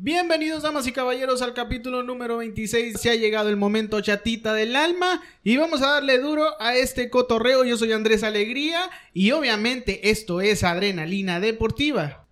[0.00, 3.00] Bienvenidos, damas y caballeros, al capítulo número 26.
[3.00, 7.10] Se ha llegado el momento chatita del alma y vamos a darle duro a este
[7.10, 7.64] cotorreo.
[7.64, 12.28] Yo soy Andrés Alegría y obviamente esto es Adrenalina Deportiva.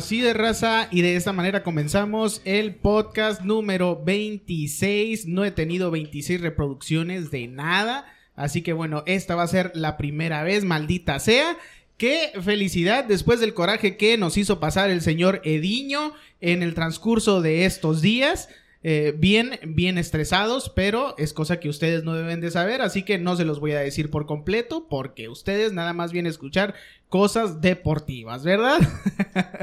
[0.00, 5.26] Así de raza y de esta manera comenzamos el podcast número 26.
[5.26, 8.06] No he tenido 26 reproducciones de nada.
[8.34, 11.58] Así que bueno, esta va a ser la primera vez, maldita sea.
[11.98, 17.42] Qué felicidad después del coraje que nos hizo pasar el señor Ediño en el transcurso
[17.42, 18.48] de estos días.
[18.82, 23.18] Eh, bien, bien estresados, pero es cosa que ustedes no deben de saber, así que
[23.18, 26.74] no se los voy a decir por completo, porque ustedes nada más vienen a escuchar
[27.10, 28.78] cosas deportivas, ¿verdad?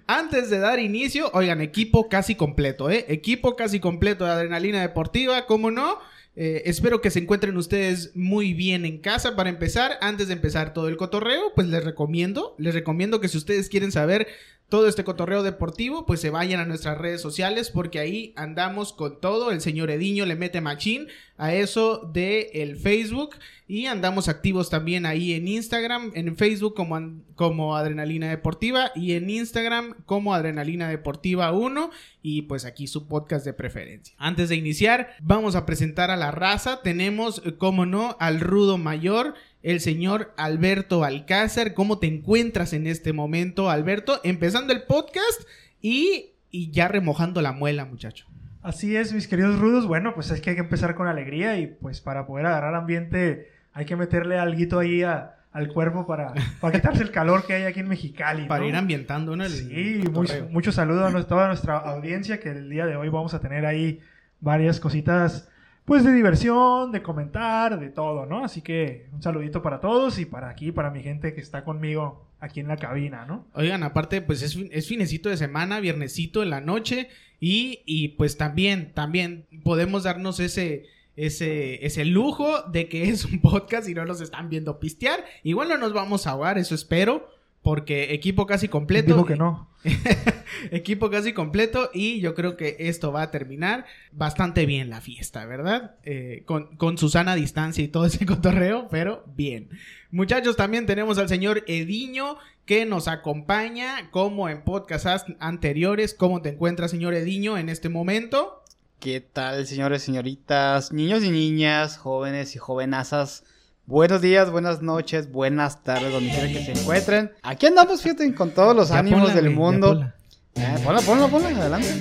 [0.07, 3.07] Antes de dar inicio, oigan, equipo casi completo, ¿eh?
[3.09, 5.99] Equipo casi completo de adrenalina deportiva, ¿cómo no?
[6.39, 9.35] Eh, espero que se encuentren ustedes muy bien en casa.
[9.35, 13.39] Para empezar, antes de empezar todo el cotorreo, pues les recomiendo, les recomiendo que si
[13.39, 14.29] ustedes quieren saber
[14.69, 19.21] todo este cotorreo deportivo, pues se vayan a nuestras redes sociales porque ahí andamos con
[19.21, 19.53] todo.
[19.53, 21.07] El señor Ediño le mete machín
[21.39, 23.37] a eso de el Facebook
[23.69, 26.99] y andamos activos también ahí en Instagram, en Facebook como,
[27.37, 31.91] como Adrenalina Deportiva y en Instagram como Adrenalina Deportiva 1
[32.23, 34.15] y pues aquí su podcast de preferencia.
[34.19, 36.81] Antes de iniciar, vamos a presentar a la raza.
[36.83, 39.35] Tenemos, como no, al Rudo Mayor
[39.67, 41.75] el señor Alberto Alcázar.
[41.75, 44.21] ¿Cómo te encuentras en este momento, Alberto?
[44.23, 45.43] Empezando el podcast
[45.83, 48.27] y, ya remojando la muela, muchacho.
[48.63, 49.89] Así es, mis queridos rudos.
[49.89, 53.51] Bueno, pues es que hay que empezar con alegría y pues para poder agarrar ambiente
[53.73, 57.81] hay que meterle algo ahí al cuerpo para, para quitarse el calor que hay aquí
[57.81, 58.47] en Mexicali.
[58.47, 59.49] Para ir ambientando, ¿no?
[59.49, 60.05] sí,
[60.49, 63.99] mucho saludo a toda nuestra audiencia que el día de hoy vamos a tener ahí
[64.39, 65.49] varias cositas
[65.87, 68.45] pues de diversión, de comentar, de todo, ¿no?
[68.45, 72.27] Así que un saludito para todos y para aquí, para mi gente que está conmigo
[72.41, 73.47] aquí en la cabina, ¿no?
[73.55, 77.09] Oigan, aparte, pues es, es finecito de semana, viernesito en la noche
[77.39, 83.41] y, y pues también, también podemos darnos ese, ese, ese lujo de que es un
[83.43, 85.25] podcast y no nos están viendo pistear.
[85.45, 87.31] Igual no nos vamos a ahogar, eso espero
[87.67, 89.09] porque equipo casi completo.
[89.09, 89.69] Digo que no.
[90.71, 95.45] equipo casi completo y yo creo que esto va a terminar bastante bien la fiesta,
[95.47, 95.97] ¿verdad?
[96.05, 99.69] Eh, con, con Susana a distancia y todo ese cotorreo, pero bien.
[100.13, 106.15] Muchachos, también tenemos al señor Ediño que nos acompaña como en podcasts anteriores.
[106.15, 108.63] ¿Cómo te encuentras, señor Ediño, en este momento?
[109.01, 113.43] ¿Qué tal, señores, señoritas, niños y niñas, jóvenes y jovenazas?
[113.89, 117.31] Buenos días, buenas noches, buenas tardes, donde quiera que se encuentren.
[117.45, 119.91] Aquí andamos, fíjate, con todos los ánimos del mundo.
[119.91, 120.17] Ponla.
[120.57, 121.87] Eh, ponla, ponla, ponla, adelante.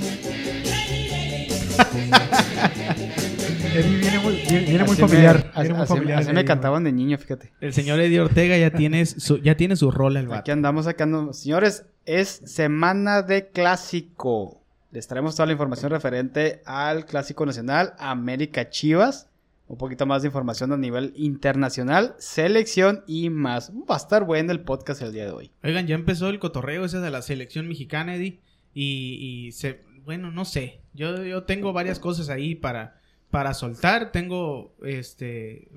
[4.01, 5.51] viene muy, viene, muy familiar.
[5.56, 7.51] Me, así, familiar me cantaban de niño, fíjate.
[7.62, 10.40] El señor Eddie Ortega ya tiene su, ya tiene su rol el vato.
[10.40, 11.34] Aquí andamos sacando.
[11.34, 14.59] Señores, es semana de clásico.
[14.90, 19.28] Les traemos toda la información referente al clásico nacional América Chivas
[19.67, 23.71] un poquito más de información a nivel internacional, selección y más.
[23.71, 25.51] Va a estar bueno el podcast el día de hoy.
[25.63, 28.39] Oigan, ya empezó el cotorreo ese de la selección mexicana, Eddie.
[28.73, 30.81] Y, se, bueno, no sé.
[30.93, 32.99] Yo, yo tengo varias cosas ahí para,
[33.31, 34.11] para soltar.
[34.11, 35.69] Tengo, este,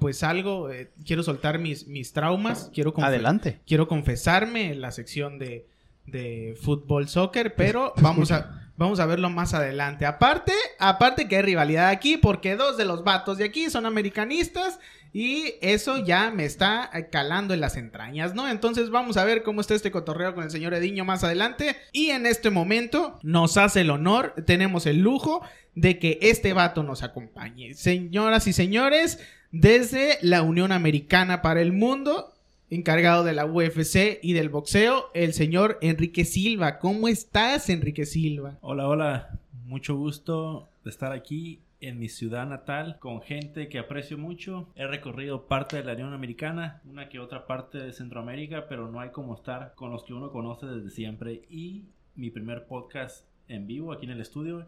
[0.00, 0.70] pues algo.
[0.70, 2.70] Eh, quiero soltar mis, mis traumas.
[2.74, 3.60] Quiero Adelante.
[3.66, 5.68] Quiero confesarme en la sección de,
[6.06, 10.06] de fútbol, soccer, pero vamos a Vamos a verlo más adelante.
[10.06, 14.80] Aparte, aparte que hay rivalidad aquí, porque dos de los vatos de aquí son americanistas
[15.12, 18.48] y eso ya me está calando en las entrañas, ¿no?
[18.48, 21.76] Entonces vamos a ver cómo está este cotorreo con el señor Ediño más adelante.
[21.92, 25.42] Y en este momento nos hace el honor, tenemos el lujo
[25.76, 27.74] de que este vato nos acompañe.
[27.74, 29.20] Señoras y señores,
[29.52, 32.31] desde la Unión Americana para el Mundo,
[32.74, 36.78] encargado de la UFC y del boxeo, el señor Enrique Silva.
[36.78, 38.56] ¿Cómo estás, Enrique Silva?
[38.62, 39.38] Hola, hola.
[39.66, 44.68] Mucho gusto de estar aquí en mi ciudad natal con gente que aprecio mucho.
[44.74, 49.00] He recorrido parte de la Unión Americana, una que otra parte de Centroamérica, pero no
[49.00, 51.42] hay como estar con los que uno conoce desde siempre.
[51.50, 51.84] Y
[52.14, 54.66] mi primer podcast en vivo aquí en el estudio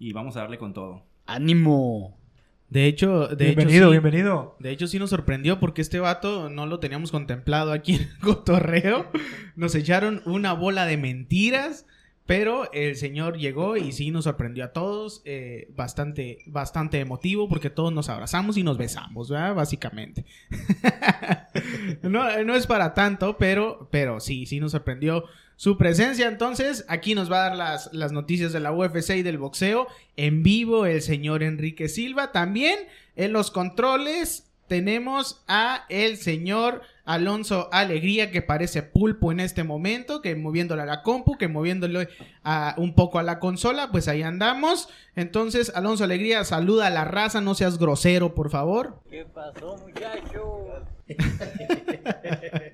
[0.00, 1.04] y vamos a darle con todo.
[1.26, 2.18] ¡Ánimo!
[2.68, 4.56] De hecho, de bienvenido, hecho, bienvenido.
[4.58, 8.18] De hecho, sí nos sorprendió porque este vato no lo teníamos contemplado aquí en el
[8.20, 9.10] cotorreo.
[9.54, 11.86] Nos echaron una bola de mentiras
[12.26, 15.22] Pero el señor llegó y sí nos sorprendió a todos.
[15.24, 19.54] eh, bastante, bastante emotivo porque todos nos abrazamos y nos besamos, ¿verdad?
[19.54, 20.24] Básicamente.
[22.02, 25.24] no, no es para tanto, pero, pero sí, sí nos sorprendió
[25.56, 26.28] su presencia.
[26.28, 29.88] Entonces, aquí nos va a dar las, las noticias de la UFC y del boxeo.
[30.16, 32.32] En vivo, el señor Enrique Silva.
[32.32, 32.78] También
[33.16, 40.20] en los controles tenemos a el señor Alonso Alegría, que parece pulpo en este momento,
[40.20, 42.08] que moviéndole a la compu, que moviéndole
[42.42, 44.88] a, un poco a la consola, pues ahí andamos.
[45.14, 49.00] Entonces, Alonso Alegría, saluda a la raza, no seas grosero, por favor.
[49.08, 50.66] ¿Qué pasó, muchacho?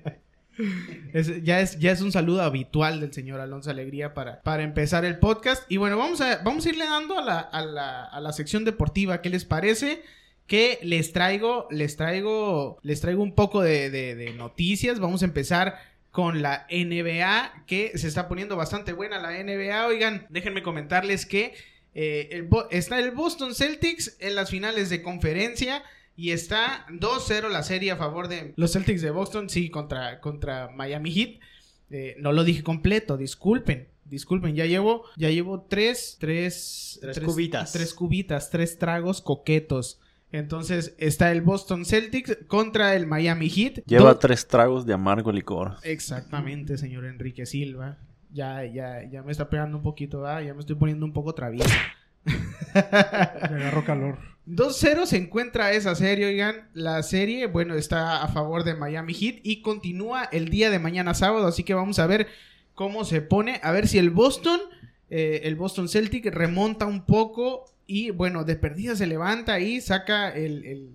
[1.13, 5.05] Es- ya, es, ya es un saludo habitual del señor Alonso Alegría para, para empezar
[5.05, 5.63] el podcast.
[5.71, 8.65] Y bueno, vamos a, vamos a irle dando a la, a, la, a la sección
[8.65, 9.21] deportiva.
[9.21, 10.03] ¿Qué les parece?
[10.47, 14.99] Que les traigo, les traigo, les traigo un poco de, noticias.
[14.99, 15.77] Vamos a empezar
[16.11, 19.87] con la NBA, que se está poniendo bastante buena la NBA.
[19.87, 21.55] Oigan, déjenme comentarles que
[21.95, 25.81] eh, está el Boston Celtics en las finales de conferencia.
[26.15, 30.69] Y está 2-0 la serie a favor de los Celtics de Boston, sí, contra, contra
[30.69, 31.39] Miami Heat.
[31.89, 33.87] Eh, no lo dije completo, disculpen.
[34.05, 37.71] Disculpen, ya llevo, ya llevo tres, tres, Tres cubitas.
[37.71, 39.99] Tres cubitas, tres tragos coquetos.
[40.31, 43.85] Entonces está el Boston Celtics contra el Miami Heat.
[43.85, 45.77] Lleva Do- tres tragos de amargo licor.
[45.83, 47.97] Exactamente, señor Enrique Silva.
[48.31, 50.41] Ya, ya, ya me está pegando un poquito, ¿verdad?
[50.41, 51.73] Ya me estoy poniendo un poco travieso.
[52.73, 54.17] Le agarró calor.
[54.45, 56.67] 2-0 se encuentra esa serie, oigan.
[56.73, 61.13] La serie, bueno, está a favor de Miami Heat y continúa el día de mañana
[61.13, 61.47] sábado.
[61.47, 62.27] Así que vamos a ver
[62.75, 63.59] cómo se pone.
[63.63, 64.59] A ver si el Boston,
[65.09, 68.55] eh, el Boston Celtic remonta un poco y, bueno, de
[68.95, 70.89] se levanta y saca el, el-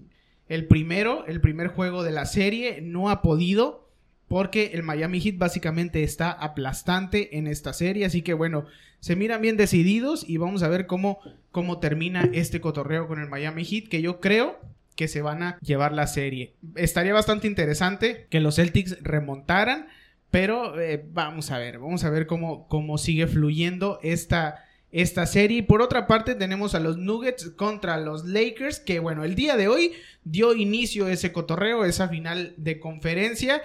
[0.49, 2.81] el primero, el primer juego de la serie.
[2.83, 3.88] No ha podido
[4.29, 8.05] porque el Miami Heat básicamente está aplastante en esta serie.
[8.05, 8.67] Así que, bueno,
[9.01, 11.21] se miran bien decididos y vamos a ver cómo
[11.59, 14.61] cómo termina este cotorreo con el Miami Heat, que yo creo
[14.95, 16.55] que se van a llevar la serie.
[16.77, 19.89] Estaría bastante interesante que los Celtics remontaran,
[20.31, 25.63] pero eh, vamos a ver, vamos a ver cómo, cómo sigue fluyendo esta, esta serie.
[25.63, 29.69] Por otra parte tenemos a los Nuggets contra los Lakers, que bueno, el día de
[29.69, 29.93] hoy
[30.25, 33.63] dio inicio ese cotorreo, esa final de conferencia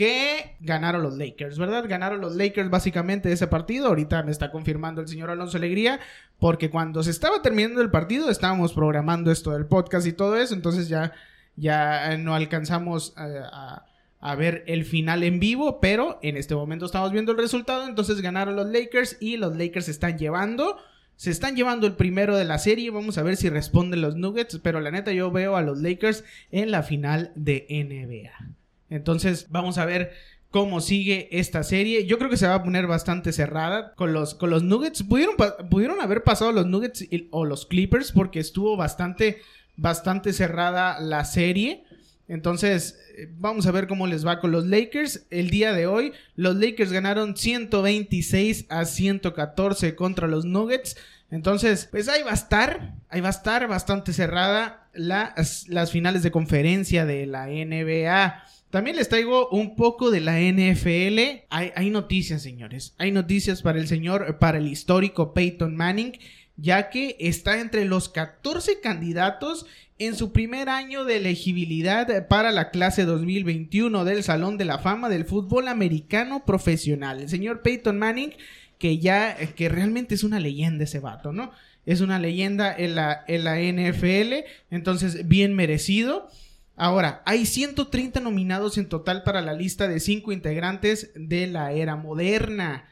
[0.00, 1.84] que ganaron los Lakers, ¿verdad?
[1.86, 3.88] Ganaron los Lakers básicamente ese partido.
[3.88, 6.00] Ahorita me está confirmando el señor Alonso Alegría,
[6.38, 10.54] porque cuando se estaba terminando el partido estábamos programando esto del podcast y todo eso,
[10.54, 11.12] entonces ya,
[11.54, 13.84] ya no alcanzamos eh, a,
[14.20, 18.22] a ver el final en vivo, pero en este momento estamos viendo el resultado, entonces
[18.22, 20.78] ganaron los Lakers y los Lakers están llevando.
[21.16, 22.88] Se están llevando el primero de la serie.
[22.90, 24.58] Vamos a ver si responden los Nuggets.
[24.62, 28.59] Pero la neta, yo veo a los Lakers en la final de NBA.
[28.90, 30.12] Entonces, vamos a ver
[30.50, 32.06] cómo sigue esta serie.
[32.06, 35.02] Yo creo que se va a poner bastante cerrada con los, con los Nuggets.
[35.04, 35.36] Pudieron,
[35.70, 39.40] pudieron haber pasado los Nuggets o los Clippers porque estuvo bastante,
[39.76, 41.84] bastante cerrada la serie.
[42.26, 45.26] Entonces, eh, vamos a ver cómo les va con los Lakers.
[45.30, 50.96] El día de hoy, los Lakers ganaron 126 a 114 contra los Nuggets.
[51.30, 56.30] Entonces, pues ahí va a estar, ahí va a estar bastante cerrada las, finales de
[56.30, 58.44] conferencia de la NBA.
[58.70, 61.44] También les traigo un poco de la NFL.
[61.50, 62.94] Hay, hay noticias, señores.
[62.98, 66.12] Hay noticias para el señor, para el histórico Peyton Manning,
[66.56, 69.66] ya que está entre los 14 candidatos
[70.00, 75.10] en su primer año de elegibilidad para la clase 2021 del Salón de la Fama
[75.10, 77.20] del Fútbol Americano Profesional.
[77.20, 78.32] El señor Peyton Manning,
[78.78, 81.52] que ya, que realmente es una leyenda ese vato, ¿no?
[81.90, 86.28] Es una leyenda en la, NFL, entonces bien merecido.
[86.76, 91.96] Ahora, hay 130 nominados en total para la lista de 5 integrantes de la era
[91.96, 92.84] moderna.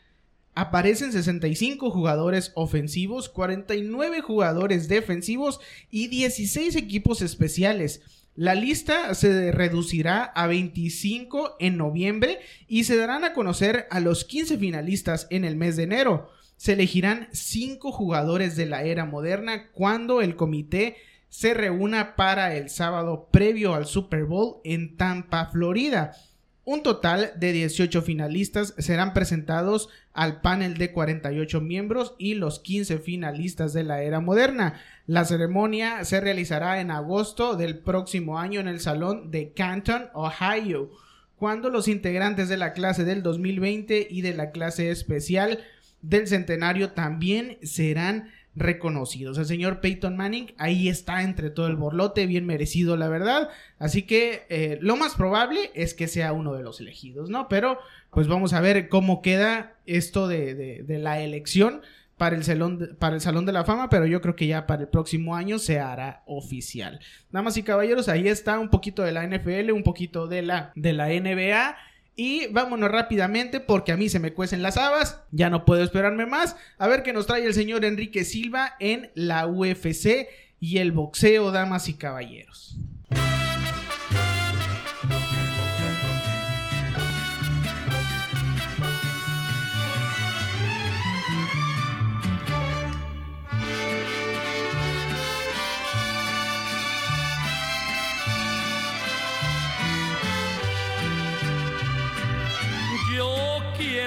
[0.56, 5.60] Aparecen 65 jugadores ofensivos, 49 jugadores defensivos
[5.92, 8.00] y 16 equipos especiales.
[8.34, 14.24] La lista se reducirá a 25 en noviembre y se darán a conocer a los
[14.24, 16.32] 15 finalistas en el mes de enero.
[16.58, 20.96] Se elegirán 5 jugadores de la era moderna cuando el comité
[21.28, 26.16] se reúna para el sábado previo al Super Bowl en Tampa, Florida.
[26.64, 32.98] Un total de 18 finalistas serán presentados al panel de 48 miembros y los 15
[32.98, 34.80] finalistas de la era moderna.
[35.06, 40.90] La ceremonia se realizará en agosto del próximo año en el Salón de Canton, Ohio,
[41.36, 45.60] cuando los integrantes de la clase del 2020 y de la clase especial
[46.02, 49.38] del centenario también serán reconocidos.
[49.38, 53.48] El señor Peyton Manning ahí está entre todo el borlote, bien merecido la verdad.
[53.78, 57.48] Así que eh, lo más probable es que sea uno de los elegidos, ¿no?
[57.48, 57.78] Pero
[58.10, 61.82] pues vamos a ver cómo queda esto de, de- la elección
[62.16, 64.66] para el, salón de, para el Salón de la Fama, pero yo creo que ya
[64.66, 66.98] para el próximo año se hará oficial.
[67.30, 70.92] Damas y caballeros, ahí está un poquito de la NFL, un poquito de la, de
[70.94, 71.76] la NBA.
[72.20, 76.26] Y vámonos rápidamente porque a mí se me cuecen las habas, ya no puedo esperarme
[76.26, 76.56] más.
[76.76, 80.26] A ver qué nos trae el señor Enrique Silva en la UFC
[80.58, 82.76] y el boxeo, damas y caballeros.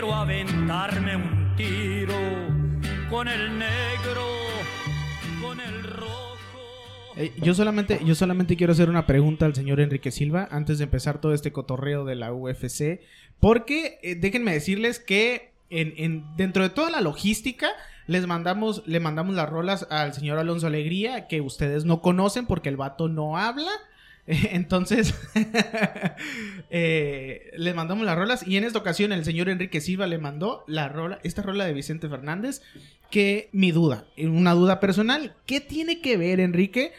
[0.02, 2.16] Quiero aventarme un tiro
[3.08, 4.26] con el negro,
[5.44, 6.38] con el rojo.
[7.16, 10.86] Eh, yo, solamente, yo solamente quiero hacer una pregunta al señor Enrique Silva antes de
[10.86, 13.02] empezar todo este cotorreo de la UFC.
[13.40, 17.70] Porque eh, déjenme decirles que en, en- dentro de toda la logística
[18.08, 22.70] les mandamos, le mandamos las rolas al señor Alonso Alegría que ustedes no conocen porque
[22.70, 23.70] el vato no habla.
[24.28, 25.14] Entonces,
[26.70, 30.64] eh, le mandamos las rolas y en esta ocasión el señor Enrique Silva le mandó
[30.68, 32.62] la rola, esta rola de Vicente Fernández,
[33.10, 36.94] que mi duda, una duda personal, ¿qué tiene que ver Enrique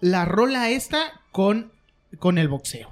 [0.00, 1.72] la rola esta con,
[2.18, 2.90] con el boxeo?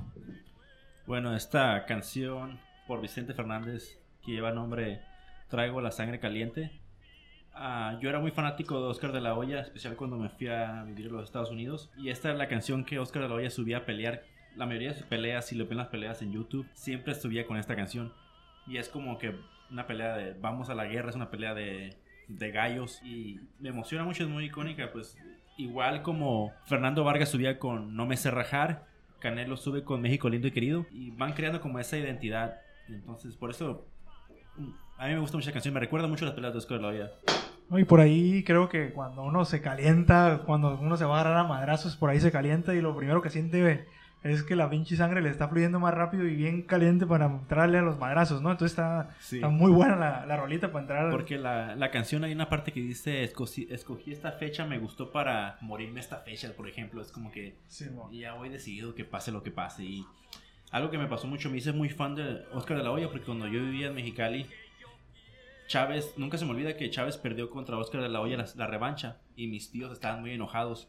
[1.07, 5.01] Bueno, esta canción por Vicente Fernández que lleva nombre
[5.49, 6.71] Traigo la sangre caliente.
[7.63, 10.83] Ah, yo era muy fanático de Oscar de la Hoya, especial cuando me fui a
[10.85, 11.91] vivir a los Estados Unidos.
[11.99, 14.23] Y esta es la canción que Oscar de la Hoya subía a pelear.
[14.57, 17.59] La mayoría de sus peleas, si lo ven las peleas en YouTube, siempre subía con
[17.59, 18.15] esta canción.
[18.67, 19.37] Y es como que
[19.71, 21.99] una pelea de vamos a la guerra, es una pelea de,
[22.29, 22.99] de gallos.
[23.05, 24.91] Y me emociona mucho, es muy icónica.
[24.91, 25.19] Pues
[25.59, 28.87] igual como Fernando Vargas subía con No me sé rajar,
[29.19, 30.87] Canelo sube con México lindo y querido.
[30.93, 32.59] Y van creando como esa identidad.
[32.89, 33.87] Entonces, por eso
[34.57, 35.75] mm, a mí me gusta mucho la canción.
[35.75, 37.11] Me recuerda mucho las peleas de Oscar de la Hoya.
[37.71, 37.79] ¿No?
[37.79, 41.39] Y por ahí creo que cuando uno se calienta, cuando uno se va a agarrar
[41.39, 43.87] a madrazos, por ahí se calienta y lo primero que siente
[44.23, 47.79] es que la pinche sangre le está fluyendo más rápido y bien caliente para entrarle
[47.79, 48.51] a los madrazos, ¿no?
[48.51, 49.37] Entonces está, Sí.
[49.37, 51.11] está muy buena la, la rolita para entrar.
[51.11, 55.11] Porque la, la canción hay una parte que dice, escogí, escogí esta fecha, me gustó
[55.11, 57.01] para morirme esta fecha, por ejemplo.
[57.01, 59.85] Es como que Sí, ya voy decidido que pase lo que pase.
[59.85, 60.05] Y
[60.71, 63.25] algo que me pasó mucho, me hice muy fan de Oscar de la Hoya, porque
[63.25, 64.47] cuando yo vivía en Mexicali,
[65.71, 68.67] Chávez, nunca se me olvida que Chávez perdió contra Oscar de la Hoya la, la
[68.67, 69.21] revancha.
[69.37, 70.89] Y mis tíos estaban muy enojados.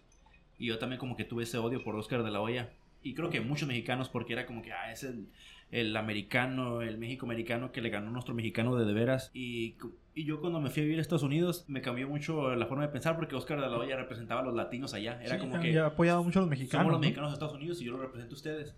[0.58, 2.72] Y yo también como que tuve ese odio por Oscar de la Hoya.
[3.04, 5.28] Y creo que muchos mexicanos, porque era como que, ah, es el,
[5.70, 9.30] el americano, el México americano que le ganó a nuestro mexicano de de veras.
[9.36, 9.76] Y,
[10.16, 12.82] y yo cuando me fui a vivir a Estados Unidos, me cambió mucho la forma
[12.82, 15.22] de pensar porque Oscar de la Hoya representaba a los latinos allá.
[15.22, 16.88] Era Sí, como que ha apoyado mucho a los somos mexicanos.
[16.88, 17.02] los ¿no?
[17.02, 18.76] mexicanos de Estados Unidos y yo lo represento a ustedes.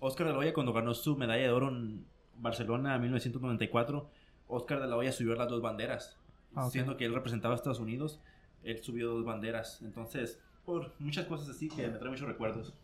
[0.00, 2.04] Oscar de la Hoya cuando ganó su medalla de oro en
[2.34, 4.10] Barcelona en 1994,
[4.48, 6.16] Oscar de la Hoya subió las dos banderas.
[6.54, 6.68] Ah.
[6.70, 8.20] Siendo que él representaba a Estados Unidos,
[8.64, 9.80] él subió dos banderas.
[9.82, 12.74] Entonces, por muchas cosas así que me trae muchos recuerdos.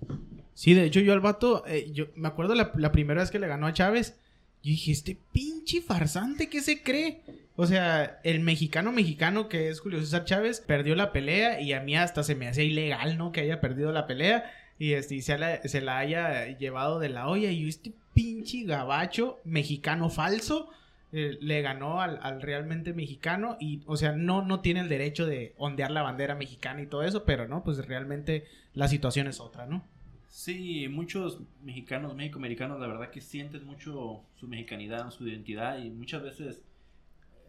[0.55, 3.39] Sí, de hecho yo al vato, eh, yo me acuerdo la, la primera vez que
[3.39, 4.19] le ganó a Chávez,
[4.63, 7.21] yo dije, este pinche farsante, ¿qué se cree?
[7.57, 11.81] O sea, el mexicano mexicano que es Julio César Chávez perdió la pelea y a
[11.81, 13.31] mí hasta se me hacía ilegal, ¿no?
[13.31, 17.11] Que haya perdido la pelea y, este, y se, la, se la haya llevado de
[17.11, 20.71] la olla y yo, este pinche gabacho mexicano falso.
[21.17, 25.27] Eh, le ganó al, al realmente mexicano y, o sea, no, no tiene el derecho
[25.27, 29.39] de ondear la bandera mexicana y todo eso, pero no, pues realmente la situación es
[29.39, 29.85] otra, ¿no?
[30.27, 36.25] Sí, muchos mexicanos, mexicoamericanos, la verdad que sienten mucho su mexicanidad, su identidad y muchas
[36.25, 36.65] veces,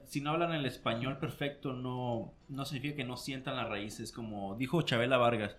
[0.05, 4.11] si no hablan el español perfecto, no, no significa que no sientan las raíces.
[4.11, 5.57] Como dijo Chabela Vargas,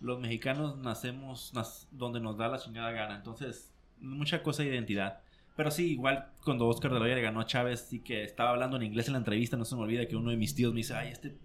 [0.00, 1.52] los mexicanos nacemos
[1.92, 3.14] donde nos da la chingada gana.
[3.14, 5.20] Entonces, mucha cosa de identidad.
[5.56, 8.50] Pero sí, igual cuando Oscar de la Hoya le ganó a Chávez y que estaba
[8.50, 10.72] hablando en inglés en la entrevista, no se me olvida que uno de mis tíos
[10.72, 11.36] me dice, ay, este,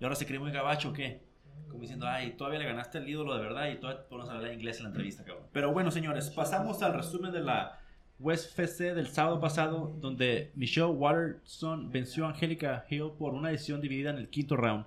[0.00, 1.22] ¿y ahora se cree muy gabacho o qué?
[1.68, 4.78] Como diciendo, ay, todavía le ganaste al ídolo de verdad y todavía podemos hablar inglés
[4.78, 5.46] en la entrevista, cabrón.
[5.52, 7.78] Pero bueno, señores, pasamos al resumen de la
[8.18, 13.80] West FC del sábado pasado, donde Michelle Watterson venció a Angélica Hill por una decisión
[13.80, 14.84] dividida en el quinto round.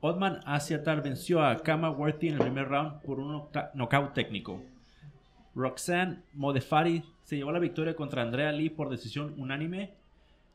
[0.00, 4.62] Otman Asiatar venció a Kama Worthy en el primer round por un knockout técnico.
[5.54, 9.90] Roxanne Modefari se llevó la victoria contra Andrea Lee por decisión unánime.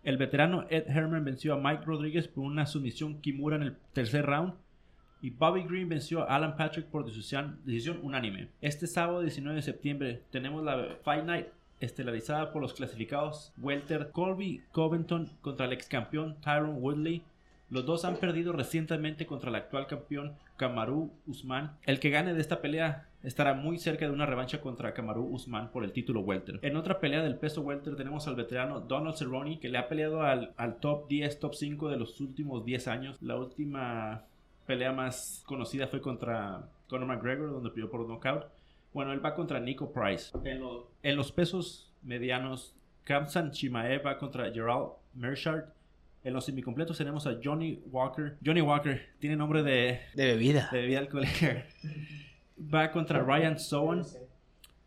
[0.05, 4.25] El veterano Ed Herman venció a Mike Rodríguez por una sumisión Kimura en el tercer
[4.25, 4.53] round.
[5.21, 7.59] Y Bobby Green venció a Alan Patrick por decisión,
[8.01, 8.47] unánime.
[8.61, 11.47] Este sábado 19 de septiembre tenemos la Fight Night
[11.81, 17.21] estelarizada por los clasificados Welter Colby Covington contra el ex campeón Tyron Woodley.
[17.69, 21.75] Los dos han perdido recientemente contra el actual campeón Kamaru Usman.
[21.83, 25.71] El que gane de esta pelea estará muy cerca de una revancha contra Kamaru Usman
[25.71, 26.59] por el título welter.
[26.63, 30.23] En otra pelea del peso welter tenemos al veterano Donald Cerrone que le ha peleado
[30.23, 33.17] al, al top 10, top 5 de los últimos 10 años.
[33.21, 34.23] La última
[34.65, 38.45] pelea más conocida fue contra Conor McGregor donde peleó por knockout.
[38.93, 40.31] Bueno, él va contra Nico Price.
[40.43, 42.73] En, lo- en los pesos medianos,
[43.03, 45.65] Kamsan Chimaev va contra Gerald Merchard.
[46.23, 48.37] En los semicompletos tenemos a Johnny Walker.
[48.45, 50.69] Johnny Walker tiene nombre de, De bebida.
[50.71, 51.65] de bebida alcohólica.
[52.61, 54.03] Va contra Ryan Sowan.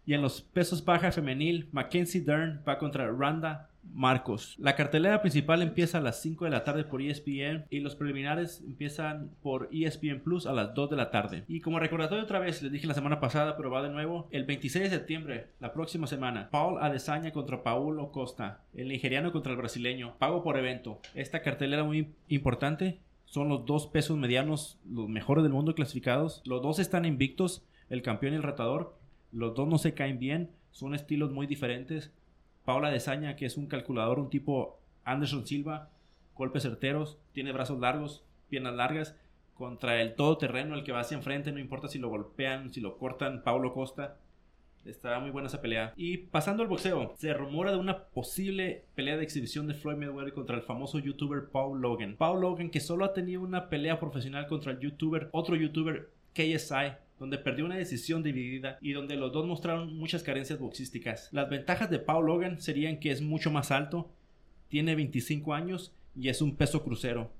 [0.06, 4.56] Y en los pesos baja femenil, Mackenzie Dern va contra Randa Marcos.
[4.58, 8.62] La cartelera principal empieza a las 5 de la tarde por ESPN y los preliminares
[8.66, 11.44] empiezan por ESPN Plus a las 2 de la tarde.
[11.48, 14.44] Y como recordatorio otra vez, les dije la semana pasada, pero va de nuevo, el
[14.44, 19.58] 26 de septiembre, la próxima semana, Paul Adesanya contra Paulo Costa, el nigeriano contra el
[19.58, 21.00] brasileño, pago por evento.
[21.14, 23.00] Esta cartelera muy importante,
[23.34, 26.40] son los dos pesos medianos, los mejores del mundo clasificados.
[26.44, 28.96] Los dos están invictos, el campeón y el retador.
[29.32, 32.12] Los dos no se caen bien, son estilos muy diferentes.
[32.64, 35.90] Paula Desaña, que es un calculador, un tipo Anderson Silva,
[36.36, 39.16] golpes certeros, tiene brazos largos, piernas largas,
[39.54, 42.98] contra el todoterreno, el que va hacia enfrente, no importa si lo golpean, si lo
[42.98, 44.16] cortan, Paulo Costa.
[44.84, 45.94] Está muy buena esa pelea.
[45.96, 50.34] Y pasando al boxeo, se rumora de una posible pelea de exhibición de Floyd Mayweather
[50.34, 52.16] contra el famoso youtuber Paul Logan.
[52.16, 56.92] Paul Logan que solo ha tenido una pelea profesional contra el youtuber, otro youtuber KSI,
[57.18, 61.28] donde perdió una decisión dividida y donde los dos mostraron muchas carencias boxísticas.
[61.32, 64.10] Las ventajas de Paul Logan serían que es mucho más alto,
[64.68, 67.30] tiene 25 años y es un peso crucero.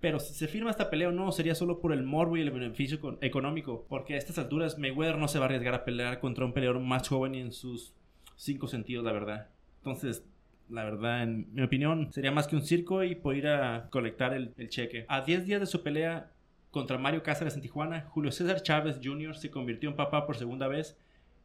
[0.00, 2.50] Pero si se firma esta pelea o no, sería solo por el morbo y el
[2.52, 3.84] beneficio con- económico.
[3.88, 6.80] Porque a estas alturas Mayweather no se va a arriesgar a pelear contra un peleador
[6.80, 7.92] más joven y en sus
[8.36, 9.48] cinco sentidos, la verdad.
[9.78, 10.24] Entonces,
[10.70, 14.34] la verdad, en mi opinión, sería más que un circo y por ir a colectar
[14.34, 15.04] el, el cheque.
[15.08, 16.30] A 10 días de su pelea
[16.70, 19.34] contra Mario Cáceres en Tijuana, Julio César Chávez Jr.
[19.34, 20.96] se convirtió en papá por segunda vez,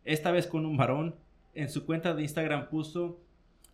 [0.04, 1.16] esta vez con un varón.
[1.56, 3.20] En su cuenta de Instagram puso,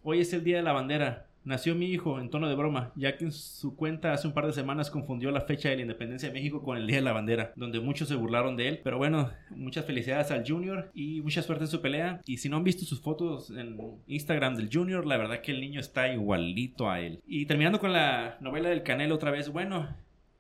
[0.04, 1.26] hoy es el día de la bandera.
[1.46, 4.46] Nació mi hijo en tono de broma, ya que en su cuenta hace un par
[4.46, 7.14] de semanas confundió la fecha de la independencia de México con el Día de la
[7.14, 8.82] Bandera, donde muchos se burlaron de él.
[8.84, 12.22] Pero bueno, muchas felicidades al Junior y mucha suerte en su pelea.
[12.26, 15.62] Y si no han visto sus fotos en Instagram del Junior, la verdad que el
[15.62, 17.22] niño está igualito a él.
[17.26, 19.88] Y terminando con la novela del Canelo otra vez, bueno,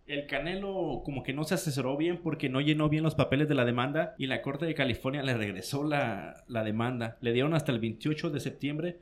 [0.06, 3.56] el Canelo como que no se asesoró bien porque no llenó bien los papeles de
[3.56, 7.18] la demanda y la Corte de California le regresó la, la demanda.
[7.22, 8.98] Le dieron hasta el 28 de septiembre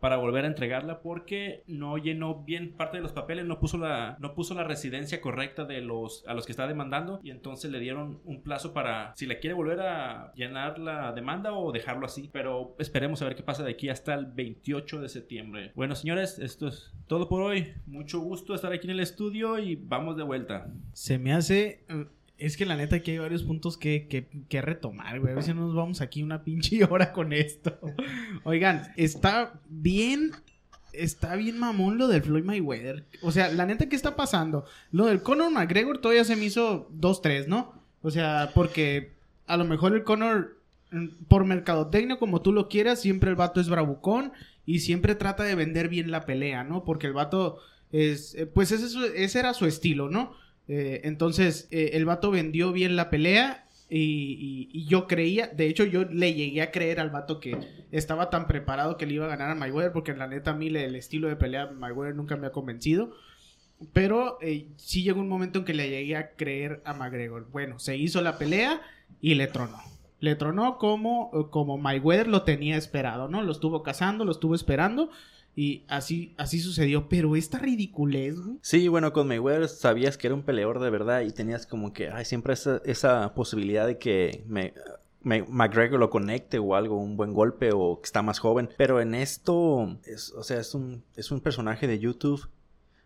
[0.00, 4.16] para volver a entregarla porque no llenó bien parte de los papeles, no puso la,
[4.18, 7.80] no puso la residencia correcta de los a los que está demandando y entonces le
[7.80, 12.30] dieron un plazo para si le quiere volver a llenar la demanda o dejarlo así.
[12.32, 15.72] Pero esperemos a ver qué pasa de aquí hasta el 28 de septiembre.
[15.74, 17.74] Bueno, señores, esto es todo por hoy.
[17.86, 20.72] Mucho gusto estar aquí en el estudio y vamos de vuelta.
[20.92, 21.84] Se me hace.
[22.40, 25.34] Es que la neta aquí hay varios puntos que, que, que retomar, güey.
[25.34, 27.78] A no nos vamos aquí una pinche hora con esto.
[28.44, 30.32] Oigan, está bien.
[30.92, 33.04] Está bien mamón lo del Floyd Mayweather.
[33.22, 34.64] O sea, la neta, ¿qué está pasando?
[34.90, 37.74] Lo del Conor McGregor todavía se me hizo 2-3, ¿no?
[38.02, 39.12] O sea, porque
[39.46, 40.56] a lo mejor el Conor,
[40.90, 44.32] mm, por mercadotecnia, como tú lo quieras, siempre el vato es bravucón
[44.64, 46.84] y siempre trata de vender bien la pelea, ¿no?
[46.84, 47.58] Porque el vato
[47.92, 50.32] es, eh, pues ese, ese era su estilo, ¿no?
[50.72, 56.04] Eh, entonces, eh, el vato vendió bien la pelea y, yo creía, de hecho yo
[56.04, 57.58] le llegué a creer al vato que
[57.90, 60.68] estaba tan preparado que le iba a ganar a Mayweather, porque la neta a mí
[60.68, 63.10] el estilo de pelea de Mayweather nunca me ha convencido.
[63.92, 67.50] Pero eh, sí llegó un momento en que le llegué a creer a McGregor.
[67.50, 68.80] Bueno, se hizo la pelea
[69.20, 69.78] y le tronó.
[70.20, 73.42] Le tronó como, como Mayweather lo tenía esperado, ¿no?
[73.42, 75.10] Lo estuvo cazando, lo estuvo esperando.
[75.56, 77.08] Y así, así sucedió.
[77.08, 78.58] Pero esta ridiculez, güey.
[78.62, 82.08] Sí, bueno, con Mayweather sabías que era un peleador de verdad y tenías como que,
[82.08, 84.72] ay, siempre esa, esa posibilidad de que me,
[85.22, 88.70] McGregor lo conecte o algo, un buen golpe o que está más joven.
[88.76, 92.48] Pero en esto, es, o sea, es un, es un personaje de YouTube.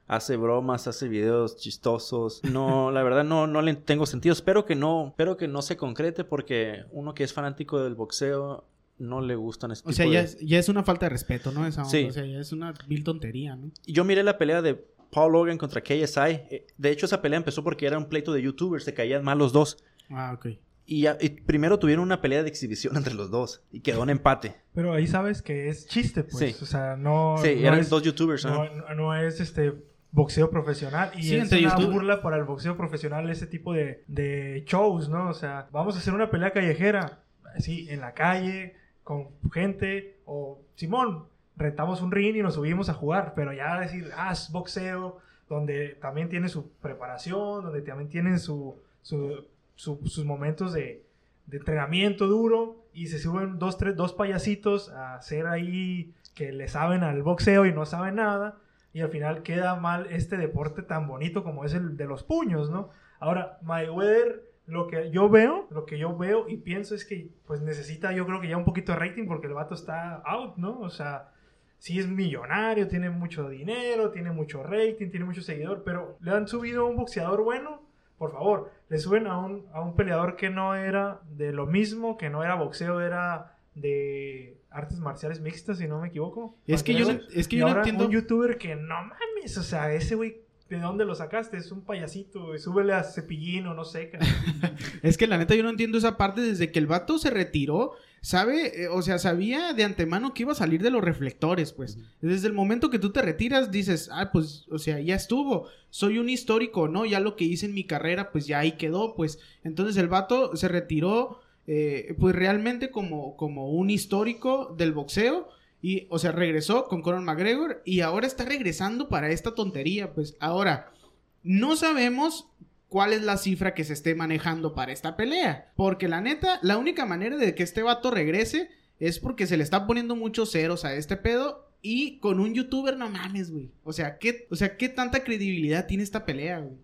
[0.06, 2.42] Hace bromas, hace videos chistosos.
[2.44, 4.34] No, la verdad no, no le tengo sentido.
[4.34, 8.64] Espero que no, espero que no se concrete porque uno que es fanático del boxeo
[8.98, 11.50] no le gustan este O sea, ya de- es, ya es una falta de respeto,
[11.52, 11.66] ¿no?
[11.66, 11.90] Esa onda.
[11.90, 12.06] Sí.
[12.08, 13.70] O sea, ya es una vil tontería, ¿no?
[13.86, 14.74] Yo miré la pelea de
[15.10, 16.20] Paul Logan contra KSI.
[16.50, 19.38] Eh, De hecho, esa pelea empezó porque era un pleito de youtubers, se caían mal
[19.38, 19.82] los dos.
[20.10, 20.46] Ah, ok.
[20.86, 24.10] Y, ya- y primero tuvieron una pelea de exhibición entre los dos y quedó en
[24.10, 24.56] empate.
[24.74, 26.36] Pero ahí sabes que es chiste, pues.
[26.56, 26.62] Sí.
[26.62, 28.44] O sea, no, sí, no eran es, dos youtubers.
[28.44, 29.72] no, no- no es este
[30.10, 31.10] boxeo profesional.
[31.16, 35.08] Y Sí, es una YouTube- burla para el boxeo profesional ese tipo de, de shows,
[35.08, 35.30] ¿no?
[35.30, 37.20] O sea, vamos a hacer una pelea callejera.
[37.58, 42.94] Sí, en la calle, con gente o Simón, rentamos un ring y nos subimos a
[42.94, 48.38] jugar, pero ya decir, ah, es boxeo, donde también tiene su preparación, donde también tienen
[48.40, 49.44] su, su-
[49.76, 51.04] su- sus momentos de,
[51.46, 56.66] de entrenamiento duro y se suben dos, tres, dos payasitos a hacer ahí que le
[56.66, 58.56] saben al boxeo y no saben nada
[58.92, 62.70] y al final queda mal este deporte tan bonito como es el de los puños,
[62.70, 62.90] ¿no?
[63.20, 67.60] Ahora, Mayweather, lo que yo veo, lo que yo veo y pienso es que pues
[67.60, 70.80] necesita yo creo que ya un poquito de rating porque el vato está out, ¿no?
[70.80, 71.30] O sea,
[71.78, 76.48] sí es millonario, tiene mucho dinero, tiene mucho rating, tiene mucho seguidor, pero le han
[76.48, 77.82] subido a un boxeador bueno,
[78.16, 82.16] por favor, le suben a un, a un peleador que no era de lo mismo,
[82.16, 86.56] que no era boxeo, era de artes marciales mixtas, si no me equivoco.
[86.66, 89.62] Es que yo no- es que yo no entiendo- Un youtuber que no mames, o
[89.62, 90.38] sea, ese güey,
[90.76, 91.56] ¿de dónde lo sacaste?
[91.56, 94.12] Es un payasito, güey, súbele a Cepillín o no sé.
[95.02, 97.92] Es que la neta yo no entiendo esa parte desde que el vato se retiró,
[98.20, 101.98] sabe, Eh, o sea, sabía de antemano que iba a salir de los reflectores, pues.
[102.20, 106.18] Desde el momento que tú te retiras dices, ah, pues, o sea, ya estuvo, soy
[106.18, 107.04] un histórico, ¿no?
[107.04, 109.38] Ya lo que hice en mi carrera, pues ya ahí quedó, pues.
[109.62, 115.48] Entonces el vato se retiró, eh, pues realmente como, como un histórico del boxeo.
[115.84, 120.34] Y, o sea, regresó con Conor McGregor y ahora está regresando para esta tontería, pues.
[120.40, 120.94] Ahora,
[121.42, 122.48] no sabemos
[122.88, 125.74] cuál es la cifra que se esté manejando para esta pelea.
[125.76, 129.62] Porque la neta, la única manera de que este vato regrese es porque se le
[129.62, 131.68] está poniendo muchos ceros a este pedo.
[131.82, 133.70] Y con un youtuber, no mames, güey.
[133.82, 136.78] O sea, ¿qué, o sea, ¿qué tanta credibilidad tiene esta pelea, güey?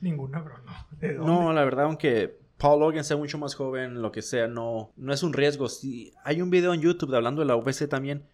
[0.00, 0.72] Ninguna, bro, no.
[0.98, 1.32] ¿De dónde?
[1.32, 5.12] No, la verdad, aunque Paul Logan sea mucho más joven, lo que sea, no, no
[5.12, 5.68] es un riesgo.
[5.68, 8.24] Sí, hay un video en YouTube hablando de la UFC también,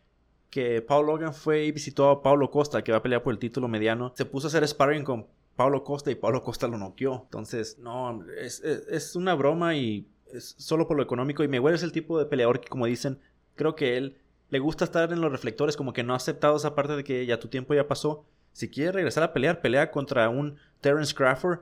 [0.51, 3.39] que Paul Logan fue y visitó a Paulo Costa, que va a pelear por el
[3.39, 4.13] título mediano.
[4.17, 7.23] Se puso a hacer sparring con Paulo Costa y Paulo Costa lo noqueó.
[7.25, 11.43] Entonces, no, es, es- es una broma y es solo por lo económico.
[11.43, 13.19] Y Mayweather es el tipo de peleador que, como dicen,
[13.57, 14.19] creo que él
[14.51, 17.25] le gusta estar en los reflectores, como que no ha aceptado esa parte de que
[17.27, 18.25] ya tu tiempo ya pasó.
[18.53, 21.61] Si quiere regresar a pelear, pelea contra un Terence Crawford,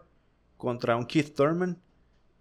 [0.56, 1.78] contra un Keith Thurman,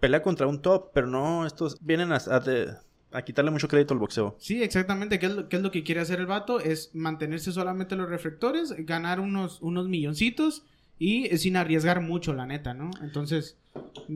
[0.06, 2.72] pelea contra un top, pero no, estos vienen a, a de-
[3.12, 4.36] a quitarle mucho crédito al boxeo.
[4.40, 5.18] Sí, exactamente.
[5.20, 6.60] ¿Qué es, lo, qué es lo que quiere hacer el vato?
[6.60, 10.64] Es mantenerse solamente en los reflectores, ganar unos, unos milloncitos
[11.00, 12.92] y eh, sin arriesgar mucho, la neta, ¿no?
[13.02, 13.58] Entonces,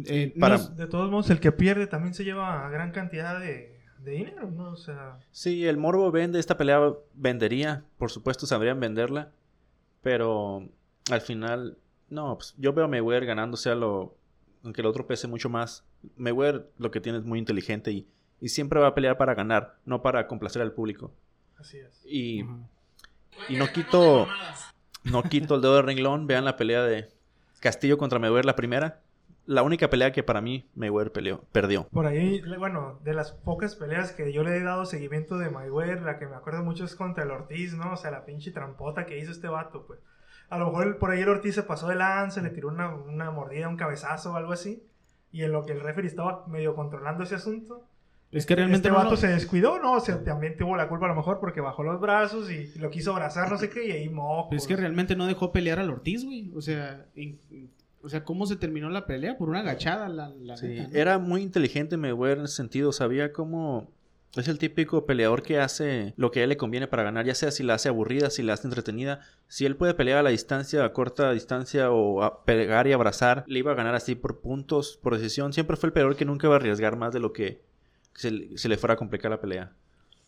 [0.06, 3.40] eh, no para- es- De todos modos, el que pierde también se lleva gran cantidad
[3.40, 4.72] de, de dinero, ¿no?
[4.72, 6.80] O sea, Sí, el morbo vende, esta pelea
[7.16, 9.32] vendería, por supuesto sabrían venderla,
[10.04, 10.68] pero
[11.10, 11.78] al final,
[12.10, 14.16] no, pues yo veo a Mayweather ganándose a lo,
[14.64, 15.86] aunque el otro pese mucho más.
[16.18, 18.08] Mayweather lo que tiene es muy inteligente y,
[18.42, 21.12] y siempre va a pelear para ganar, no para complacer al público.
[21.58, 22.02] así es.
[22.06, 22.42] Y,
[23.50, 24.28] y no quito,
[25.04, 27.10] no quito el dedo de renglón, vean la pelea de
[27.60, 29.02] Castillo contra Mayweather, la primera.
[29.46, 31.88] La única pelea que para mí Mayweather peleó, perdió.
[31.88, 36.04] Por ahí, bueno, de las pocas peleas que yo le he dado seguimiento de Mayweather,
[36.04, 37.94] la que me acuerdo mucho es contra el Ortiz, ¿no?
[37.94, 40.00] O sea, la pinche trampota que hizo este vato, pues.
[40.50, 42.94] A lo mejor el- por ahí el Ortiz se pasó de lanza, le tiró una,
[42.94, 44.84] una mordida, un cabezazo o algo así.
[45.32, 47.86] Y en lo que el referee estaba medio controlando ese asunto,
[48.32, 49.94] es que realmente este no vato se descuidó, ¿no?
[49.94, 52.90] O sea, también tuvo la culpa a lo mejor porque bajó los brazos y lo
[52.90, 54.56] quiso abrazar, no sé qué, y ahí moco.
[54.56, 56.52] es que realmente no dejó pelear al Ortiz, güey.
[56.56, 57.40] O sea, in-
[58.02, 59.38] o sea, ¿cómo se terminó la pelea?
[59.38, 60.96] Por una agachada, la, la Sí, neta, ¿no?
[60.96, 63.92] era muy inteligente Mayweather en ese sentido, sabía cómo
[64.36, 67.34] es el típico peleador que hace lo que a él le conviene para ganar, ya
[67.36, 70.30] sea si la hace aburrida, si la hace entretenida, si él puede pelear a la
[70.30, 74.40] distancia, a corta distancia o a pegar y abrazar, le iba a ganar así por
[74.40, 77.34] puntos, por decisión, siempre fue el peleador que nunca iba a arriesgar más de lo
[77.34, 77.62] que
[78.14, 79.72] se, le- se le fuera a complicar la pelea.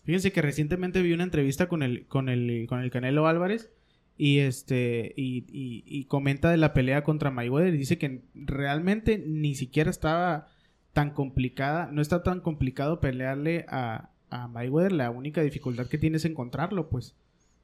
[0.04, 3.72] Fíjense que recientemente vi una entrevista con el, con el, con el Canelo Álvarez
[4.18, 9.24] y este y, y- y comenta de la pelea contra Mayweather y dice que realmente
[9.26, 10.48] ni siquiera estaba
[10.94, 16.18] tan complicada, no está tan complicado pelearle a, a Mayweather, la única dificultad que tiene
[16.18, 17.16] es encontrarlo, pues.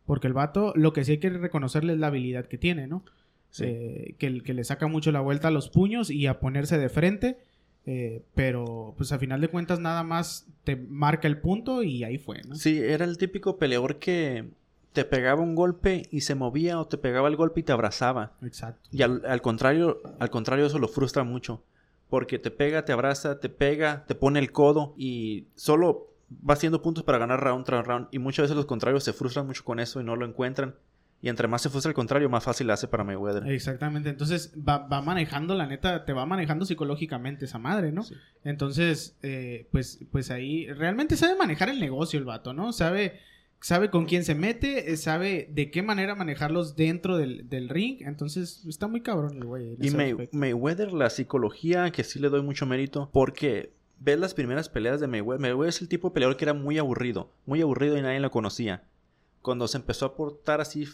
[0.06, 3.04] Porque el vato, lo que sí hay que reconocerle es la habilidad que tiene, ¿no?
[3.50, 3.64] Sí.
[3.66, 6.90] Eh, que, que le saca mucho la vuelta a los puños y a ponerse de
[6.90, 7.38] frente.
[7.86, 12.18] eh, pero, pues a final de cuentas, nada más te marca el punto y ahí
[12.18, 12.56] fue, ¿no?
[12.56, 14.46] Sí, era el típico peleador que
[14.94, 18.34] te pegaba un golpe y se movía o te pegaba el golpe y te abrazaba.
[18.42, 18.90] Exacto.
[18.92, 21.64] Y al, al contrario, al contrario, eso lo frustra mucho.
[22.10, 26.14] Porque te pega, te abraza, te pega, te pone el codo y solo
[26.48, 28.08] va haciendo puntos para ganar round tras round.
[28.12, 30.76] Y muchas veces los contrarios se frustran mucho con eso y no lo encuentran.
[31.20, 33.48] Y entre más se frustra el contrario, más fácil hace para Mayweather.
[33.52, 34.10] Exactamente.
[34.10, 38.06] Entonces va, va manejando, la neta, te va manejando psicológicamente esa madre, ¿no?
[38.44, 42.72] Entonces, eh, pues, pues ahí realmente sabe manejar el negocio el vato, ¿no?
[42.72, 43.20] Sabe,
[43.60, 47.98] sabe con quién se mete, eh, sabe de qué manera manejarlos dentro del, del ring.
[48.02, 49.78] Entonces, está muy cabrón el güey.
[49.80, 50.30] Y May-.
[50.32, 55.08] Mayweather, la psicología, que sí le doy mucho mérito, porque ves las primeras peleas de
[55.08, 58.20] Mayweather, Mayweather es el tipo de peleador que era muy aburrido, muy aburrido y nadie
[58.20, 58.84] lo conocía.
[59.42, 60.88] Cuando se empezó a portar así,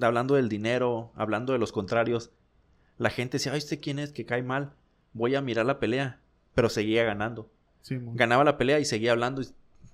[0.00, 2.30] hablando del dinero, hablando de los contrarios,
[2.98, 4.12] la gente decía, ay, ¿este quién es?
[4.12, 4.72] Que cae mal.
[5.12, 6.20] Voy a mirar la pelea.
[6.54, 7.50] Pero seguía ganando.
[7.88, 9.46] Ganaba la pelea y seguía hablando, y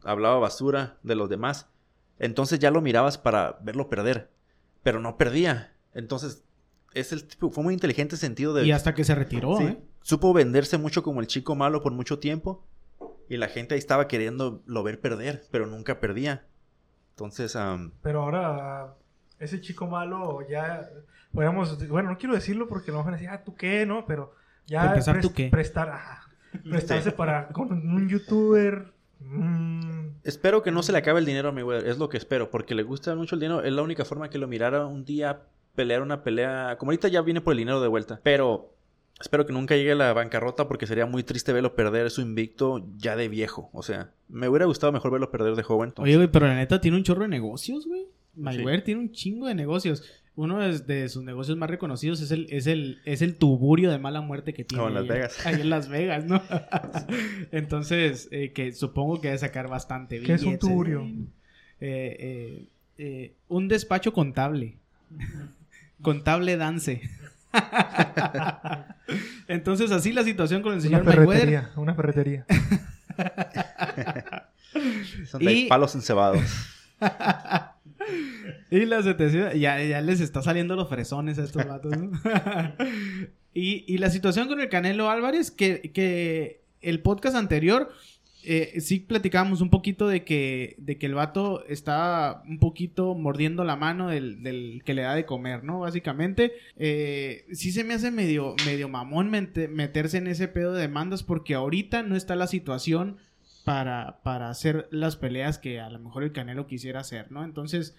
[0.04, 1.68] hablaba basura de los demás.
[2.22, 4.30] Entonces ya lo mirabas para verlo perder.
[4.84, 5.72] Pero no perdía.
[5.92, 6.44] Entonces,
[6.94, 8.64] es el tipo, fue muy inteligente en sentido de...
[8.64, 9.64] Y hasta que se retiró, Sí.
[9.64, 9.78] ¿eh?
[10.02, 12.64] Supo venderse mucho como el chico malo por mucho tiempo.
[13.28, 16.46] Y la gente ahí estaba queriendo lo ver perder, pero nunca perdía.
[17.10, 18.94] Entonces, am, Pero ahora,
[19.40, 20.88] ese chico malo ya.
[21.32, 23.84] Podríamos, bueno, no quiero decirlo porque lo van a decir, ah, ¿tú qué?
[23.84, 24.06] ¿No?
[24.06, 24.34] Pero
[24.66, 24.94] ya.
[25.20, 25.48] ¿tú qué?
[25.48, 26.30] Prestar, ajá,
[26.68, 28.91] prestarse para con un youtuber.
[29.28, 31.88] Mm, espero que no se le acabe el dinero a Mayweather.
[31.88, 33.62] Es lo que espero, porque le gusta mucho el dinero.
[33.62, 35.40] Es la única forma que lo mirara un día
[35.74, 36.76] pelear una pelea.
[36.78, 38.20] Como ahorita ya viene por el dinero de vuelta.
[38.22, 38.74] Pero
[39.20, 42.84] espero que nunca llegue a la bancarrota porque sería muy triste verlo perder su invicto
[42.96, 43.70] ya de viejo.
[43.72, 45.90] O sea, me hubiera gustado mejor verlo perder de joven.
[45.90, 48.06] entonces- Oye, güey, pero la neta tiene un chorro de negocios, güey.
[48.34, 50.02] Mayweather tiene un chingo de negocios.
[50.34, 53.98] Uno de, de sus negocios más reconocidos es el, es el, es el tuburio de
[53.98, 54.82] mala muerte que tiene.
[54.82, 55.46] Oh, en Las ahí Vegas.
[55.46, 56.42] Ahí en Las Vegas, ¿no?
[57.52, 61.02] Entonces, eh, que supongo que debe sacar bastante ¿Qué es un tuburio?
[61.80, 62.66] Eh, eh,
[62.98, 64.76] eh, un despacho contable.
[66.02, 67.02] contable dance.
[69.48, 71.26] Entonces, así la situación con el una señor Mayweather.
[71.40, 72.46] ferretería, una ferretería.
[75.26, 76.40] Son de y- palos encebados.
[78.70, 82.10] Y la situación, ya, ya les está saliendo los fresones a estos vatos, ¿no?
[83.54, 87.90] y, y la situación con el Canelo Álvarez, que, que el podcast anterior,
[88.44, 93.62] eh, sí platicábamos un poquito de que, de que el vato está un poquito mordiendo
[93.62, 95.80] la mano del, del que le da de comer, ¿no?
[95.80, 100.80] Básicamente, eh, sí se me hace medio, medio mamón mete- meterse en ese pedo de
[100.82, 103.16] demandas porque ahorita no está la situación
[103.64, 107.44] para, para hacer las peleas que a lo mejor el Canelo quisiera hacer, ¿no?
[107.44, 107.94] Entonces,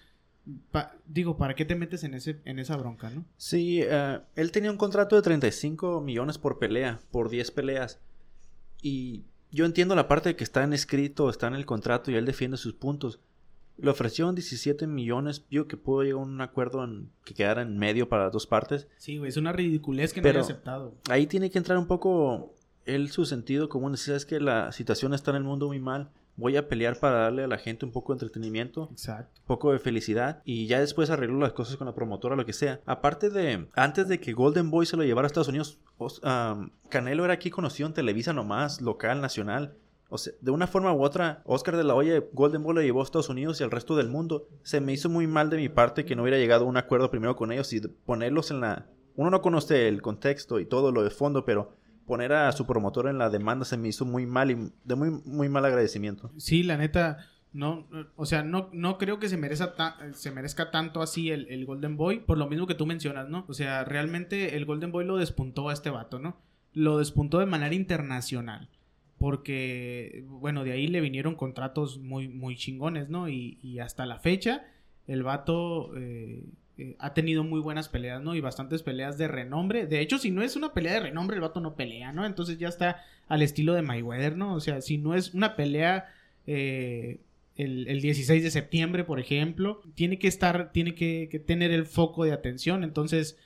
[0.70, 3.24] pa- digo, ¿para qué te metes en, ese, en esa bronca, no?
[3.36, 7.98] Sí, eh, él tenía un contrato de 35 millones por pelea, por 10 peleas.
[8.82, 12.16] Y yo entiendo la parte de que está en escrito, está en el contrato y
[12.16, 13.20] él defiende sus puntos.
[13.76, 17.76] Le ofrecieron 17 millones, yo que pudo llegar a un acuerdo en, que quedara en
[17.76, 18.86] medio para las dos partes.
[18.98, 20.94] Sí, güey, es una ridiculez que Pero- no haya aceptado.
[21.10, 22.54] Ahí tiene que entrar un poco
[22.86, 23.92] él su sentido común.
[23.92, 26.10] Decir, es que la situación está en el mundo muy mal.
[26.36, 29.40] Voy a pelear para darle a la gente un poco de entretenimiento Exacto.
[29.46, 32.80] poco de felicidad y ya después arregló las cosas con la promotora, lo que sea.
[32.86, 35.78] Aparte de, antes de que Golden Boy se lo llevara a Estados Unidos,
[36.88, 39.76] Canelo era aquí conocido en Televisa nomás, local, nacional.
[40.08, 43.00] O sea, de una forma u otra, Oscar de la Hoya, Golden Boy lo llevó
[43.00, 44.48] a Estados Unidos y al resto del mundo.
[44.64, 47.10] Se me hizo muy mal de mi parte que no hubiera llegado a un acuerdo
[47.10, 48.86] primero con ellos y ponerlos en la...
[49.16, 53.08] Uno no conoce el contexto y todo lo de fondo, pero poner a su promotor
[53.08, 56.30] en la demanda se me hizo muy mal y de muy, muy mal agradecimiento.
[56.36, 57.18] Sí, la neta,
[57.52, 57.86] no,
[58.16, 61.64] o sea, no, no creo que se merezca, ta- se merezca tanto así el, el
[61.66, 63.44] Golden Boy, por lo mismo que tú mencionas, ¿no?
[63.48, 66.36] O sea, realmente el Golden Boy lo despuntó a este vato, ¿no?
[66.72, 68.68] Lo despuntó de manera internacional.
[69.18, 73.28] Porque, bueno, de ahí le vinieron contratos muy, muy chingones, ¿no?
[73.28, 74.64] Y, y hasta la fecha,
[75.06, 76.44] el vato eh,
[76.78, 78.34] eh, ha tenido muy buenas peleas, ¿no?
[78.34, 79.86] Y bastantes peleas de renombre.
[79.86, 82.26] De hecho, si no es una pelea de renombre, el vato no pelea, ¿no?
[82.26, 84.54] Entonces ya está al estilo de Mayweather, ¿no?
[84.54, 86.12] O sea, si no es una pelea
[86.46, 87.20] eh,
[87.56, 92.24] el, el 16 de septiembre, por ejemplo, tiene que estar, tiene que, tener el foco
[92.24, 92.82] de atención.
[92.82, 93.38] Entonces,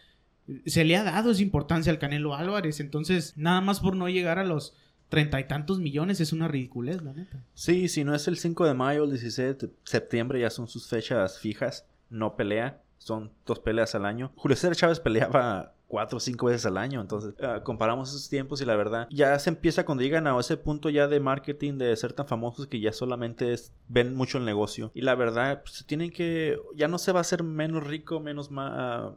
[0.64, 2.80] se le ha dado esa importancia al Canelo Álvarez.
[2.80, 4.74] Entonces, nada más por no llegar a los
[5.08, 7.14] treinta y tantos millones es una ridiculez, la.
[7.54, 10.86] Sí, si no es el 5 de mayo, el 16 de septiembre ya son sus
[10.86, 11.86] fechas fijas.
[12.10, 14.32] No pelea, son dos peleas al año.
[14.36, 17.00] Julio César Chávez peleaba cuatro o cinco veces al año.
[17.00, 20.56] Entonces, ah, comparamos esos tiempos y la verdad, ya se empieza cuando llegan a ese
[20.56, 23.54] punto ya de marketing, de ser tan famosos que ya solamente
[23.88, 24.92] ven mucho el negocio.
[24.94, 28.50] Y la verdad, pues, tienen que, ya no se va a hacer menos rico, menos
[28.50, 29.14] más,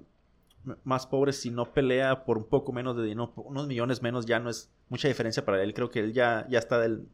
[0.84, 4.39] más pobre si no pelea por un poco menos de dinero, unos millones menos ya
[4.39, 5.74] no es mucha diferencia para él.
[5.74, 7.08] Creo que él ya, ya está del,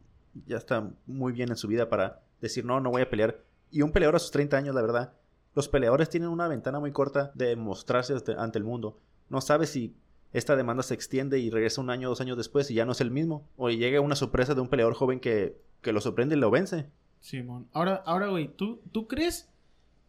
[0.45, 3.41] ya está muy bien en su vida para decir no, no voy a pelear.
[3.71, 5.13] Y un peleador a sus 30 años, la verdad,
[5.55, 8.99] los peleadores tienen una ventana muy corta de mostrarse ante- el mundo.
[9.29, 9.95] No sabes si
[10.33, 12.91] esta demanda se extiende y regresa un año o dos años después y ya no
[12.91, 13.47] es el mismo.
[13.57, 16.89] O llega una sorpresa de un peleador joven que, que lo sorprende y lo vence.
[17.19, 17.67] Simón.
[17.73, 19.49] Ahora, ahora, güey, ¿tú, ¿tú crees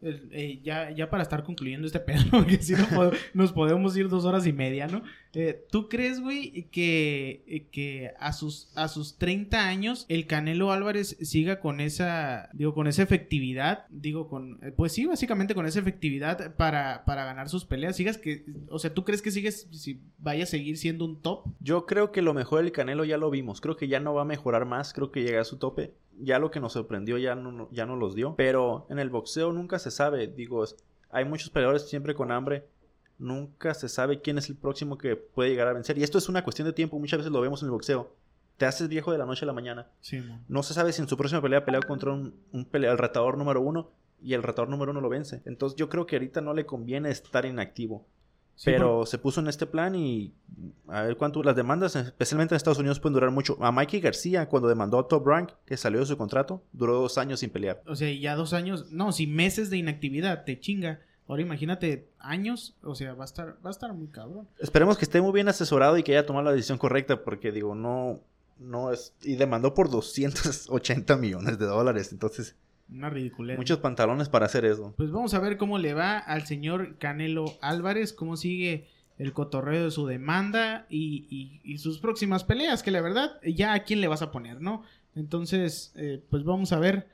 [0.02, 4.24] eh, ya, ya para estar concluyendo este pedo, porque si no nos podemos ir dos
[4.24, 5.02] horas y media, ¿no?
[5.34, 10.72] Eh, ¿Tú crees, güey, que, eh, que a, sus, a sus 30 años el Canelo
[10.72, 13.86] Álvarez siga con esa, digo, con esa efectividad?
[13.90, 17.96] Digo, con, eh, pues sí, básicamente con esa efectividad para, para ganar sus peleas.
[17.96, 21.44] Sigas que, o sea, ¿tú crees que sigues, si vaya a seguir siendo un top?
[21.60, 23.60] Yo creo que lo mejor del Canelo ya lo vimos.
[23.60, 24.94] Creo que ya no va a mejorar más.
[24.94, 25.92] Creo que llega a su tope.
[26.20, 28.34] Ya lo que nos sorprendió ya no, ya no los dio.
[28.36, 30.26] Pero en el boxeo nunca se sabe.
[30.26, 30.64] Digo,
[31.10, 32.66] hay muchos peleadores siempre con hambre.
[33.18, 35.98] Nunca se sabe quién es el próximo que puede llegar a vencer.
[35.98, 36.98] Y esto es una cuestión de tiempo.
[36.98, 38.14] Muchas veces lo vemos en el boxeo.
[38.56, 39.88] Te haces viejo de la noche a la mañana.
[40.00, 42.98] Sí, No se sabe si en su próxima pelea pelea contra un, un pelea, el
[42.98, 43.90] retador número uno.
[44.20, 45.42] Y el retador número uno lo vence.
[45.44, 48.04] Entonces yo creo que ahorita no le conviene estar inactivo.
[48.64, 50.34] Pero se puso en este plan y
[50.88, 53.56] a ver cuánto las demandas, especialmente en Estados Unidos, pueden durar mucho.
[53.60, 57.18] A Mikey García, cuando demandó a Top Rank, que salió de su contrato, duró dos
[57.18, 57.82] años sin pelear.
[57.86, 61.00] O sea, ya dos años, no, si meses de inactividad te chinga.
[61.28, 64.48] Ahora imagínate años, o sea, va a estar, va a estar muy cabrón.
[64.58, 67.74] Esperemos que esté muy bien asesorado y que haya tomado la decisión correcta, porque digo,
[67.74, 68.20] no,
[68.58, 69.14] no es.
[69.22, 72.56] Y demandó por 280 millones de dólares, entonces,
[72.90, 73.56] Una ridiculez.
[73.58, 74.94] muchos pantalones para hacer eso.
[74.96, 78.86] Pues vamos a ver cómo le va al señor Canelo Álvarez, cómo sigue
[79.18, 83.74] el cotorreo de su demanda y, y- y sus próximas peleas, que la verdad, ya
[83.74, 84.84] a quién le vas a poner, ¿no?
[85.16, 87.08] Entonces, eh, pues vamos a ver,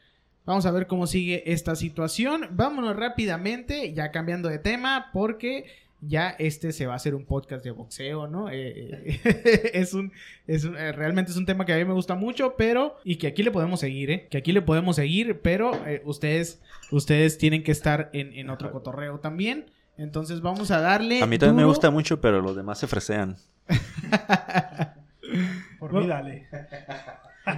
[0.45, 2.49] vamos a ver cómo sigue esta situación.
[2.53, 5.65] Vámonos rápidamente, ya cambiando de tema, porque
[6.07, 8.51] ya este se va a hacer un podcast de boxeo, ¿no?
[8.51, 10.13] Eh, eh, es un,
[10.47, 13.17] es un- eh, realmente es un tema que a mí me gusta mucho, pero, y
[13.17, 14.29] que aquí le podemos seguir, ¿eh?
[14.31, 18.71] Que aquí le podemos seguir, pero eh, ustedes ustedes tienen que estar en, en otro
[18.73, 19.67] cotorreo también.
[19.97, 21.23] Entonces vamos a darle.
[21.23, 23.37] A mí también me gusta mucho, pero los demás se fresean.
[25.79, 26.49] Por mí, dale.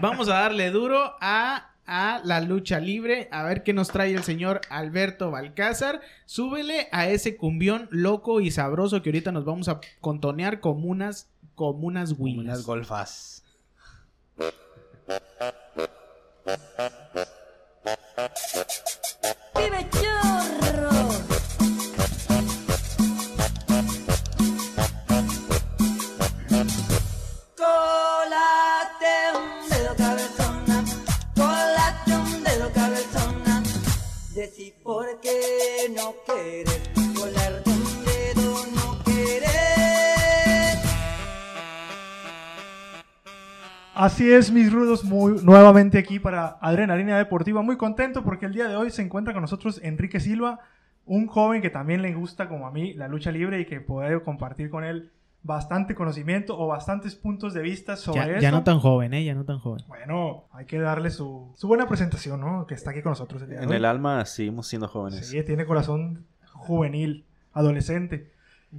[0.00, 3.28] Vamos a darle duro a, a la lucha libre.
[3.30, 6.00] A ver qué nos trae el señor Alberto Balcázar.
[6.24, 11.28] Súbele a ese cumbión loco y sabroso que ahorita nos vamos a contonear como unas,
[11.54, 13.44] como unas Como unas golfas.
[34.82, 36.86] Por qué no quieres.
[43.98, 47.62] Así es, mis rudos, muy nuevamente aquí para Adrenalina Deportiva.
[47.62, 50.60] Muy contento porque el día de hoy se encuentra con nosotros Enrique Silva,
[51.06, 54.22] un joven que también le gusta, como a mí, la lucha libre y que puedo
[54.22, 55.10] compartir con él
[55.46, 58.40] bastante conocimiento o bastantes puntos de vista sobre Ya, eso.
[58.40, 59.24] ya no tan joven, ¿eh?
[59.24, 59.84] Ya no tan joven.
[59.86, 62.66] Bueno, hay que darle su, su buena presentación, ¿no?
[62.66, 63.76] Que está aquí con nosotros el día de En hoy.
[63.76, 65.28] el alma seguimos siendo jóvenes.
[65.28, 68.32] Sí, tiene corazón juvenil, adolescente.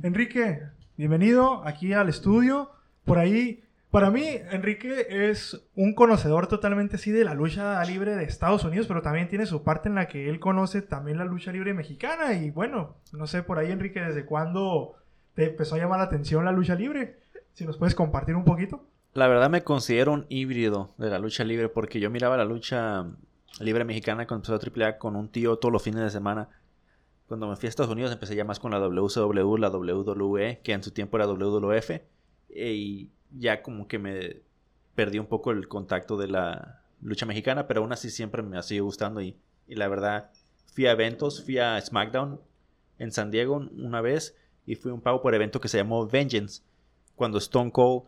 [0.04, 0.62] Enrique,
[0.98, 2.70] bienvenido aquí al estudio.
[3.06, 8.26] Por ahí, para mí, Enrique es un conocedor totalmente así de la lucha libre de
[8.26, 11.54] Estados Unidos, pero también tiene su parte en la que él conoce también la lucha
[11.54, 12.34] libre mexicana.
[12.34, 14.96] Y bueno, no sé por ahí, Enrique, ¿desde cuándo
[15.38, 17.20] te empezó a llamar la atención la lucha libre?
[17.54, 18.84] Si nos puedes compartir un poquito.
[19.14, 23.06] La verdad me considero un híbrido de la lucha libre porque yo miraba la lucha
[23.60, 26.50] libre mexicana cuando empezó AAA con un tío todos los fines de semana.
[27.28, 30.74] Cuando me fui a Estados Unidos empecé ya más con la WCW, la WWE, que
[30.74, 31.92] en su tiempo era WWF.
[31.92, 34.38] e- Y ya como que me
[34.96, 38.64] perdí un poco el contacto de la lucha mexicana, pero aún así siempre me ha
[38.64, 39.22] seguido gustando.
[39.22, 40.32] Y, y la verdad,
[40.74, 42.40] fui a eventos, fui a SmackDown
[42.98, 44.36] en San Diego una vez
[44.68, 46.62] y fui a un pago por evento que se llamó Vengeance.
[47.16, 48.04] Cuando Stone Cold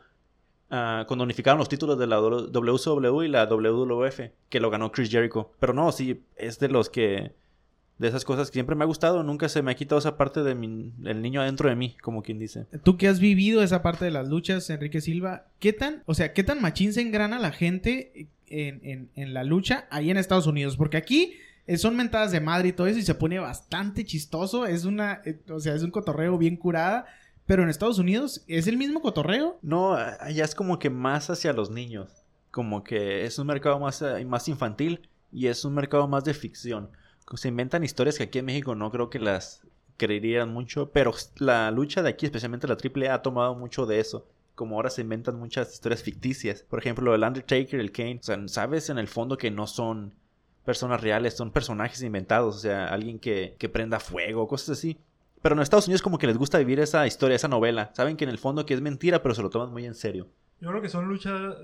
[0.70, 4.20] ah, cuando unificaron los títulos de la WCW y la WWF,
[4.50, 5.52] que lo ganó Chris Jericho.
[5.60, 7.32] Pero no, sí, es de los que.
[7.98, 9.24] De esas cosas que siempre me ha gustado.
[9.24, 12.24] Nunca se me ha quitado esa parte de mi, el niño adentro de mí, como
[12.24, 12.66] quien dice.
[12.84, 16.32] Tú que has vivido esa parte de las luchas, Enrique Silva, ¿qué tan, o sea,
[16.34, 20.48] qué tan machín se engrana la gente en, en- en la lucha ahí en Estados
[20.48, 20.78] Unidos?
[20.78, 21.34] Porque aquí
[21.78, 24.66] son mentadas de madre y todo eso y se pone bastante chistoso.
[24.66, 27.06] Es una, eh, o sea, es un cotorreo bien curada.
[27.46, 29.58] Pero en Estados Unidos es el mismo cotorreo.
[29.64, 32.24] No, allá es como que más hacia los niños.
[32.52, 36.36] Como que es un mercado más, eh, más infantil y es un mercado más de
[36.36, 36.92] ficción.
[37.36, 39.64] Se inventan historias que aquí en México no creo que las
[39.98, 44.28] creerían mucho, pero la lucha de aquí, especialmente la AAA, ha tomado mucho de eso.
[44.56, 46.64] Como ahora se inventan muchas historias ficticias.
[46.64, 48.20] Por ejemplo, el Undertaker, el Kane.
[48.22, 50.14] O sea, sabes en el fondo que no son
[50.66, 52.56] personas reales, son personajes inventados.
[52.56, 54.98] O sea, alguien que, que prenda fuego, cosas así.
[55.42, 57.92] Pero en Estados Unidos como que les gusta vivir esa historia, esa novela.
[57.94, 60.28] Saben que en el fondo que es mentira, pero se lo toman muy en serio.
[60.62, 61.56] Yo creo que son luchas,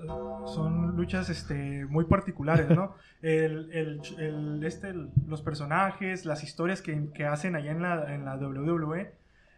[0.46, 2.94] son luchas este, muy particulares, ¿no?
[3.22, 4.94] El, el- el- este,
[5.26, 9.12] los personajes, las historias que, que hacen allá en la, en la WWE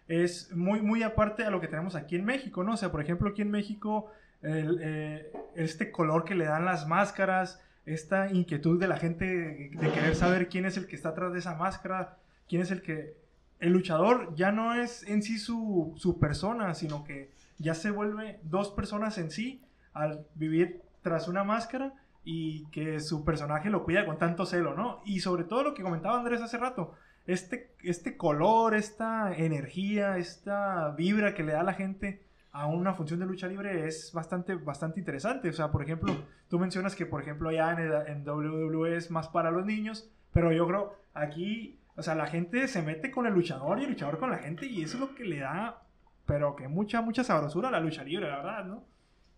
[0.08, 2.72] es muy, muy aparte a lo que tenemos aquí en México, ¿no?
[2.74, 4.10] O sea, por ejemplo, aquí en México,
[4.42, 7.60] el, eh, este color que le dan las máscaras,
[7.93, 11.39] esta inquietud de la gente de, querer saber quién es el que está atrás de
[11.39, 12.18] esa máscara,
[12.49, 13.16] quién es el que...
[13.61, 18.39] El luchador ya no es en sí su, su persona, sino que ya se vuelve
[18.45, 24.07] dos personas en sí al vivir tras una máscara y que su personaje lo cuida
[24.07, 25.03] con tanto celo, ¿no?
[25.05, 26.95] Y sobre todo lo que comentaba Andrés hace rato,
[27.26, 33.20] este, este color, esta energía, esta vibra que le da la gente a una función
[33.20, 35.49] de lucha libre es bastante, bastante interesante.
[35.49, 36.14] O sea, por ejemplo,
[36.49, 37.76] tú mencionas que, por ejemplo, allá
[38.07, 42.68] en, WWE es más para los niños, pero yo creo aquí, o sea, la gente
[42.68, 45.14] se mete con el luchador y el luchador con la gente y eso es lo
[45.14, 45.82] que le da,
[46.26, 48.84] pero que mucha, mucha sabrosura a la lucha libre, la verdad, ¿no?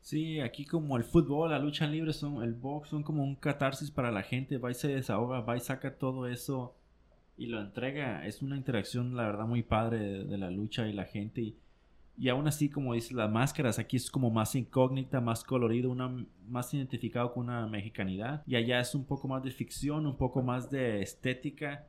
[0.00, 3.90] Sí, aquí como el fútbol, la lucha libre, son, el box son como un catarsis
[3.90, 4.58] para la gente.
[4.58, 6.74] Va y se desahoga, va y saca todo eso
[7.36, 8.26] y lo entrega.
[8.26, 11.42] Es una interacción, la verdad, muy padre de, de la lucha y la gente.
[11.42, 11.58] Y,
[12.20, 16.24] y aún así, como dices, las máscaras aquí es como más incógnita, más colorido, una,
[16.46, 18.42] más identificado con una mexicanidad.
[18.46, 21.86] Y allá es un poco más de ficción, un poco más de estética.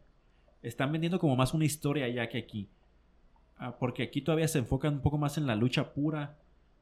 [0.63, 2.69] Están vendiendo como más una historia allá que aquí.
[3.57, 6.37] Ah, porque aquí todavía se enfocan un poco más en la lucha pura.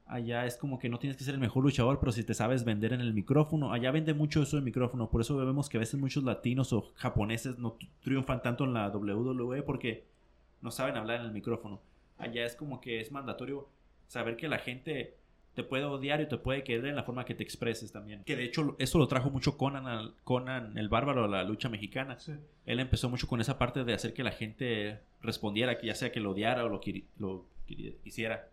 [0.06, 2.64] Allá es como que no tienes que ser el mejor luchador, pero si te sabes
[2.64, 3.72] vender en el micrófono.
[3.72, 5.10] Allá vende mucho eso de micrófono.
[5.10, 8.74] Por eso vemos que a veces muchos latinos o japoneses no tri- triunfan tanto en
[8.74, 10.06] la WWE porque
[10.62, 11.80] no saben hablar en el micrófono.
[12.20, 13.68] Allá es como que es mandatorio
[14.06, 15.16] saber que la gente
[15.54, 18.22] te puede odiar y te puede querer en la forma que te expreses también.
[18.24, 21.68] Que de hecho eso lo trajo mucho Conan, al- Conan el bárbaro a la lucha
[21.68, 22.18] mexicana.
[22.20, 22.32] Sí.
[22.66, 26.12] Él empezó mucho con esa parte de hacer que la gente respondiera, que ya sea
[26.12, 26.80] que lo odiara o lo,
[27.18, 27.46] lo
[28.04, 28.48] quisiera.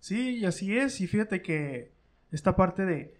[0.00, 1.00] Sí, y así es.
[1.00, 1.90] Y fíjate que
[2.32, 3.17] esta parte de,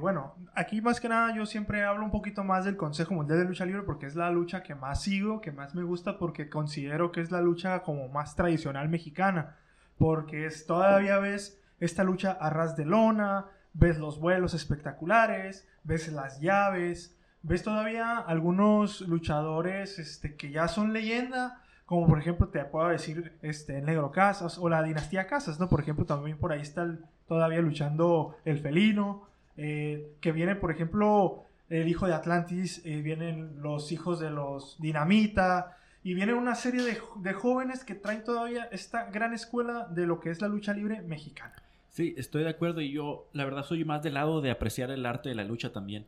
[0.00, 3.44] bueno, aquí más que nada yo siempre hablo un poquito más del Consejo Mundial de
[3.46, 7.12] Lucha Libre porque es la lucha que más sigo, que más me gusta porque considero
[7.12, 9.56] que es la lucha como más tradicional mexicana.
[9.96, 16.10] Porque es todavía ves esta lucha a ras de lona, ves los vuelos espectaculares, ves
[16.12, 22.64] las llaves, ves todavía algunos luchadores este, que ya son leyenda, como por ejemplo te
[22.64, 25.68] puedo decir este, Negro Casas o la dinastía Casas, ¿no?
[25.68, 26.86] Por ejemplo, también por ahí está
[27.28, 33.62] todavía luchando el felino, eh, que viene, por ejemplo, el hijo de Atlantis, eh, vienen
[33.62, 38.64] los hijos de los Dinamita, y viene una serie de, de jóvenes que traen todavía
[38.64, 41.54] esta gran escuela de lo que es la lucha libre mexicana.
[41.88, 45.06] Sí, estoy de acuerdo y yo la verdad soy más del lado de apreciar el
[45.06, 46.06] arte de la lucha también.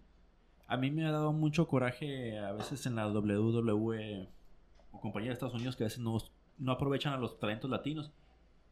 [0.66, 4.28] A mí me ha dado mucho coraje a veces en la WWE
[4.90, 6.18] o compañía de Estados Unidos que a veces no,
[6.58, 8.12] no aprovechan a los talentos latinos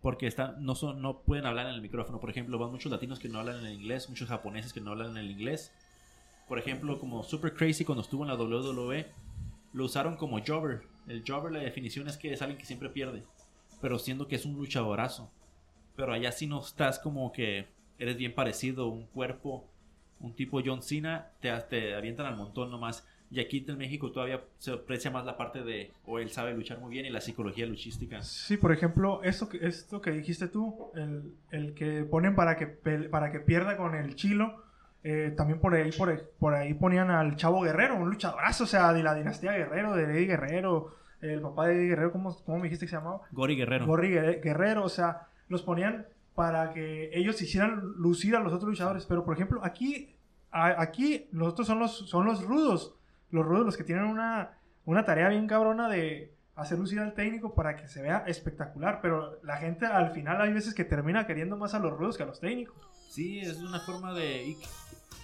[0.04, 2.20] porque están, no, son, no pueden hablar en el micrófono.
[2.20, 5.12] Por ejemplo, van muchos latinos que no hablan en inglés, muchos japoneses que no hablan
[5.12, 5.72] en el inglés.
[6.46, 9.06] Por ejemplo, como Super Crazy cuando estuvo en la WWE,
[9.72, 10.82] lo usaron como jobber.
[11.08, 13.24] El jobber, la definición es que es alguien que siempre pierde,
[13.80, 15.30] pero siendo que es un luchadorazo.
[15.96, 19.64] Pero allá si no estás como que eres bien parecido, un cuerpo,
[20.20, 23.06] un tipo John Cena, te, te avientan al montón nomás.
[23.30, 26.78] Y aquí en México todavía se aprecia más la parte de, o él sabe luchar
[26.78, 28.22] muy bien y la psicología luchística.
[28.22, 32.66] Sí, por ejemplo, esto que, esto que dijiste tú, el, el que ponen para que,
[32.66, 34.62] para que pierda con el chilo,
[35.02, 38.92] eh, también por ahí, por, por ahí ponían al Chavo Guerrero, un luchadorazo, o sea,
[38.92, 42.64] de la dinastía Guerrero, de Eddie Guerrero, el papá de Eddie Guerrero, ¿cómo, cómo me
[42.64, 43.22] dijiste que se llamaba?
[43.32, 43.86] Gori Guerrero.
[43.86, 49.06] Guerre- Guerrero, o sea, los ponían para que ellos hicieran lucir a los otros luchadores.
[49.06, 50.14] Pero, por ejemplo, aquí,
[50.52, 52.94] a- aquí los otros son los, son los rudos.
[53.34, 57.54] Los rudos, los que tienen una, una tarea bien cabrona de hacer lucir al técnico
[57.54, 59.00] para que se vea espectacular.
[59.02, 62.22] Pero la gente al final hay veces que termina queriendo más a los rudos que
[62.22, 62.76] a los técnicos.
[63.10, 64.56] Sí, es una forma de,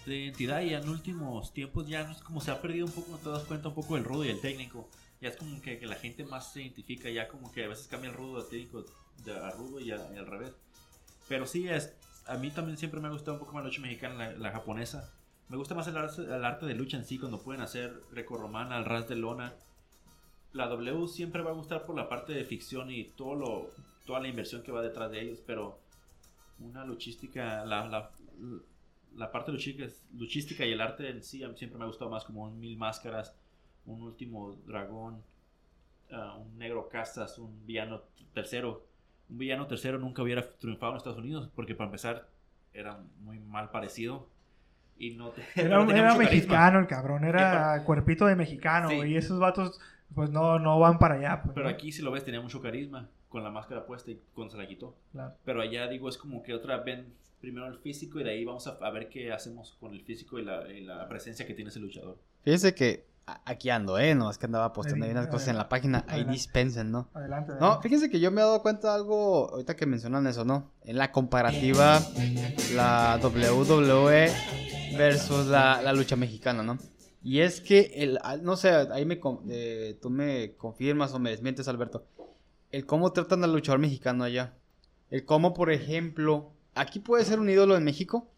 [0.07, 3.13] de identidad y en últimos tiempos ya no es como se ha perdido un poco,
[3.13, 4.89] no te das cuenta un poco el rudo y el técnico.
[5.21, 7.87] Ya es como que, que la gente más se identifica, ya como que a veces
[7.87, 8.85] cambia el rudo al técnico
[9.25, 10.53] de, a rudo y, a- y al revés.
[11.29, 11.95] Pero sí, es,
[12.27, 14.51] a mí también siempre me ha gustado un poco más la lucha mexicana, la, la
[14.51, 15.13] japonesa.
[15.51, 19.09] Me gusta más el arte, de lucha en sí, cuando pueden hacer grecorromana, al ras
[19.09, 19.53] de lona.
[20.53, 23.71] La W siempre va a gustar por la parte de ficción y todo lo,
[24.07, 25.81] toda la inversión que va detrás de ellos, pero
[26.61, 28.13] una luchística, la,
[29.33, 32.77] parte luchística, y el arte en sí siempre me ha gustado más como un Mil
[32.77, 33.35] Máscaras,
[33.87, 35.21] un Último Dragón,
[36.13, 38.03] ah, un Negro Casas, un villano
[38.35, 38.87] tercero.
[39.29, 42.29] Un villano tercero nunca hubiera triunfado en Estados Unidos porque para empezar
[42.73, 44.29] era muy mal parecido
[45.01, 48.97] y no te- Era, no era mexicano el cabrón, era cuerpito de mexicano, Sí.
[49.09, 49.81] Y esos vatos,
[50.15, 51.41] pues no, no van para allá.
[51.43, 51.75] pues, Pero ¿no?
[51.75, 54.69] aquí si lo ves tenía mucho carisma con la máscara puesta y cuando se la
[54.69, 54.95] quitó.
[55.13, 55.35] Claro.
[55.45, 57.07] Pero allá digo es como que otra ven
[57.41, 60.39] primero el físico y de ahí vamos a, a ver qué hacemos con el físico
[60.39, 62.19] y la, y la presencia que tiene ese luchador.
[62.45, 63.07] Fíjense que
[63.45, 64.15] aquí ando, ¿eh?
[64.15, 65.71] No, es que andaba postando ahí Ahí, unas cosas en la adelante.
[65.71, 65.99] página.
[66.07, 66.33] Ahí Adelante.
[66.33, 67.09] dispensen, ¿no?
[67.15, 67.53] Adelante.
[67.61, 70.71] No, fíjense que yo me he dado cuenta de algo, ahorita que mencionan eso, ¿no?
[70.85, 72.01] En la comparativa,
[72.75, 74.31] la WWE
[74.97, 76.79] versus la, la lucha mexicana, ¿no?
[77.23, 81.31] Y es que, el, ah, no sé, ahí me, eh, tú me confirmas o me
[81.31, 82.07] desmientes, Alberto,
[82.71, 84.55] el cómo tratan al luchador mexicano allá.
[85.11, 88.29] El cómo, por ejemplo, aquí puede ser un ídolo en México,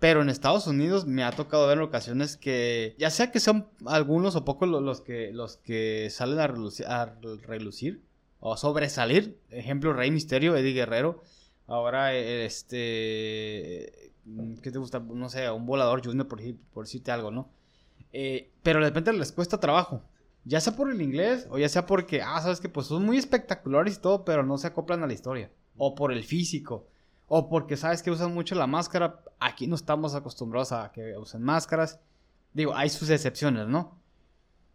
[0.00, 3.68] pero en Estados Unidos me ha tocado ver en ocasiones que, ya sea que son
[3.86, 7.14] algunos o pocos lo- los que, los que salen a relucir, a
[8.40, 9.38] o sobresalir.
[9.50, 11.22] Ejemplo, Rey Misterio, Eddie Guerrero.
[11.68, 14.12] Ahora, este.
[14.62, 15.00] ¿Qué te gusta?
[15.00, 16.40] No sé, un volador junior, por,
[16.72, 17.48] por decirte algo, ¿no?
[18.12, 20.02] Eh, pero de repente les cuesta trabajo.
[20.44, 23.18] Ya sea por el inglés o ya sea porque, ah, sabes que pues son muy
[23.18, 25.50] espectaculares y todo, pero no se acoplan a la historia.
[25.76, 26.86] O por el físico.
[27.32, 29.20] O porque sabes que usan mucho la máscara.
[29.38, 32.00] Aquí no estamos acostumbrados a que usen máscaras.
[32.52, 33.96] Digo, hay sus excepciones, ¿no?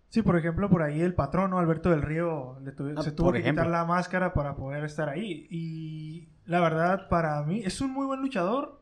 [0.07, 1.59] Sí, por ejemplo, por ahí el patrón, ¿no?
[1.59, 3.63] Alberto del Río, le tuve- Ah, se tuvo que ejemplo.
[3.63, 5.47] quitar la máscara para poder estar ahí.
[5.49, 8.79] Y la verdad, para mí, es un muy buen luchador,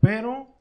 [0.00, 0.51] pero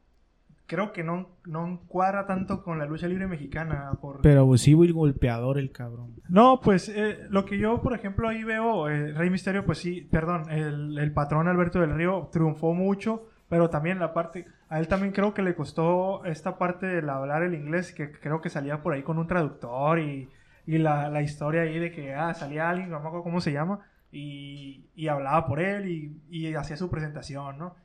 [0.72, 3.91] creo que no, no cuadra tanto con la lucha libre mexicana.
[3.99, 4.22] Por...
[4.22, 6.15] Pero abusivo y golpeador el cabrón.
[6.30, 10.07] No, pues eh, lo que yo, por ejemplo, ahí veo, eh, Rey Misterio, pues sí,
[10.09, 14.88] perdón, el, el patrón Alberto del Río triunfó mucho, pero también la parte, a él
[14.88, 18.82] también creo que le costó esta parte del hablar el inglés, que creo que salía
[18.82, 20.30] por ahí con un traductor y,
[20.65, 23.51] y la, la historia ahí de que ah, salía alguien, no me acuerdo cómo se
[23.51, 27.76] llama, y, y hablaba por él y, y hacía su presentación, ¿no?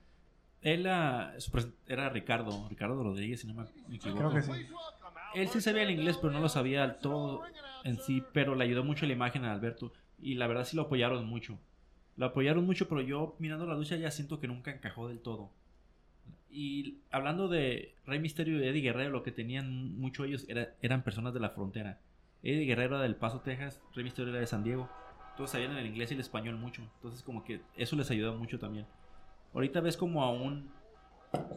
[0.62, 1.34] Él ah,
[1.86, 4.18] era Ricardo, Ricardo Rodríguez, si no me equivoco.
[4.30, 4.52] Creo que sí.
[5.34, 7.42] Él sí sabía el inglés, pero no lo sabía al todo
[7.84, 9.92] en sí, pero le ayudó mucho la imagen a Alberto.
[10.20, 11.58] Y la verdad sí lo apoyaron mucho.
[12.16, 15.50] Lo apoyaron mucho, pero yo mirando la lucha ya siento que nunca encajó del todo.
[16.50, 21.02] Y hablando de Rey Misterio y Eddie Guerrero, lo que tenían mucho ellos era- eran
[21.02, 22.00] personas de la frontera.
[22.42, 24.88] Eddie Guerrero era del Paso, Texas, Rey Misterio era de San Diego.
[25.36, 26.80] Todos sabían el inglés y el español mucho.
[26.96, 28.86] Entonces como que eso les ayudó mucho también.
[29.56, 30.68] Ahorita ves como a un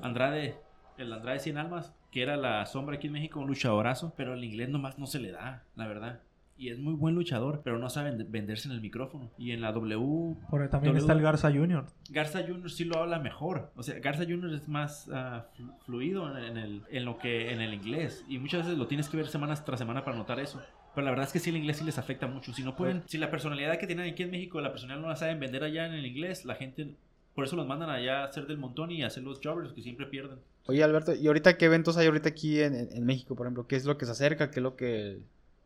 [0.01, 0.55] Andrade,
[0.97, 4.43] el Andrade 100 Almas, que era la sombra aquí en México, un luchadorazo, pero el
[4.43, 6.21] inglés nomás no se le da, la verdad.
[6.57, 9.29] Y es muy buen luchador, pero no sabe vend- venderse en el micrófono.
[9.37, 11.85] Y en la W, Por ahí también W- está el Garza Jr.
[12.09, 12.69] Garza Jr.
[12.69, 13.71] sí lo habla mejor.
[13.77, 14.53] O sea, Garza Jr.
[14.53, 18.25] es más flu- fluido en, en el, en lo que en el inglés.
[18.27, 20.61] Y muchas veces lo tienes que ver semanas tras semana para notar eso.
[20.95, 22.51] Pero la verdad es que sí el inglés sí les afecta mucho.
[22.53, 25.15] Si no pueden, si la personalidad que tienen aquí en México, la personalidad no la
[25.15, 26.95] saben vender allá en el inglés, la gente,
[27.35, 29.81] por eso los mandan allá a hacer del montón y a hacer los jobbers que
[29.81, 30.39] siempre pierden.
[30.67, 33.65] Oye, Alberto, ¿y ahorita qué eventos hay ahorita aquí en, en- en México, por ejemplo?
[33.67, 34.51] ¿Qué es lo que se acerca?
[34.51, 35.19] ¿Qué es lo que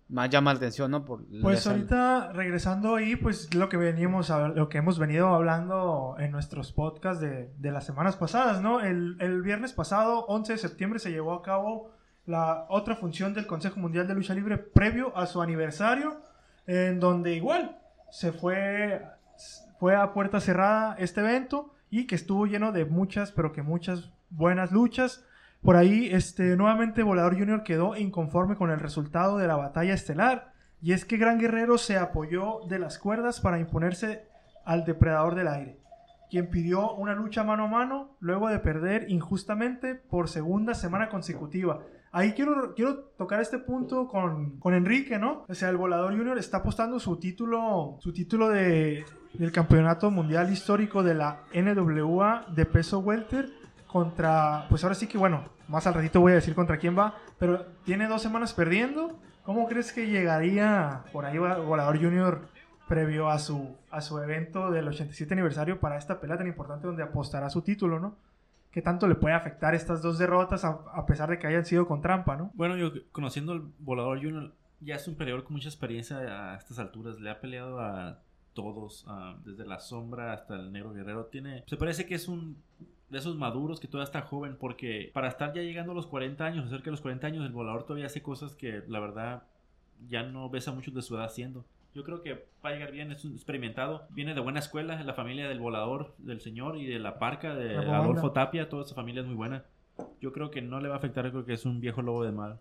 [0.10, 1.04] más llama la atención, no?
[1.06, 6.16] Por, Pues ahorita regresando ahí, pues lo que veníamos a- lo que hemos venido hablando
[6.20, 8.80] en nuestros podcasts de, de las semanas pasadas, ¿no?
[8.82, 11.92] El, el viernes pasado, 11 de septiembre, se llevó a cabo
[12.26, 16.22] la otra función del Consejo Mundial de Lucha Libre previo a su aniversario,
[16.68, 17.78] en donde igual
[18.12, 19.02] se fue,
[19.84, 24.14] fue a puerta cerrada este evento y que estuvo lleno de muchas, pero que muchas
[24.30, 25.26] buenas luchas.
[25.62, 30.54] Por ahí, este, nuevamente Volador Junior quedó inconforme con el resultado de la batalla estelar.
[30.82, 34.26] Y es que Gran Guerrero se apoyó de las cuerdas para imponerse
[34.64, 35.82] al depredador del aire,
[36.32, 41.82] quien pidió una lucha mano a mano luego de perder injustamente por segunda semana consecutiva.
[42.16, 45.46] Ahí quiero, quiero tocar este punto con, con Enrique, ¿no?
[45.50, 49.04] O sea, el Volador Junior está apostando su título, su título de,
[49.34, 53.50] del campeonato mundial histórico de la NWA de peso welter
[53.88, 57.16] contra, pues ahora sí que bueno, más al ratito voy a decir contra quién va,
[57.40, 59.20] pero tiene dos semanas perdiendo.
[59.44, 62.48] ¿Cómo crees que llegaría por ahí Volador Junior
[62.88, 67.02] previo a su, a su evento del 87 aniversario para esta pelea tan importante donde
[67.02, 68.18] apostará su título, ¿no?
[68.74, 72.02] ¿Qué tanto le puede afectar estas dos derrotas a, pesar de que hayan sido con
[72.02, 72.50] trampa, ¿no?
[72.56, 74.52] Bueno, yo conociendo al Volador Junior,
[74.82, 77.20] ya es un peleador con mucha experiencia a estas alturas.
[77.20, 78.20] Le ha peleado a
[78.56, 79.06] todos,
[79.46, 81.26] desde la sombra hasta el negro guerrero.
[81.26, 82.58] Tiene, se parece que es un
[83.10, 86.44] de esos maduros que todavía está joven, porque para estar ya llegando a los 40
[86.44, 89.44] años, cerca de los 40 años, el volador todavía hace cosas que la verdad
[90.08, 91.64] ya no ves a muchos de su edad haciendo.
[91.94, 95.14] Yo creo que va a llegar bien, es un experimentado, viene de buena escuela, la
[95.14, 97.98] familia del volador, del señor y de la parca, de La.
[97.98, 99.64] Adolfo Tapia, toda esa familia es muy buena.
[100.20, 102.32] Yo creo que no le va a afectar, creo que es un viejo lobo de
[102.32, 102.58] mar.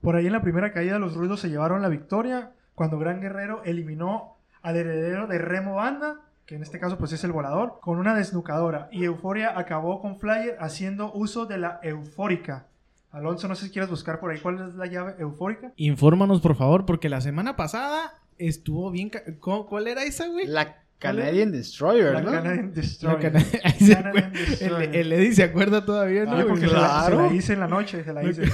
[0.00, 3.62] Por ahí en la primera caída los ruidos se llevaron la victoria cuando Gran Guerrero
[3.64, 7.98] eliminó al heredero de Remo Banda, que en este caso pues es el volador, con
[7.98, 8.88] una desnucadora.
[8.92, 12.68] Y Euforia acabó con Flyer haciendo uso de la eufórica.
[13.10, 15.72] Alonso, no sé si quieres buscar por ahí cuál es la llave eufórica.
[15.76, 19.10] Infórmanos, por favor, porque la semana pasada estuvo bien...
[19.10, 20.46] ca- ¿Cómo- ¿Cuál era esa, güey?
[20.46, 22.30] La Canadian Destroyer, La ¿no?
[22.32, 23.32] Canadian La Destroyer.
[23.32, 24.88] cana- se Canadian acuerda- Destroyer.
[24.90, 26.36] el, el Eddie se acuerda todavía, ¿no?
[26.38, 27.16] Sí, porque se la- claro.
[27.16, 28.42] se la hice en la noche, se la hice.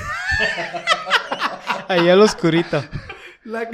[1.89, 2.83] Ahí al oscurito.
[3.45, 3.69] La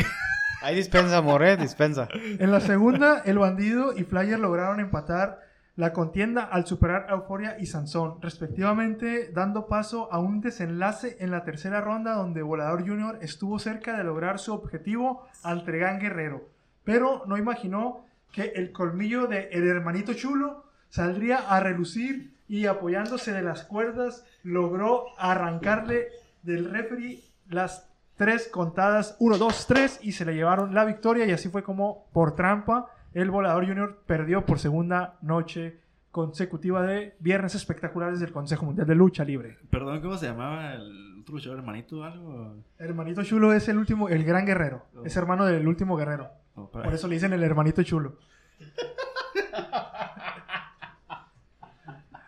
[0.62, 2.08] Ahí dispensa, More, dispensa.
[2.38, 5.40] En la segunda, el bandido y Flyer lograron empatar
[5.76, 11.44] la contienda al superar Euforia y Sansón, respectivamente, dando paso a un desenlace en la
[11.44, 13.18] tercera ronda donde Volador Jr.
[13.22, 16.48] estuvo cerca de lograr su objetivo ante Gan Guerrero,
[16.84, 23.32] pero no imaginó que el colmillo de el hermanito chulo saldría a relucir y apoyándose
[23.32, 26.08] de las cuerdas logró arrancarle
[26.42, 31.32] del referee las tres contadas, 1, 2, 3 y se le llevaron la victoria y
[31.32, 37.54] así fue como por trampa el Volador Junior perdió por segunda noche consecutiva de viernes
[37.54, 39.58] espectaculares del Consejo Mundial de Lucha Libre.
[39.70, 42.56] Perdón, ¿cómo se llamaba el otro luchador hermanito o algo?
[42.78, 45.04] Hermanito Chulo es el último, el gran guerrero, Oh.
[45.04, 48.18] es hermano del último guerrero, O para- por eso le dicen el hermanito Chulo.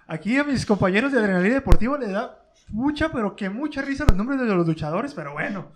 [0.06, 4.16] Aquí a mis compañeros de Adrenalina Deportiva les da mucha, pero que mucha risa los
[4.16, 5.72] nombres de los luchadores, pero bueno,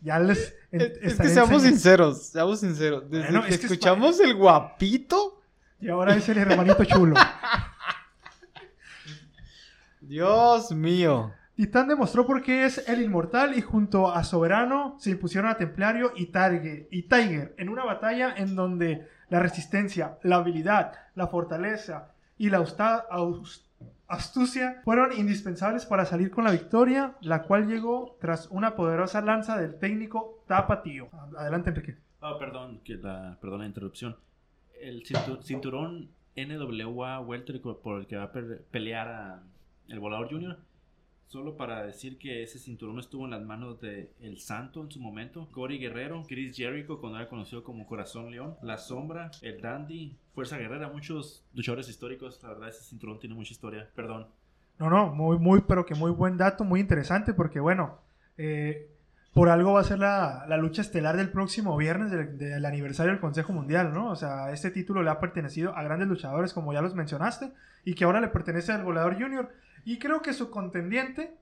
[0.00, 3.10] ya les en- Es, que seamos sinceros, seamos sinceros.
[3.10, 5.40] Desde Bueno, que es que es escuchamos el guapito,
[5.80, 7.14] Y ahora es el hermanito chulo.
[10.00, 11.32] Dios mío.
[11.56, 16.12] Titán demostró por qué es el inmortal y junto a Soberano se impusieron a Templario
[16.14, 22.12] y Tiger, y Tiger en una batalla en donde la resistencia, la habilidad, la fortaleza
[22.38, 23.64] y la austa- aus-
[24.08, 29.56] astucia fueron indispensables para salir con la victoria, la cual llegó tras una poderosa lanza
[29.58, 31.08] del técnico Tapatío.
[31.36, 31.96] Adelante, Enrique.
[32.20, 34.16] Ah, perdón, que la, perdón la interrupción.
[34.80, 39.42] El cintu- cinturón NWA Welter por el que va a pe- pelear a
[39.88, 40.58] el Volador Junior.
[41.28, 44.98] Solo para decir que ese cinturón estuvo en las manos de El Santo en su
[44.98, 50.16] momento, Cory Guerrero, Chris Jericho, cuando era conocido como Corazón León, La Sombra, El Dandy,
[50.34, 52.42] Fuerza Guerrera, muchos luchadores históricos.
[52.42, 53.90] La verdad, ese cinturón tiene mucha historia.
[53.94, 54.26] Perdón.
[54.78, 57.98] No, no, muy, muy, pero que muy buen dato, muy interesante, porque bueno,
[58.38, 58.88] eh,
[59.34, 63.12] por algo va a ser la, la lucha estelar del próximo viernes del, del aniversario
[63.12, 64.10] del Consejo Mundial, ¿no?
[64.10, 67.52] O sea, este título le ha pertenecido a grandes luchadores, como ya los mencionaste,
[67.84, 69.52] y que ahora le pertenece al Volador Junior.
[69.88, 71.34] Y creo que su contendiente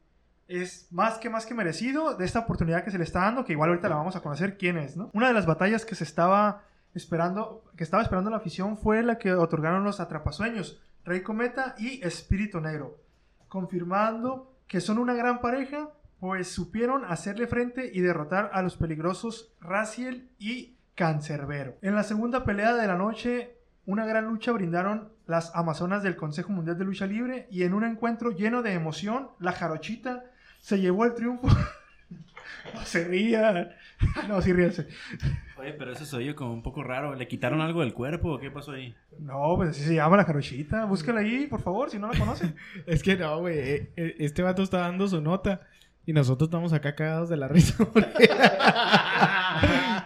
[0.47, 3.55] es más que más que merecido de esta oportunidad que se le está dando, que
[3.55, 5.11] igual ahorita la vamos a conocer quién es, ¿no?
[5.15, 6.63] Una de las batallas que se estaba
[6.95, 12.01] esperando, que estaba esperando la afición fue la que otorgaron los atrapasueños, Rey Cometa y
[12.07, 13.01] Espíritu Negro,
[13.49, 15.91] confirmando que son una gran pareja,
[16.21, 21.79] pues supieron hacerle frente y derrotar a los peligrosos Raciel y Cancerbero.
[21.83, 26.53] En la segunda pelea de la noche, una gran lucha brindaron las Amazonas del Consejo
[26.53, 30.25] Mundial de Lucha Libre y en un encuentro lleno de emoción, la Jarochita
[30.61, 31.49] se llevó el triunfo.
[32.75, 33.71] no se rían.
[34.29, 34.87] No, sí ríanse.
[35.59, 37.15] Oye, pero eso se oye como un poco raro.
[37.15, 38.95] ¿Le quitaron algo del cuerpo o qué pasó ahí?
[39.19, 40.85] No, pues así se llama la Jarochita.
[40.85, 42.55] Búscala ahí, por favor, si no la conocen.
[42.87, 43.59] Es que no, güey.
[43.59, 45.63] eh, eh, Este vato está dando su nota.
[46.05, 47.75] Y nosotros estamos acá cagados de la risa.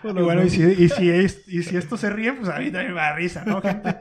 [0.02, 2.70] Y bueno, y si, y, si es- y si esto se ríe, pues a mí
[2.70, 3.96] también me da risa, ¿no, gente?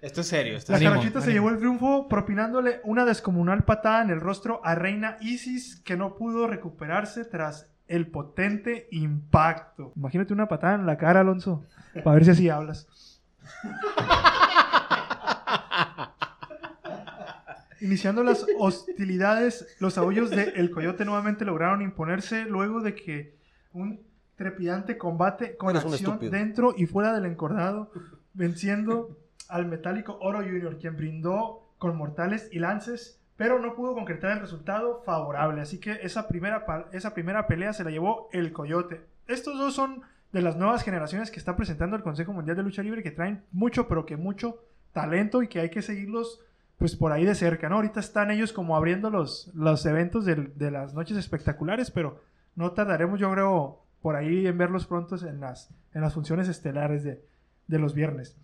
[0.00, 0.56] Esto es serio.
[0.56, 4.20] Esto La es Ánimo, Jarochita se llevó el triunfo propinándole una descomunal patada en el
[4.20, 9.92] rostro a Reina Isis que no pudo recuperarse tras el potente impacto.
[9.96, 11.64] Imagínate una patada en la cara, Alonso,
[12.02, 12.86] para ver si así hablas.
[17.80, 23.36] Iniciando las hostilidades, los aullos de El Coyote nuevamente lograron imponerse luego de que
[23.72, 24.00] un
[24.44, 27.92] trepidante combate con Eres acción dentro y fuera del encordado,
[28.32, 29.16] venciendo
[29.48, 34.40] al metálico Oro Junior, quien brindó con mortales y lances, pero no pudo concretar el
[34.40, 35.60] resultado favorable.
[35.60, 39.02] Así que esa primera, esa primera pelea se la llevó el Coyote.
[39.26, 40.00] Estos dos son
[40.32, 43.42] de las nuevas generaciones que está presentando el Consejo Mundial de Lucha Libre, que traen
[43.52, 44.58] mucho, pero que mucho
[44.94, 46.40] talento y que hay que seguirlos
[46.78, 47.76] pues por ahí de cerca, ¿no?
[47.76, 52.22] Ahorita están ellos como abriendo los, los eventos del- de las noches espectaculares, pero
[52.56, 57.04] no tardaremos, yo creo, por ahí en verlos pronto en las, en las funciones estelares
[57.04, 57.22] de,
[57.66, 58.36] de los viernes.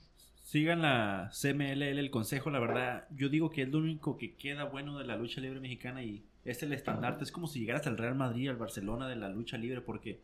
[0.42, 3.08] Sigan la CMLL, el consejo, la verdad.
[3.10, 6.24] Yo digo que es lo único que queda bueno de la lucha libre mexicana y
[6.44, 7.24] es el estandarte.
[7.24, 10.20] Es como si llegaras al Real Madrid, al Barcelona de la lucha libre, porque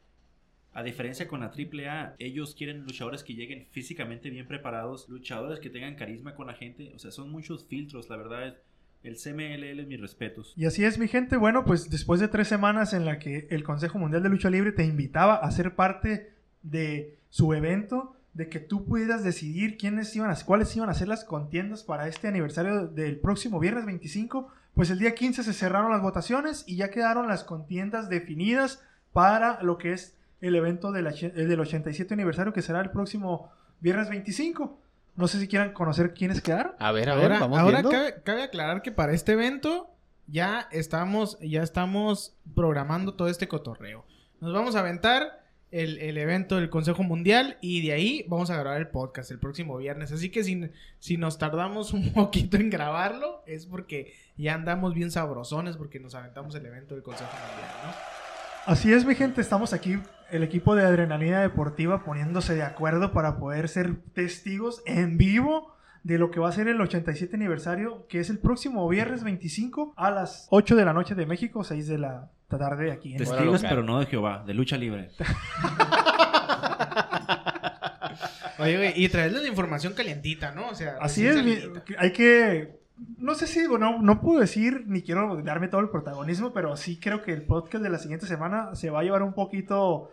[0.75, 5.71] a diferencia con la AAA, ellos quieren luchadores que lleguen físicamente bien preparados, luchadores que
[5.71, 6.93] tengan carisma con la gente.
[6.95, 8.57] O sea, son muchos filtros, la verdad.
[9.03, 10.53] El CMLL, mis respetos.
[10.57, 11.37] Y así es, mi gente.
[11.37, 14.73] Bueno, pues después de tres semanas en la que el Consejo Mundial de Lucha Libre
[14.73, 16.33] te invitaba a ser parte
[16.63, 21.09] de su evento, de que tú pudieras decidir quiénes iban a, cuáles iban a ser
[21.09, 25.91] las contiendas para este aniversario del próximo viernes 25, pues el día 15 se cerraron
[25.91, 28.83] las votaciones y ya quedaron las contiendas definidas
[29.13, 33.51] para lo que es el evento del, del 87 aniversario que será el próximo
[33.81, 34.82] viernes 25.
[35.15, 36.73] No sé si quieran conocer quiénes quedaron.
[36.79, 37.91] A ver, a ver, Ahora, vamos ahora viendo.
[37.91, 39.91] cabe, cabe aclarar que para este evento
[40.27, 44.05] ya estamos, ya estamos programando todo este cotorreo.
[44.41, 48.57] Nos vamos a aventar el, el evento del Consejo Mundial y de ahí vamos a
[48.57, 50.13] grabar el podcast el próximo viernes.
[50.13, 55.11] Así que si, si nos tardamos un poquito en grabarlo es porque ya andamos bien
[55.11, 58.22] sabrosones porque nos aventamos el evento del Consejo Mundial, ¿no?
[58.65, 59.99] Así es, mi gente, estamos aquí,
[60.31, 66.19] el equipo de Adrenalina Deportiva, poniéndose de acuerdo para poder ser testigos en vivo de
[66.19, 70.11] lo que va a ser el 87 aniversario, que es el próximo viernes 25 a
[70.13, 73.67] las 8 de la noche de México, 6 de la tarde aquí en Testigos, local.
[73.69, 75.11] pero no de Jehová, de lucha libre.
[78.59, 80.69] Oye, güey, y traerles la información calientita, ¿no?
[80.69, 81.37] O sea, Así es,
[81.99, 82.82] hay que...
[83.19, 86.77] No sé si digo, no, no puedo decir, ni quiero darme todo el protagonismo, pero
[86.77, 90.11] sí creo que el podcast de la siguiente semana se va a llevar un poquito,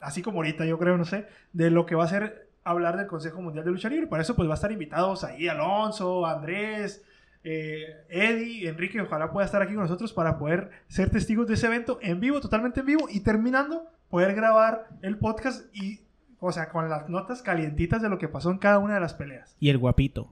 [0.00, 3.06] así como ahorita yo creo, no sé, de lo que va a ser hablar del
[3.06, 4.06] Consejo Mundial de Lucha Libre.
[4.06, 7.04] Para eso pues va a estar invitados ahí Alonso, Andrés,
[7.44, 11.66] eh, Eddie, Enrique, ojalá pueda estar aquí con nosotros para poder ser testigos de ese
[11.66, 16.02] evento en vivo, totalmente en vivo, y terminando, poder grabar el podcast y,
[16.38, 19.14] o sea, con las notas calientitas de lo que pasó en cada una de las
[19.14, 19.56] peleas.
[19.58, 20.30] Y el guapito.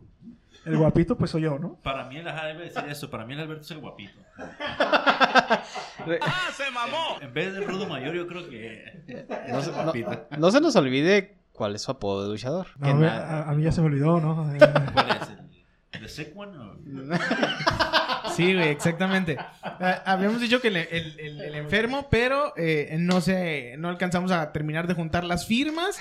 [0.65, 1.77] El guapito, pues soy yo, ¿no?
[1.83, 3.11] Para mí, el ajá debe decir eso.
[3.11, 4.19] Para mí, el Alberto es el guapito.
[7.21, 9.03] En vez del rudo mayor, yo creo que.
[9.49, 10.27] No es se, el no- guapito.
[10.39, 12.69] no se nos olvide cuál es su apodo de luchador.
[12.79, 14.35] No, Que a, mí- nada- a- a mí ya se me olvidó, ¿no?
[14.93, 15.17] ¿Cuál es?
[15.93, 16.57] ¿El, ¿The Sick One?
[16.59, 16.77] o-
[18.35, 19.37] Sí, güey, exactamente.
[19.63, 24.31] Ah, habíamos dicho que el, el- el- el enfermo, pero eh, no sé, no alcanzamos
[24.31, 25.99] a terminar de juntar las firmas.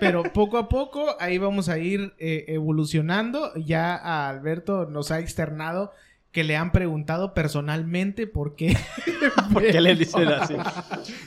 [0.00, 3.54] Pero poco a poco ahí vamos a ir eh, evolucionando.
[3.56, 5.92] Ya a Alberto nos ha externado
[6.30, 8.76] que le han preguntado personalmente por qué.
[9.52, 10.54] ¿Por qué le dicen así?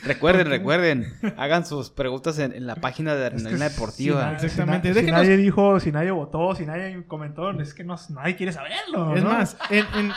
[0.03, 1.13] recuerden, recuerden.
[1.37, 4.31] Hagan sus preguntas en, en la página de es que Adrenalina si Deportiva.
[4.33, 4.89] Exactamente.
[4.89, 7.95] Si, na- si Déjenos- nadie dijo, si nadie votó, si nadie comentó, es que no,
[8.09, 9.15] nadie quiere saberlo.
[9.15, 9.29] Es ¿no?
[9.31, 10.11] más, en, en-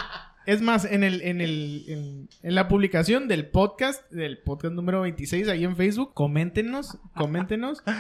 [0.47, 5.01] es más, en el, en el, en, en la publicación del podcast, del podcast número
[5.03, 7.83] 26 ahí en Facebook, coméntenos, coméntenos.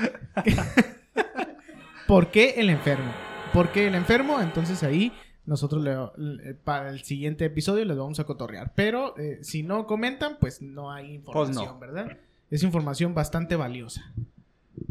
[2.07, 3.12] ¿Por qué el enfermo?
[3.53, 4.40] ¿Por qué el enfermo?
[4.40, 5.12] Entonces ahí
[5.47, 8.72] nosotros le- le- para el siguiente episodio les vamos a cotorrear.
[8.74, 11.78] Pero eh, si no comentan, pues no hay información, no.
[11.78, 12.18] ¿verdad?
[12.51, 14.12] Es información bastante valiosa.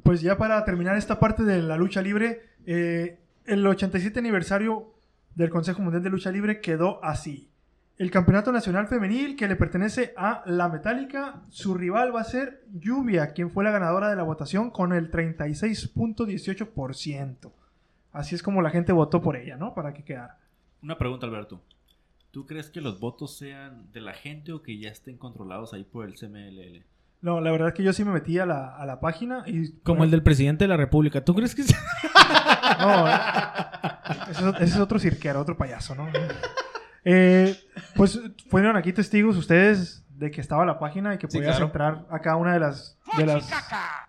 [0.03, 4.92] Pues ya para terminar esta parte de la lucha libre, eh, el 87 aniversario
[5.36, 7.49] del Consejo Mundial de Lucha Libre quedó así.
[7.97, 12.63] El Campeonato Nacional Femenil que le pertenece a La Metálica, su rival va a ser
[12.71, 17.51] Lluvia, quien fue la ganadora de la votación con el 36.18%.
[18.11, 19.75] Así es como la gente votó por ella, ¿no?
[19.75, 20.39] Para que quedara.
[20.81, 21.61] Una pregunta, Alberto.
[22.31, 25.84] ¿Tú crees que los votos sean de la gente o que ya estén controlados ahí
[25.84, 26.84] por el CMLL?
[27.24, 29.71] No, la verdad es que yo sí me metí a la, a la página y...
[29.82, 31.24] Como el del presidente de la República.
[31.24, 31.74] ¿Tú crees que sí?
[32.80, 33.11] No, eh,
[34.30, 36.07] ese, es- ese es otro cirquero, otro payaso, ¿no?
[37.05, 37.57] Eh,
[37.95, 38.19] pues
[38.49, 41.65] fueron aquí testigos ustedes de que estaba la página y que Sí, podías claro.
[41.67, 42.97] entrar a cada una de las...
[43.17, 43.49] De las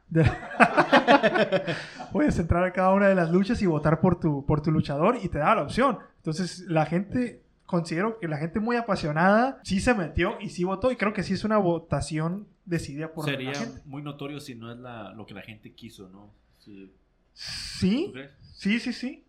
[0.09, 0.31] de-
[2.13, 5.19] puedes entrar a cada una de las luchas y votar por tu, por tu luchador
[5.23, 5.99] y te da la opción.
[6.17, 10.91] Entonces la gente, considero que la gente muy apasionada sí se metió y sí votó
[10.93, 13.81] y creo que sí es una votación decidida por Sería la gente.
[13.85, 16.33] muy notorio si no es la, lo que la gente quiso, ¿no?
[16.59, 16.93] Sí.
[17.33, 18.13] Sí.
[18.55, 19.25] Sí, sí, sí.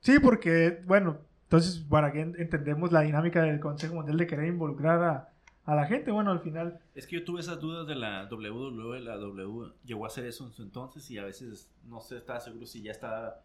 [0.00, 4.46] Sí, porque, bueno, entonces, para que en- entendemos la dinámica del Consejo Mundial de querer
[4.46, 5.32] involucrar a,
[5.64, 9.00] a la gente, bueno, al final, Es que yo tuve esas dudas de la WWE,
[9.00, 12.38] la W llegó a hacer eso en su entonces y a veces no se estaba
[12.40, 13.40] seguro si ya estaba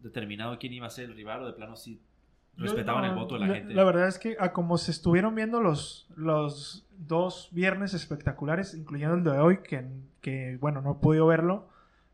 [0.00, 2.00] determinado quién iba a ser el rival o de plano si
[2.56, 3.74] respetaban Yo, el voto de la, gente.
[3.74, 9.16] La verdad es que a como se estuvieron viendo los, los dos viernes espectaculares, incluyendo
[9.16, 9.86] el de hoy, que,
[10.20, 11.68] que bueno, no he podido verlo,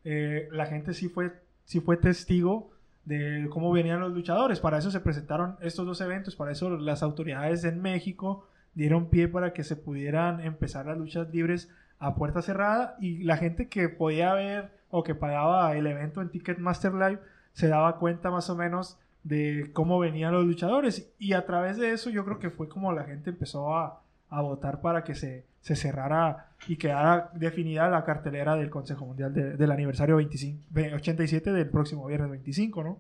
[0.05, 1.33] eh, la gente sí fue,
[1.65, 2.71] sí fue testigo
[3.05, 4.61] de cómo venían los luchadores.
[4.61, 9.29] Para eso se presentaron estos dos eventos, para eso las autoridades en México dieron pie
[9.29, 12.97] para que se pudieran empezar las luchas libres a puerta cerrada.
[13.01, 17.21] Y la gente que podía ver o que pagaba el evento en Ticketmaster Live
[17.53, 21.13] se daba cuenta más o menos de cómo venían los luchadores.
[21.19, 24.04] Y a través de eso yo creo que fue como la gente empezó a,
[24.39, 29.33] a votar para que se, se cerrara y quedara definida la cartelera del Consejo Mundial
[29.35, 32.99] de- del aniversario 25, ve- 87 del próximo viernes 25, ¿no?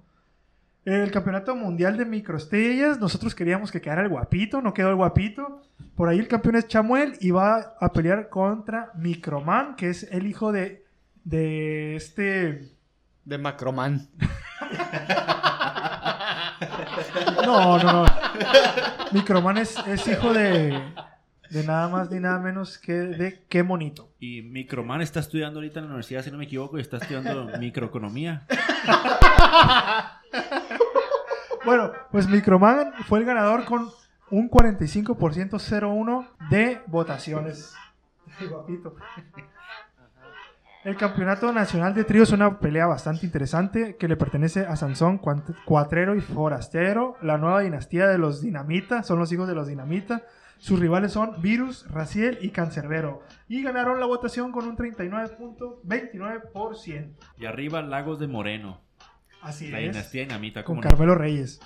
[0.84, 5.62] El campeonato mundial de microestrellas, nosotros queríamos que quedara el guapito, no quedó el guapito.
[5.96, 10.26] Por ahí el campeón es Chamuel y va a pelear contra Microman, que es el
[10.26, 10.84] hijo de,
[11.24, 12.70] de este...
[13.24, 14.08] De Macroman.
[17.44, 18.06] No, no, no.
[19.12, 20.80] Microman es, es hijo de,
[21.50, 24.10] de nada más ni nada menos que de qué monito.
[24.18, 27.50] Y Microman está estudiando ahorita en la universidad, si no me equivoco, y está estudiando
[27.58, 28.46] microeconomía.
[31.64, 33.88] Bueno, pues Microman fue el ganador con
[34.30, 37.74] un 45% de votaciones.
[38.48, 38.96] Guapito.
[40.84, 45.18] El campeonato nacional de trío es una pelea bastante interesante que le pertenece a Sansón,
[45.64, 47.16] Cuatrero y Forastero.
[47.22, 50.24] La nueva dinastía de los Dinamita, son los hijos de los Dinamita.
[50.64, 53.20] Sus rivales son Virus, Raciel y Cancerbero.
[53.48, 57.10] Y ganaron la votación con un 39.29%.
[57.36, 58.80] Y arriba Lagos de Moreno.
[59.42, 59.92] Así La es.
[59.92, 60.64] dinastía dinamita.
[60.64, 60.88] con ¿cómo no?
[60.88, 61.60] Carmelo Reyes.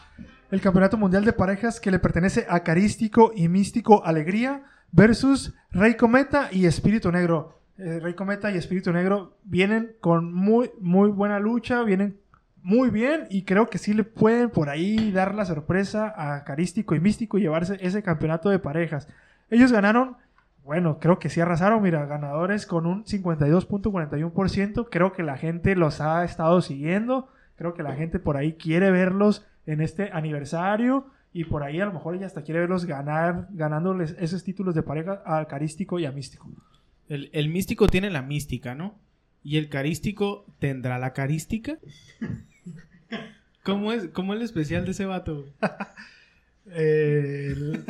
[0.50, 5.94] El Campeonato Mundial de Parejas que le pertenece a Carístico y Místico Alegría versus Rey
[5.94, 7.60] Cometa y Espíritu Negro.
[7.78, 12.18] Eh, Rey Cometa y Espíritu Negro vienen con muy, muy buena lucha, vienen
[12.62, 16.94] muy bien y creo que sí le pueden por ahí dar la sorpresa a Carístico
[16.94, 19.08] y Místico y llevarse ese campeonato de parejas.
[19.50, 20.16] Ellos ganaron,
[20.64, 24.88] bueno, creo que sí arrasaron, mira, ganadores con un 52.41%.
[24.90, 27.28] Creo que la gente los ha estado siguiendo.
[27.56, 31.86] Creo que la gente por ahí quiere verlos en este aniversario y por ahí a
[31.86, 36.06] lo mejor ella hasta quiere verlos ganar, ganándoles esos títulos de pareja a Carístico y
[36.06, 36.48] a Místico.
[37.08, 38.94] El, el místico tiene la mística, ¿no?
[39.48, 41.78] ¿Y el carístico tendrá la carística?
[43.62, 45.46] ¿Cómo es, cómo es el especial de ese vato?
[46.66, 47.84] Eh, el-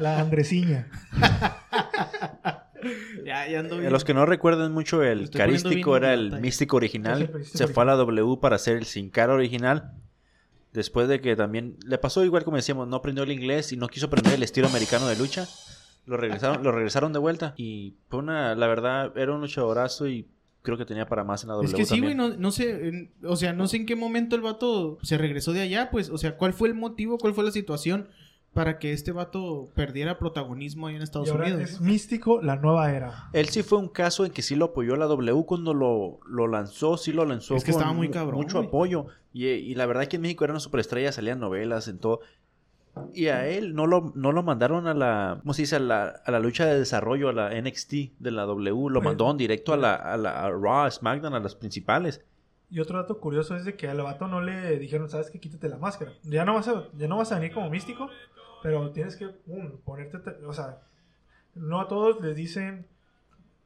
[0.00, 0.88] la Andresiña.
[3.24, 3.92] Ya, ya ando Eh, bien.
[3.92, 7.30] Los que no recuerdan mucho, el Estoy carístico era el místico original.
[7.44, 9.92] Se fue a la W para hacer el sin cara original.
[10.72, 13.86] Después de que también le pasó igual como decíamos, no aprendió el inglés y no
[13.86, 15.46] quiso aprender el estilo americano de lucha.
[16.06, 17.54] Lo regresaron, lo regresaron de vuelta.
[17.56, 20.26] Y fue una, la verdad, era un luchadorazo y
[20.62, 21.68] creo que tenía para más en la W.
[21.68, 24.36] Es que sí, güey, no, no sé, en- o sea, no sé en qué momento
[24.36, 27.44] el vato se regresó de allá, pues, o sea, ¿cuál fue el motivo, cuál fue
[27.44, 28.08] la situación
[28.54, 31.62] para que este vato perdiera protagonismo ahí en Estados Y ahora Unidos?
[31.70, 31.80] es.
[31.80, 33.30] Místico, la nueva era.
[33.32, 36.46] Él sí fue un caso en que sí lo apoyó la W cuando lo, lo
[36.48, 38.68] lanzó, sí lo lanzó Es que con estaba muy mu- cabrón, mucho güey.
[38.68, 39.06] apoyo.
[39.32, 42.20] Y, y la verdad que en México era una superestrella, salían novelas, en todo.
[43.14, 45.76] Y a él no lo, no lo mandaron a la, ¿cómo se dice?
[45.76, 48.90] A la, a la lucha de desarrollo, a la NXT de la W.
[48.90, 52.22] Lo mandaron directo a la, a la a Raw, a SmackDown, a las principales.
[52.70, 55.68] Y otro dato curioso es de que al vato no le dijeron, sabes que quítate
[55.68, 56.12] la máscara.
[56.22, 58.08] Ya no vas a, ya no vas a venir como místico,
[58.62, 60.80] pero tienes que um, ponerte, o sea,
[61.54, 62.86] no a todos les dicen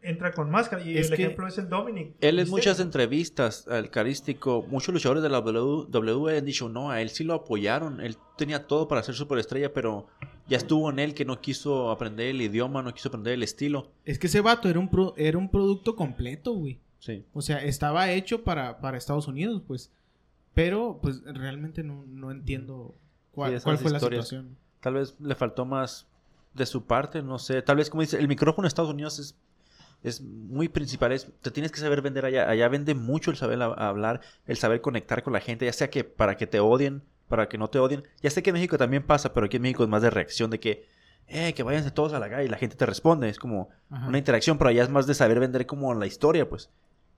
[0.07, 0.83] entra con máscara.
[0.83, 2.15] Y Es el que- ejemplo es el Dominic.
[2.21, 6.91] Él en muchas entrevistas al carístico, muchos luchadores de la W, W han dicho, no,
[6.91, 10.07] a él sí lo apoyaron, él tenía todo para ser superestrella, pero
[10.49, 13.91] ya estuvo en él que no quiso aprender el idioma, no quiso aprender el estilo.
[14.05, 16.79] Es que ese vato era un, pro- era un producto completo, güey.
[16.99, 17.25] Sí.
[17.35, 19.91] O sea, estaba hecho para, para Estados Unidos, pues.
[20.55, 22.95] Pero, pues, realmente no, no entiendo
[23.33, 24.57] cuál, Sí, cuál fue la situación.
[24.81, 26.07] Tal vez le faltó más
[26.55, 27.61] de su parte, no sé.
[27.61, 29.37] Tal vez, como dice, el micrófono en Estados Unidos es,
[30.03, 31.13] es muy principal.
[31.13, 32.49] Es, te tienes que saber vender allá.
[32.49, 35.91] Allá vende mucho el saber hab- hablar, el saber conectar con la gente, ya sea
[35.91, 38.05] que para que te odien, para que no te odien.
[38.23, 40.51] Ya sé que en México también pasa, pero aquí en México es más de reacción
[40.51, 40.87] de que,
[41.29, 43.29] eh, que váyanse todos a la calle y la gente te responde.
[43.29, 44.07] Es como Ajá.
[44.07, 46.71] una interacción, pero allá es más de saber vender como la historia, pues.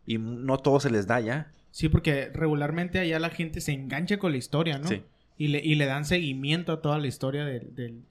[0.07, 1.51] Y no todo se les da ya.
[1.71, 4.89] Sí, porque regularmente allá la gente se engancha con la historia, ¿no?
[4.89, 5.03] Sí.
[5.37, 8.03] Y le, y le dan seguimiento a toda la historia del- del-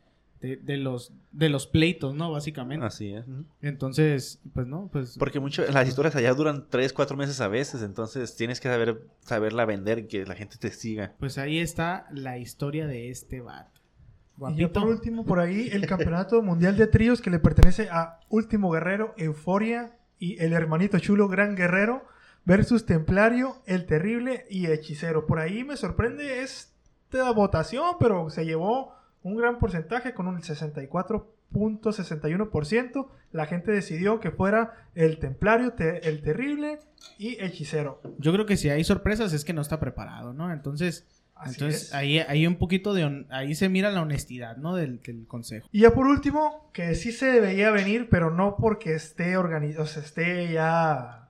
[0.41, 2.31] de, de los, de los pleitos, ¿no?
[2.31, 2.85] Básicamente.
[2.85, 3.25] Así es.
[3.61, 5.15] Entonces, pues no, pues...
[5.17, 9.07] Porque mucho, las historias allá duran 3, 4 meses a veces, entonces tienes que saber
[9.21, 11.13] saberla vender y que la gente te siga.
[11.19, 13.81] Pues ahí está la historia de este vato.
[14.49, 18.19] Y ya por último, por ahí, el campeonato mundial de tríos que le pertenece a
[18.29, 22.05] Último Guerrero, Euforia y el hermanito chulo Gran Guerrero
[22.45, 25.25] versus Templario, El Terrible y Hechicero.
[25.25, 28.96] Por ahí me sorprende esta votación, pero se llevó
[29.27, 33.07] un gran porcentaje con un 64.61%.
[33.31, 36.79] La gente decidió que fuera el Templario, te- El Terrible
[37.17, 38.01] y Hechicero.
[38.17, 40.51] Yo creo que si hay sorpresas es que no está preparado, ¿no?
[40.51, 41.05] Entonces,
[41.35, 41.93] Así entonces es.
[41.93, 43.25] ahí hay un poquito de...
[43.29, 44.75] Ahí se mira la honestidad, ¿no?
[44.75, 45.67] Del, del consejo.
[45.71, 49.85] Y ya por último, que sí se veía venir, pero no porque esté, organi- o
[49.85, 51.26] sea, esté ya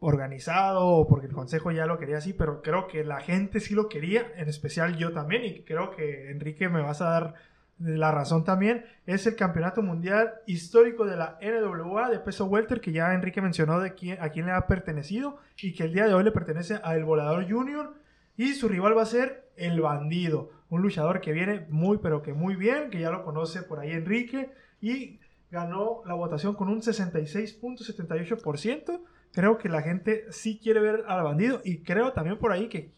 [0.00, 3.74] organizado o porque el consejo ya lo quería así, pero creo que la gente sí
[3.74, 7.34] lo quería, en especial yo también, y creo que Enrique me vas a dar
[7.78, 12.92] la razón también, es el campeonato mundial histórico de la NWA de peso welter, que
[12.92, 16.14] ya Enrique mencionó de quién, a quién le ha pertenecido, y que el día de
[16.14, 17.94] hoy le pertenece a El Volador Junior,
[18.36, 22.32] y su rival va a ser El Bandido, un luchador que viene muy, pero que
[22.32, 25.20] muy bien, que ya lo conoce por ahí Enrique, y
[25.50, 29.00] ganó la votación con un 66.78%.
[29.32, 32.90] Creo que la gente sí quiere ver al bandido, y creo también por ahí que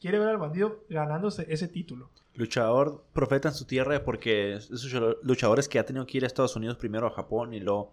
[0.00, 2.10] quiere ver al bandido ganándose ese título.
[2.34, 4.90] Luchador profeta en su tierra porque esos
[5.22, 7.92] luchadores que ha tenido que ir a Estados Unidos primero a Japón y luego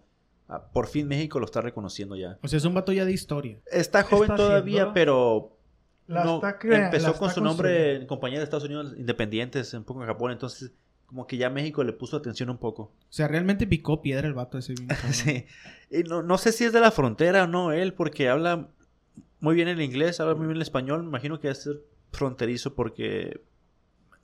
[0.72, 2.38] por fin México lo está reconociendo ya.
[2.42, 3.58] O sea, es un vato ya de historia.
[3.70, 5.56] Está joven Está todavía, haciendo- pero
[6.06, 9.72] La no, está crea- empezó la con su nombre en compañía de Estados Unidos independientes,
[9.74, 10.72] un poco en Japón, entonces
[11.10, 12.82] como que ya México le puso atención un poco.
[12.84, 14.74] O sea, realmente picó piedra el vato ese.
[14.88, 15.12] cabrón.
[15.12, 15.44] Sí.
[15.90, 18.68] Y no, no sé si es de la frontera o no él, porque habla
[19.40, 21.02] muy bien el inglés, habla muy bien el español.
[21.02, 21.80] Me imagino que ser
[22.12, 23.40] fronterizo porque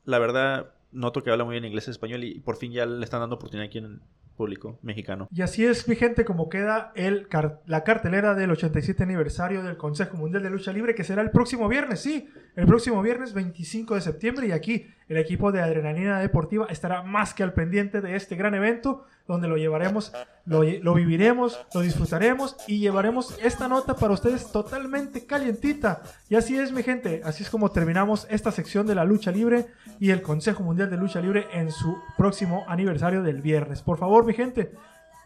[0.04, 3.02] la verdad noto que habla muy bien inglés y español y por fin ya le
[3.04, 4.00] están dando oportunidad aquí en el
[4.36, 5.28] público mexicano.
[5.32, 9.76] Y así es, mi gente, como queda el car- la cartelera del 87 aniversario del
[9.76, 13.94] Consejo Mundial de Lucha Libre, que será el próximo viernes, sí, el próximo viernes 25
[13.94, 14.48] de septiembre.
[14.48, 18.54] Y aquí el equipo de Adrenalina Deportiva estará más que al pendiente de este gran
[18.54, 20.12] evento, donde lo llevaremos,
[20.46, 26.02] lo, viviremos, lo disfrutaremos y llevaremos esta nota para ustedes totalmente calientita.
[26.28, 29.66] Y así es, mi gente, así es como terminamos esta sección de la lucha libre
[30.00, 33.82] y el Consejo Mundial de Lucha Libre en su próximo aniversario del viernes.
[33.82, 34.72] Por favor, mi gente,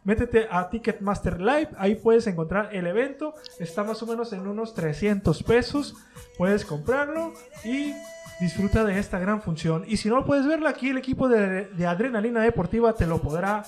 [0.04, 4.74] métete a Ticketmaster Live, ahí puedes encontrar el evento, está más o menos en unos
[4.74, 5.94] 300 pesos,
[6.38, 7.32] puedes comprarlo
[7.64, 7.92] y
[8.40, 9.84] disfruta de esta gran función.
[9.86, 13.64] Y si no puedes verlo, aquí el equipo de, de Adrenalina Deportiva te lo podrá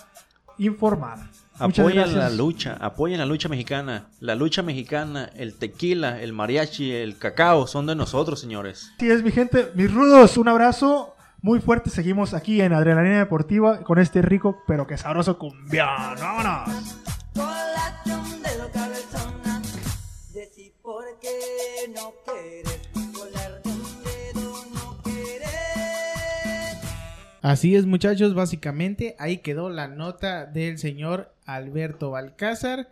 [0.59, 1.18] informar.
[1.59, 4.09] Apoyen la lucha, apoyen la lucha mexicana.
[4.20, 8.91] La lucha mexicana, el tequila, el mariachi, el cacao son de nosotros, señores.
[8.97, 11.90] Así es, mi gente, mis rudos, un abrazo muy fuerte.
[11.90, 15.88] Seguimos aquí en Adrenalina Deportiva con este rico pero que sabroso cumbión.
[16.18, 16.97] ¡Vámonos!
[27.43, 32.88] Así es, muchachos, básicamente ahí quedó la nota del señor Alberto Balcázar.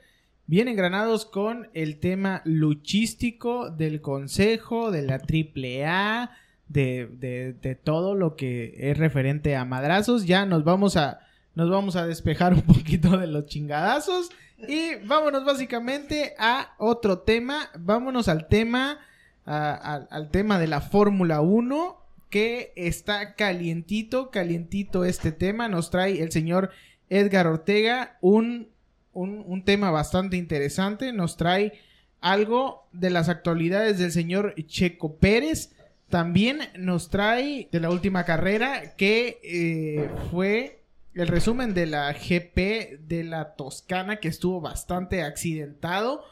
[0.47, 6.33] Bien engranados con el tema luchístico del consejo, de la AAA,
[6.71, 10.27] de, de, todo lo que es referente a madrazos.
[10.27, 11.21] Ya nos vamos a,
[11.55, 14.31] nos vamos a despejar un poquito de los chingadazos.
[14.69, 17.71] Y vámonos básicamente a otro tema.
[17.79, 18.99] Vámonos al tema,
[19.45, 21.99] al tema de la Fórmula 1
[22.29, 25.67] que está calientito, calientito este tema.
[25.69, 26.71] Nos trae el señor
[27.09, 28.69] Edgar Ortega un,
[29.13, 31.13] un, un tema bastante interesante.
[31.13, 31.81] Nos trae
[32.21, 35.73] algo de las actualidades del señor Checo Pérez.
[36.11, 40.83] También nos trae de la última carrera que eh, fue
[41.15, 46.23] el resumen de la GP de la Toscana que estuvo bastante accidentado.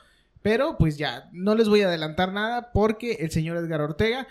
[0.43, 4.27] Pero pues ya, no les voy a adelantar nada porque el señor Edgar Ortega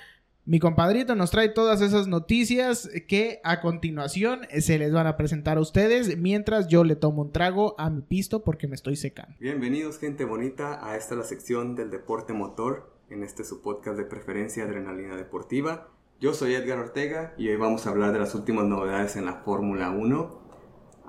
[0.47, 5.57] mi compadrito nos trae todas esas noticias que a continuación se les van a presentar
[5.57, 9.35] a ustedes mientras yo le tomo un trago a mi pisto porque me estoy secando.
[9.41, 14.03] Bienvenidos gente bonita a esta la sección del deporte motor, en este su podcast de
[14.03, 15.89] preferencia Adrenalina Deportiva.
[16.19, 19.35] Yo soy Edgar Ortega y hoy vamos a hablar de las últimas novedades en la
[19.35, 20.41] Fórmula 1.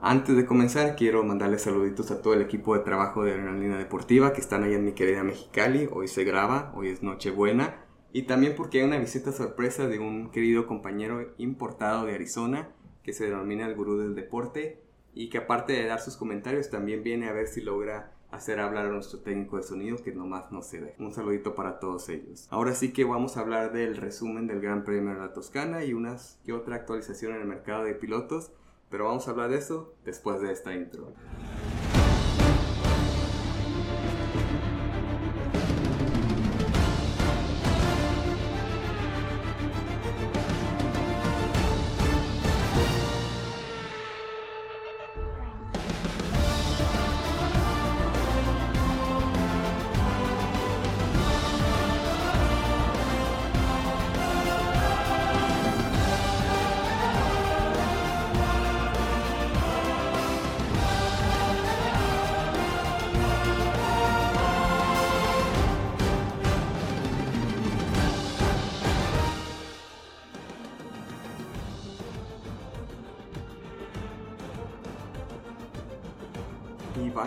[0.00, 4.32] Antes de comenzar quiero mandarles saluditos a todo el equipo de trabajo de Adrenalina Deportiva
[4.32, 5.88] que están ahí en mi querida Mexicali.
[5.90, 7.84] Hoy se graba, hoy es Nochebuena.
[8.12, 12.70] Y también porque hay una visita sorpresa de un querido compañero importado de Arizona
[13.02, 14.82] que se denomina el gurú del deporte
[15.14, 18.86] y que aparte de dar sus comentarios también viene a ver si logra hacer hablar
[18.86, 20.94] a nuestro técnico de sonido que nomás no se ve.
[20.98, 22.46] Un saludito para todos ellos.
[22.50, 25.94] Ahora sí que vamos a hablar del resumen del Gran Premio de la Toscana y
[25.94, 28.52] unas que otra actualización en el mercado de pilotos,
[28.90, 31.12] pero vamos a hablar de eso después de esta intro.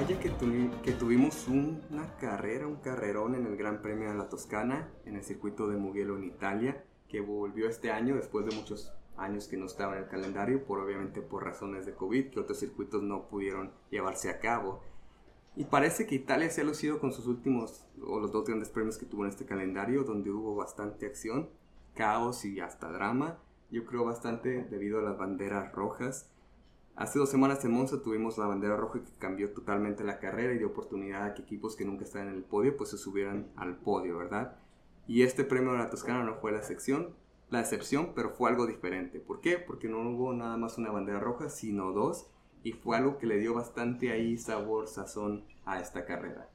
[0.02, 4.16] Vaya que, tuvi- que tuvimos un- una carrera, un carrerón en el Gran Premio de
[4.16, 8.56] la Toscana, en el circuito de Mugello en Italia, que volvió este año después de
[8.56, 12.40] muchos años que no estaba en el calendario, por obviamente por razones de COVID, que
[12.40, 14.82] otros circuitos no pudieron llevarse a cabo.
[15.56, 18.98] Y parece que Italia se ha lucido con sus últimos, o los dos grandes premios
[18.98, 21.48] que tuvo en este calendario, donde hubo bastante acción,
[21.94, 23.38] caos y hasta drama.
[23.70, 26.31] Yo creo bastante debido a las banderas rojas.
[27.02, 30.60] Hace dos semanas en Monza tuvimos la bandera roja que cambió totalmente la carrera y
[30.60, 33.78] dio oportunidad a que equipos que nunca están en el podio pues se subieran al
[33.78, 34.60] podio, ¿verdad?
[35.08, 37.16] Y este premio de la Toscana no fue la sección.
[37.50, 39.20] la excepción, pero fue algo diferente.
[39.20, 39.58] ¿Por qué?
[39.58, 42.30] Porque no hubo nada más una bandera roja, sino dos,
[42.62, 46.52] y fue algo que le dio bastante ahí sabor, sazón a esta carrera.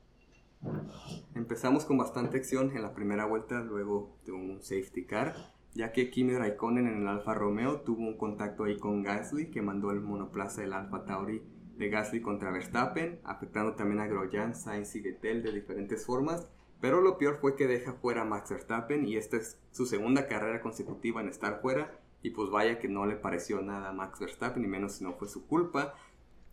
[1.35, 5.35] Empezamos con bastante acción en la primera vuelta, luego de un safety car,
[5.77, 9.63] ya que Kimi Raikkonen en el Alfa Romeo tuvo un contacto ahí con Gasly, que
[9.63, 11.43] mandó el monoplaza del Alfa Tauri
[11.77, 16.49] de Gasly contra Verstappen, afectando también a Grosjean, Sainz y Vettel de diferentes formas.
[16.81, 20.27] Pero lo peor fue que deja fuera a Max Verstappen y esta es su segunda
[20.27, 22.01] carrera consecutiva en estar fuera.
[22.23, 25.13] Y pues vaya que no le pareció nada a Max Verstappen, ni menos si no
[25.15, 25.95] fue su culpa.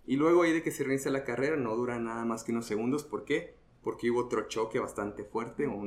[0.06, 2.66] Y luego ahí de que se reinicia la carrera no dura nada más que unos
[2.66, 3.06] segundos.
[3.06, 3.56] ¿Por qué?
[3.82, 5.82] Porque hubo otro choque bastante fuerte, o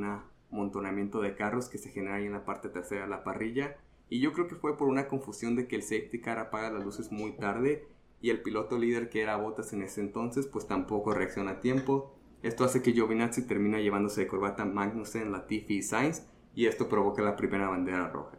[0.51, 3.77] un amontonamiento de carros que se genera ahí en la parte trasera de la parrilla.
[4.09, 6.85] Y yo creo que fue por una confusión de que el safety car apaga las
[6.85, 7.87] luces muy tarde
[8.21, 12.15] y el piloto líder que era Bottas en ese entonces pues tampoco reacciona a tiempo.
[12.43, 16.23] Esto hace que Giovinazzi termina llevándose de corbata Magnussen, Latifi y Sainz
[16.55, 18.39] y esto provoca la primera bandera roja.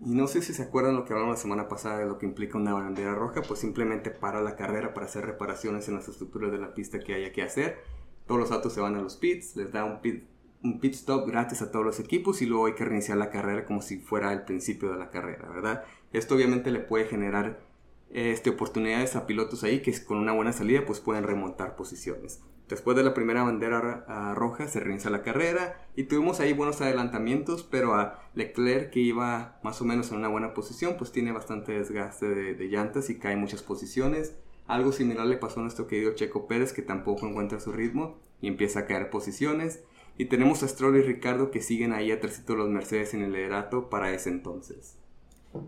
[0.00, 2.26] Y no sé si se acuerdan lo que hablamos la semana pasada de lo que
[2.26, 6.52] implica una bandera roja, pues simplemente para la carrera para hacer reparaciones en las estructuras
[6.52, 7.82] de la pista que haya que hacer.
[8.26, 10.24] Todos los autos se van a los pits, les da un pit,
[10.62, 13.64] un pit stop gratis a todos los equipos y luego hay que reiniciar la carrera
[13.64, 15.84] como si fuera el principio de la carrera, ¿verdad?
[16.12, 17.60] Esto obviamente le puede generar
[18.10, 22.40] este, oportunidades a pilotos ahí que con una buena salida pues pueden remontar posiciones.
[22.68, 26.80] Después de la primera bandera ah, roja se reinicia la carrera y tuvimos ahí buenos
[26.82, 31.32] adelantamientos, pero a Leclerc que iba más o menos en una buena posición pues tiene
[31.32, 34.34] bastante desgaste de, de llantas y cae muchas posiciones.
[34.66, 38.48] Algo similar le pasó a nuestro querido Checo Pérez que tampoco encuentra su ritmo y
[38.48, 39.82] empieza a caer posiciones.
[40.18, 43.32] Y tenemos a Stroll y Ricardo que siguen ahí atrás de los Mercedes en el
[43.32, 44.98] liderato para ese entonces.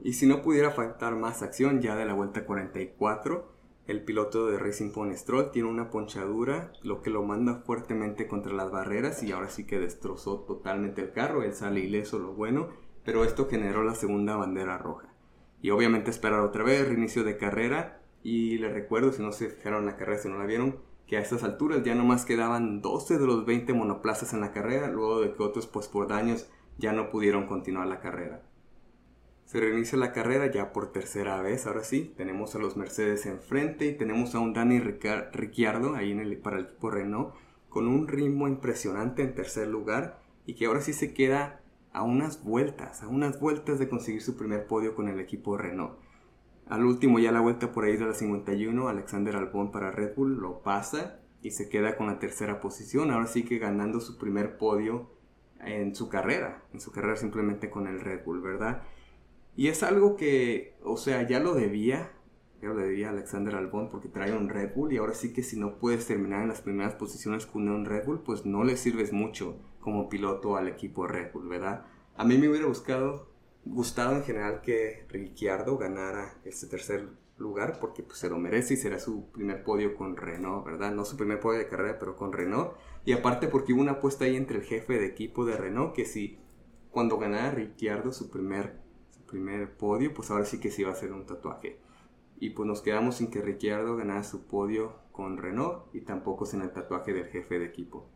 [0.03, 3.49] Y si no pudiera faltar más acción, ya de la vuelta 44,
[3.87, 8.53] el piloto de Racing Point Stroll tiene una ponchadura, lo que lo manda fuertemente contra
[8.53, 12.71] las barreras y ahora sí que destrozó totalmente el carro, él sale ileso, lo bueno,
[13.05, 15.15] pero esto generó la segunda bandera roja.
[15.63, 19.81] Y obviamente esperar otra vez, reinicio de carrera, y les recuerdo, si no se fijaron
[19.81, 20.77] en la carrera, si no la vieron,
[21.11, 24.87] que a estas alturas ya nomás quedaban 12 de los 20 monoplazas en la carrera,
[24.87, 26.49] luego de que otros pues por daños
[26.79, 28.43] ya no pudieron continuar la carrera.
[29.45, 32.15] Se reinicia la carrera ya por tercera vez, ahora sí.
[32.17, 36.59] Tenemos a los Mercedes enfrente y tenemos a un Dani Ricciardo ahí en el, para
[36.59, 37.35] el equipo Renault
[37.69, 41.61] con un ritmo impresionante en tercer lugar y que ahora sí se queda
[41.93, 45.99] a unas vueltas, a unas vueltas de conseguir su primer podio con el equipo Renault.
[46.71, 50.37] Al último ya la vuelta por ahí de la 51, Alexander Albon para Red Bull
[50.37, 54.57] lo pasa y se queda con la tercera posición, ahora sí que ganando su primer
[54.57, 55.11] podio
[55.59, 58.85] en su carrera, en su carrera simplemente con el Red Bull, ¿verdad?
[59.57, 62.13] Y es algo que, o sea, ya lo debía,
[62.63, 65.59] ya lo debía Alexander Albon porque trae un Red Bull y ahora sí que si
[65.59, 69.13] no puedes terminar en las primeras posiciones con un Red Bull, pues no le sirves
[69.13, 71.87] mucho como piloto al equipo Red Bull, ¿verdad?
[72.17, 73.30] A mí me hubiera buscado,
[73.65, 78.77] gustado en general que Ricciardo ganara este tercer lugar porque pues, se lo merece y
[78.77, 80.93] será su primer podio con Renault, ¿verdad?
[80.93, 82.73] No su primer podio de carrera, pero con Renault.
[83.05, 86.05] Y aparte porque hubo una apuesta ahí entre el jefe de equipo de Renault que
[86.05, 86.39] si
[86.91, 88.81] cuando ganara Ricciardo su primer
[89.27, 91.79] primer podio, pues ahora sí que sí va a ser un tatuaje.
[92.39, 96.63] Y pues nos quedamos sin que Ricciardo ganara su podio con Renault y tampoco sin
[96.63, 98.09] el tatuaje del jefe de equipo.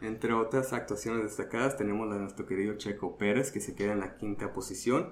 [0.00, 4.00] Entre otras actuaciones destacadas tenemos la de nuestro querido Checo Pérez que se queda en
[4.00, 5.10] la quinta posición.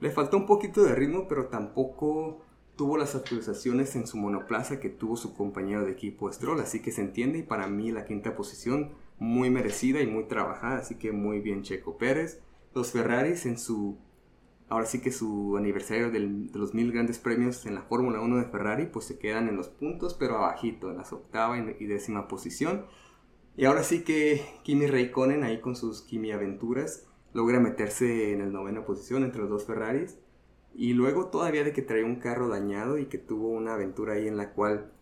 [0.00, 2.42] Le faltó un poquito de ritmo pero tampoco
[2.76, 6.92] tuvo las actualizaciones en su monoplaza que tuvo su compañero de equipo Stroll, así que
[6.92, 11.12] se entiende y para mí la quinta posición muy merecida y muy trabajada, así que
[11.12, 12.40] muy bien Checo Pérez.
[12.74, 13.98] Los Ferraris en su
[14.68, 16.20] ahora sí que su aniversario de
[16.52, 19.68] los mil grandes premios en la Fórmula 1 de Ferrari, pues se quedan en los
[19.68, 22.86] puntos, pero abajito, en la octava y décima posición.
[23.56, 28.52] Y ahora sí que Kimi Raikkonen ahí con sus Kimi aventuras logra meterse en el
[28.52, 30.18] novena posición entre los dos Ferraris.
[30.74, 34.28] Y luego todavía de que trae un carro dañado y que tuvo una aventura ahí
[34.28, 34.92] en la cual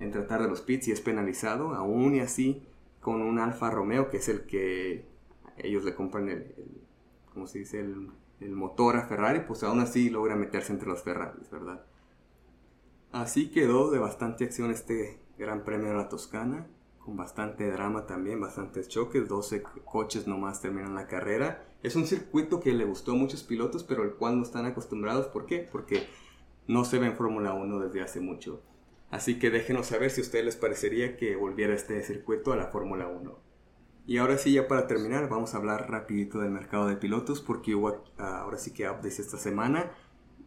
[0.00, 2.62] en tratar de los pits y es penalizado, aún y así
[3.00, 5.04] con un Alfa Romeo que es el que
[5.58, 6.54] ellos le compran el,
[7.32, 7.80] ¿cómo se dice?
[7.80, 11.84] El el motor a Ferrari, pues aún así logra meterse entre los Ferraris, ¿verdad?
[13.10, 16.66] Así quedó de bastante acción este Gran Premio de la Toscana,
[17.16, 21.66] bastante drama también, bastantes choques, 12 coches nomás terminan la carrera.
[21.82, 25.26] Es un circuito que le gustó a muchos pilotos, pero el cual no están acostumbrados.
[25.26, 25.68] ¿Por qué?
[25.70, 26.06] Porque
[26.66, 28.62] no se ve en Fórmula 1 desde hace mucho.
[29.10, 32.66] Así que déjenos saber si a ustedes les parecería que volviera este circuito a la
[32.66, 33.38] Fórmula 1.
[34.06, 37.74] Y ahora sí, ya para terminar, vamos a hablar rapidito del mercado de pilotos porque
[37.74, 39.90] hubo ah, ahora sí que updates esta semana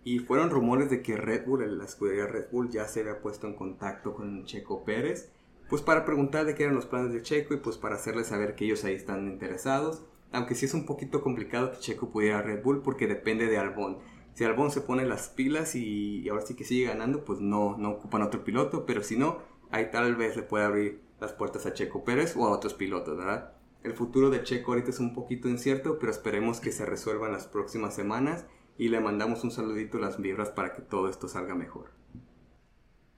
[0.04, 3.48] y fueron rumores de que Red Bull, la escudería Red Bull, ya se había puesto
[3.48, 5.32] en contacto con Checo Pérez,
[5.72, 8.56] pues para preguntar de qué eran los planes de Checo y pues para hacerles saber
[8.56, 10.04] que ellos ahí están interesados.
[10.34, 13.58] Aunque sí es un poquito complicado que Checo pudiera a Red Bull porque depende de
[13.58, 14.00] Albon.
[14.34, 17.92] Si Albon se pone las pilas y, ahora sí que sigue ganando, pues no, no
[17.92, 19.38] ocupan otro piloto, pero si no,
[19.70, 23.18] ahí tal vez le puede abrir las puertas a Checo Pérez o a otros pilotos,
[23.18, 23.54] ¿verdad?
[23.82, 27.34] El futuro de Checo ahorita es un poquito incierto, pero esperemos que se resuelva en
[27.34, 28.46] las próximas semanas
[28.78, 31.92] y le mandamos un saludito a las vibras para que todo esto salga mejor.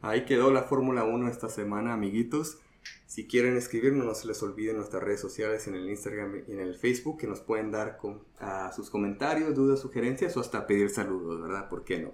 [0.04, 2.58] Ahí quedó la Fórmula 1 esta semana, amiguitos.
[3.06, 6.60] Si quieren escribirnos, no se les olvide nuestras redes sociales en el Instagram y en
[6.60, 10.90] el Facebook, que nos pueden dar con, a sus comentarios, dudas, sugerencias o hasta pedir
[10.90, 11.70] saludos, ¿verdad?
[11.70, 12.12] ¿Por qué no?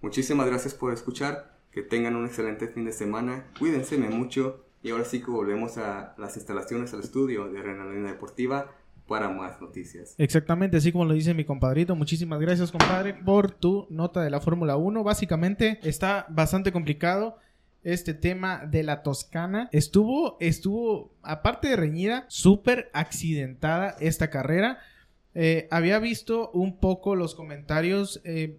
[0.00, 5.04] Muchísimas gracias por escuchar, que tengan un excelente fin de semana, cuídense mucho y ahora
[5.04, 8.74] sí que volvemos a las instalaciones, al estudio de Renalina Deportiva
[9.10, 10.14] para más noticias.
[10.18, 11.96] Exactamente, así como lo dice mi compadrito.
[11.96, 15.02] Muchísimas gracias, compadre, por tu nota de la Fórmula 1.
[15.02, 17.36] Básicamente está bastante complicado
[17.82, 19.68] este tema de la Toscana.
[19.72, 24.78] Estuvo, estuvo, aparte de reñida, súper accidentada esta carrera.
[25.34, 28.58] Eh, había visto un poco los comentarios, eh,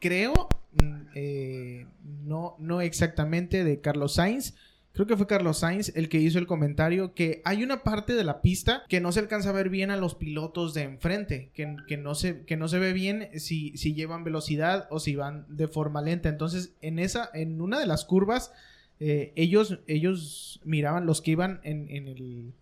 [0.00, 1.86] creo, mm, eh,
[2.24, 4.56] no, no exactamente de Carlos Sainz,
[4.94, 8.22] Creo que fue Carlos Sainz el que hizo el comentario que hay una parte de
[8.22, 11.76] la pista que no se alcanza a ver bien a los pilotos de enfrente, que,
[11.88, 15.46] que no, se, que no se ve bien si, si llevan velocidad o si van
[15.48, 16.28] de forma lenta.
[16.28, 18.52] Entonces, en esa, en una de las curvas,
[19.00, 22.52] eh, ellos, ellos miraban los que iban en, en el,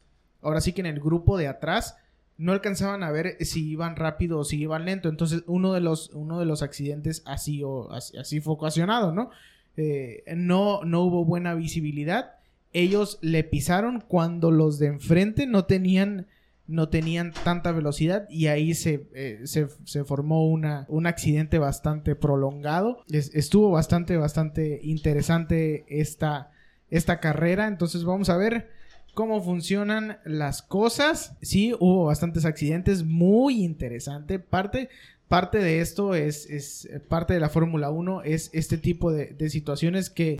[0.40, 1.96] ahora sí que en el grupo de atrás,
[2.38, 5.10] no alcanzaban a ver si iban rápido o si iban lento.
[5.10, 9.30] Entonces, uno de los, uno de los accidentes así, o, así, así fue ocasionado, ¿no?
[9.76, 12.32] Eh, no, no hubo buena visibilidad.
[12.72, 16.26] Ellos le pisaron cuando los de enfrente no tenían,
[16.66, 23.04] no tenían tanta velocidad y ahí se, eh, se, formó una, un accidente bastante prolongado.
[23.10, 26.50] Es- estuvo bastante, bastante interesante esta,
[26.90, 27.66] esta carrera.
[27.68, 28.70] Entonces vamos a ver
[29.14, 31.36] cómo funcionan las cosas.
[31.42, 34.38] Sí, hubo bastantes accidentes, muy interesante.
[34.38, 34.88] Parte,
[35.32, 39.48] parte de esto es, es eh, parte de la Fórmula 1, es este tipo de,
[39.48, 40.36] situaciones que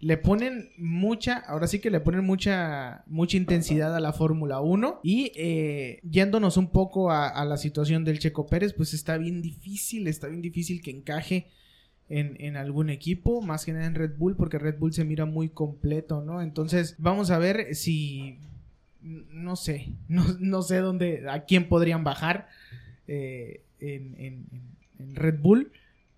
[0.00, 4.98] le ponen mucha, ahora sí que le ponen mucha, mucha intensidad a la Fórmula 1
[5.04, 10.08] y eh, yéndonos un poco a, la situación del Checo Pérez, pues está bien difícil,
[10.08, 11.46] está bien difícil que encaje
[12.08, 15.24] en, en algún equipo, más que nada en Red Bull, porque Red Bull se mira
[15.24, 16.42] muy completo, ¿no?
[16.42, 18.40] Entonces, vamos a ver si,
[19.02, 22.48] no sé, no, no sé dónde, a quién podrían bajar
[23.06, 24.46] eh, en,
[24.98, 25.72] Red Bull,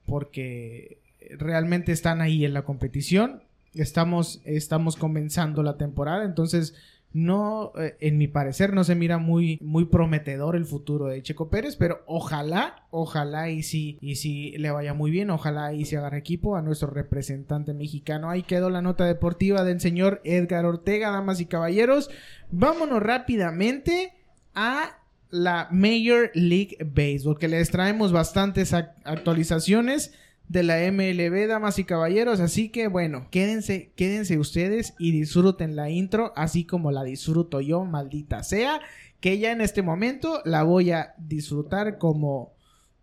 [0.07, 0.99] porque
[1.39, 3.43] realmente están ahí en la competición.
[3.75, 6.75] Estamos, estamos comenzando la temporada, entonces
[7.13, 11.49] no, eh, en mi parecer, no se mira muy, muy prometedor el futuro de Checo
[11.49, 15.97] Pérez, pero ojalá, ojalá y sí, y sí le vaya muy bien, ojalá y se
[15.97, 18.29] agarre equipo a nuestro representante mexicano.
[18.29, 22.11] Ahí quedó la nota deportiva del señor Edgar Ortega, damas y caballeros.
[22.51, 24.13] Vámonos rápidamente
[24.55, 24.99] a
[25.31, 30.13] la Major League Baseball, que les traemos bastantes ac- actualizaciones
[30.49, 32.41] de la MLB, damas y caballeros.
[32.41, 37.85] Así que bueno, quédense, quédense ustedes y disfruten la intro, así como la disfruto yo,
[37.85, 38.81] maldita sea,
[39.21, 42.53] que ya en este momento la voy a disfrutar como,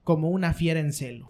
[0.03, 1.29] como una fiera en celo.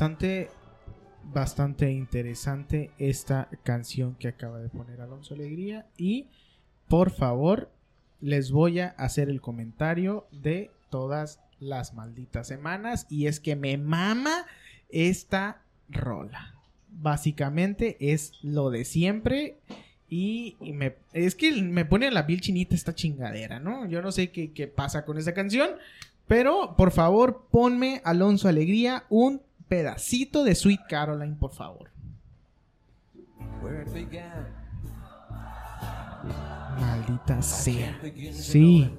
[0.00, 0.48] Bastante,
[1.24, 5.88] bastante interesante esta canción que acaba de poner Alonso Alegría.
[5.98, 6.28] Y
[6.88, 7.70] por favor,
[8.18, 13.06] les voy a hacer el comentario de todas las malditas semanas.
[13.10, 14.46] Y es que me mama
[14.88, 15.60] esta
[15.90, 16.54] rola.
[16.88, 19.58] Básicamente es lo de siempre.
[20.08, 23.86] Y, me, es que me pone la piel chinita esta chingadera, ¿no?
[23.86, 25.72] Yo no sé qué, qué pasa con esa canción.
[26.26, 31.90] Pero por favor, ponme Alonso Alegría un pedacito de Sweet Caroline, por favor.
[36.78, 38.00] Maldita sea.
[38.32, 38.90] Sí.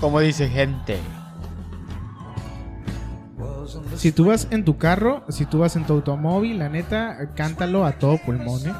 [0.00, 0.98] Como dice gente.
[3.94, 7.86] Si tú vas en tu carro, si tú vas en tu automóvil, la neta, cántalo
[7.86, 8.74] a todo pulmón, ¿eh?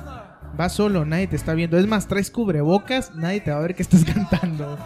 [0.56, 1.78] Vas solo, nadie te está viendo.
[1.78, 4.76] Es más, traes cubrebocas, nadie te va a ver que estás cantando.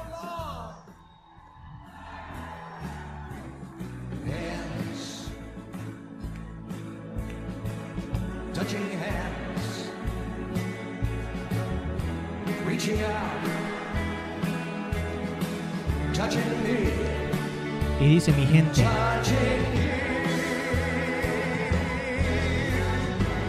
[18.00, 18.82] Y dice mi gente.
[18.82, 19.94] touching you.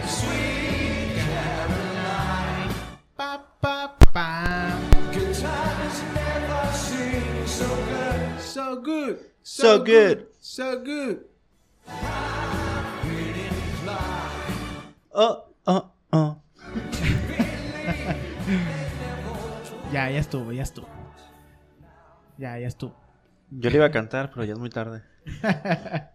[0.06, 2.74] Sweet Caroline,
[3.16, 4.78] Pa, pa, pa.
[5.12, 7.86] good times never seem so.
[8.40, 9.18] So good.
[9.42, 10.26] So good.
[10.40, 11.24] So good.
[15.14, 16.36] Oh, oh, oh.
[19.92, 20.88] Ya, ya estuvo, ya estuvo.
[22.38, 22.96] Ya, ya estuvo.
[23.50, 25.02] Yo le iba a cantar, pero ya es muy tarde.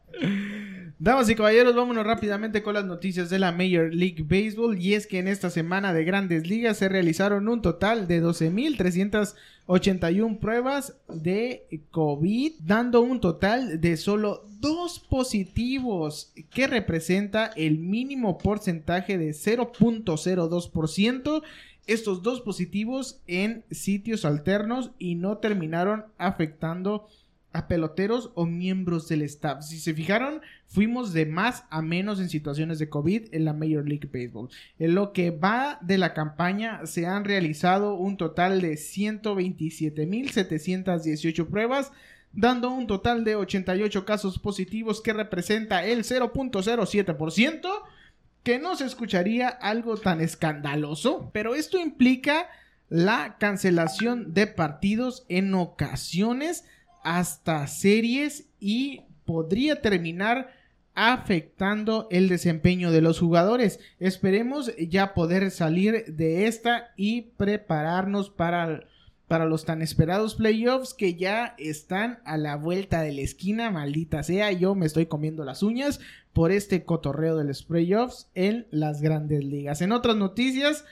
[1.00, 4.80] Damas y caballeros, vámonos rápidamente con las noticias de la Major League Baseball.
[4.80, 10.38] Y es que en esta semana de grandes ligas se realizaron un total de 12.381
[10.38, 19.18] pruebas de COVID, dando un total de solo dos positivos, que representa el mínimo porcentaje
[19.18, 21.42] de 0.02%.
[21.88, 27.08] Estos dos positivos en sitios alternos y no terminaron afectando
[27.54, 29.64] a peloteros o miembros del staff.
[29.64, 33.88] Si se fijaron, fuimos de más a menos en situaciones de COVID en la Major
[33.88, 34.50] League Baseball.
[34.80, 41.92] En lo que va de la campaña, se han realizado un total de 127.718 pruebas,
[42.34, 47.70] dando un total de 88 casos positivos que representa el 0.07%,
[48.44, 52.48] que no se escucharía algo tan escandaloso, pero esto implica
[52.90, 56.66] la cancelación de partidos en ocasiones
[57.04, 60.54] hasta series y podría terminar
[60.94, 63.80] afectando el desempeño de los jugadores.
[64.00, 68.84] Esperemos ya poder salir de esta y prepararnos para,
[69.32, 74.24] para los tan esperados playoffs que ya están a la vuelta de la esquina, maldita
[74.24, 76.02] sea, yo me estoy comiendo las uñas
[76.34, 79.82] por este cotorreo de los playoffs en las grandes ligas.
[79.82, 80.84] En otras noticias,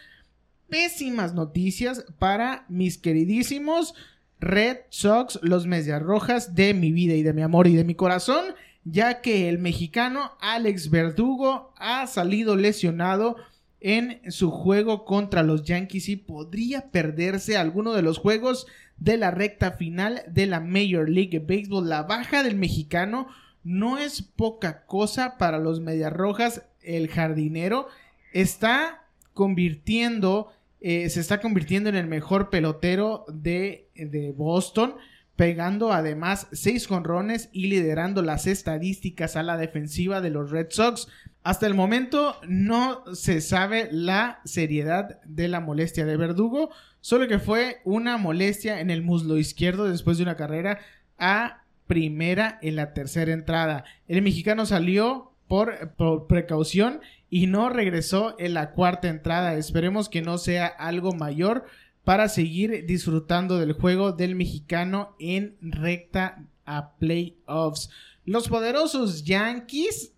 [0.69, 3.93] pésimas noticias para mis queridísimos
[4.39, 7.95] Red Sox, los Medias Rojas de mi vida y de mi amor y de mi
[7.95, 8.55] corazón,
[8.85, 13.35] ya que el mexicano Alex Verdugo ha salido lesionado
[13.81, 19.31] en su juego contra los Yankees y podría perderse alguno de los juegos de la
[19.31, 21.87] recta final de la Major League Baseball.
[21.87, 23.27] La baja del mexicano
[23.63, 26.63] no es poca cosa para los Medias Rojas.
[26.81, 27.87] El jardinero
[28.33, 30.51] está convirtiendo
[30.81, 34.95] eh, se está convirtiendo en el mejor pelotero de, de Boston,
[35.35, 41.09] pegando además seis jonrones y liderando las estadísticas a la defensiva de los Red Sox.
[41.43, 46.69] Hasta el momento no se sabe la seriedad de la molestia de Verdugo,
[47.01, 50.79] solo que fue una molestia en el muslo izquierdo después de una carrera
[51.17, 53.85] a primera en la tercera entrada.
[54.07, 55.95] El mexicano salió por,
[56.27, 59.55] precaución y no regresó en la cuarta entrada.
[59.55, 61.65] Esperemos que no sea algo mayor
[62.03, 67.89] para seguir disfrutando del juego del mexicano en recta a playoffs.
[68.25, 70.13] Los poderosos Yankees,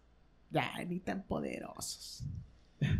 [0.51, 2.23] ya ni tan poderosos.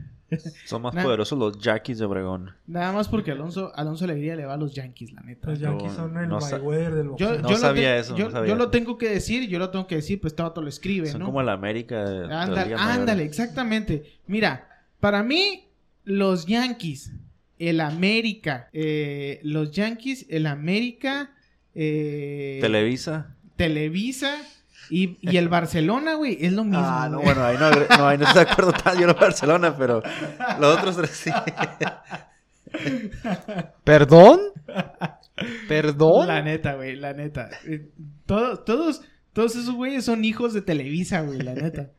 [0.66, 1.04] Son más Nah.
[1.04, 2.52] poderosos los Jackies de Obregón.
[2.66, 5.50] Nada más porque Alonso, Alonso Alegría le va a los Yankees, la neta.
[5.50, 7.42] Los Yankees son el no Mayweather del Yo, boxeo.
[7.42, 9.60] No yo sabía lo te- eso, yo, no sabía yo lo tengo que decir, yo
[9.60, 11.26] lo tengo que decir, pues todo lo escribe, Son ¿no?
[11.26, 12.80] como la América de, de la Ándale, Mayor.
[12.80, 14.06] ándale, exactamente.
[14.28, 15.66] Mira, para mí,
[16.06, 17.12] los Yankees,
[17.60, 21.32] el América, eh, los Yankees, el América,
[21.76, 23.36] eh, Televisa.
[23.58, 24.34] Televisa
[24.90, 26.84] y, y el Barcelona, güey, es lo mismo.
[26.84, 27.26] Ah, no, güey.
[27.34, 29.00] bueno, ahí no, no, ahí no estoy de acuerdo tanto.
[29.00, 30.02] Yo no Barcelona, pero
[30.60, 31.32] los otros tres sí.
[33.84, 34.40] ¿Perdón?
[35.68, 36.28] ¿Perdón?
[36.28, 37.50] La neta, güey, la neta.
[37.66, 37.90] Eh,
[38.26, 39.02] Todos, todos,
[39.34, 41.90] todos esos güeyes son hijos de Televisa, güey, la neta.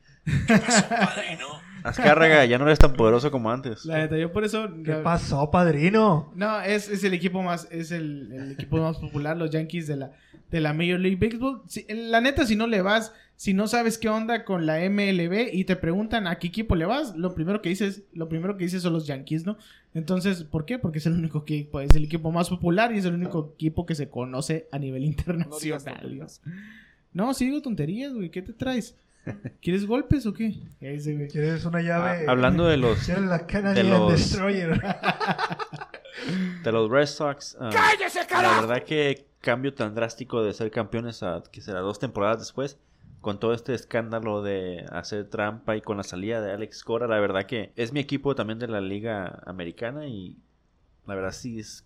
[1.84, 3.84] Azcárraga, ya no eres tan poderoso como antes.
[3.84, 4.68] La neta, yo por eso...
[4.84, 6.32] ¿Qué pasó, padrino?
[6.34, 9.96] No, es, es el equipo más, es el, el equipo más popular, los Yankees de
[9.96, 10.12] la,
[10.50, 11.62] de la Major League Baseball.
[11.66, 15.48] Si- la neta, si no le vas, si no sabes qué onda con la MLB
[15.52, 18.64] y te preguntan a qué equipo le vas, lo primero que dices, lo primero que
[18.64, 19.56] dices son los Yankees, ¿no?
[19.94, 20.78] Entonces, ¿por qué?
[20.78, 23.84] Porque es el único equipo, es el equipo más popular y es el único equipo
[23.84, 26.18] que se conoce a nivel internacional.
[26.18, 26.26] ¿no?
[27.12, 28.30] No, sí digo tonterías, güey.
[28.30, 28.96] ¿Qué te traes?
[29.60, 30.54] ¿Quieres golpes o qué?
[30.80, 31.28] Ese, güey.
[31.28, 32.24] ¿Quieres una llave?
[32.26, 34.80] Ah, hablando de los, ¿Quieres la Canadian los- Destroyer?
[36.64, 37.70] de los Red Sox, ah,
[38.30, 42.78] la verdad que cambio tan drástico de ser campeones a que será dos temporadas después,
[43.20, 47.18] con todo este escándalo de hacer trampa y con la salida de Alex Cora, la
[47.20, 50.36] verdad que es mi equipo también de la liga americana y
[51.06, 51.84] la verdad sí es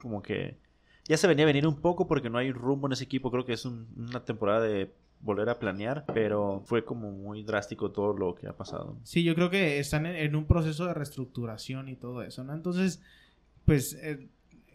[0.00, 0.56] como que
[1.04, 3.44] ya se venía a venir un poco porque no hay rumbo en ese equipo, creo
[3.44, 8.12] que es un- una temporada de volver a planear, pero fue como muy drástico todo
[8.12, 8.96] lo que ha pasado.
[9.02, 12.54] Sí, yo creo que están en, en un proceso de reestructuración y todo eso, ¿no?
[12.54, 13.02] Entonces,
[13.64, 14.28] pues, eh,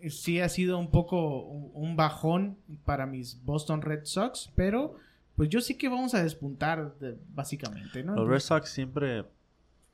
[0.09, 4.95] sí ha sido un poco un bajón para mis Boston Red Sox, pero
[5.35, 8.15] pues yo sí que vamos a despuntar de- básicamente, ¿no?
[8.15, 9.23] Los Red Sox siempre,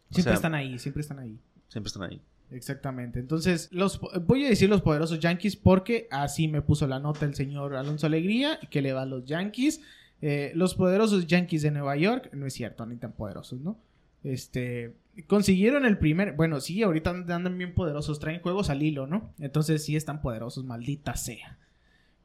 [0.09, 1.37] siempre sea- están ahí, siempre están ahí.
[1.67, 2.21] siempre están ahí.
[2.49, 3.19] Exactamente.
[3.19, 7.35] Entonces, los voy a decir los poderosos Yankees porque así me puso la nota el
[7.35, 9.81] señor Alonso Alegría, que le va a los Yankees.
[10.21, 13.77] Eh, los poderosos Yankees de Nueva York, no es cierto, ni tan poderosos, ¿no?
[14.23, 14.95] Este,
[15.27, 19.33] consiguieron el primer, bueno, sí, ahorita andan bien poderosos, traen juegos al hilo, ¿no?
[19.39, 21.57] Entonces sí están poderosos, maldita sea.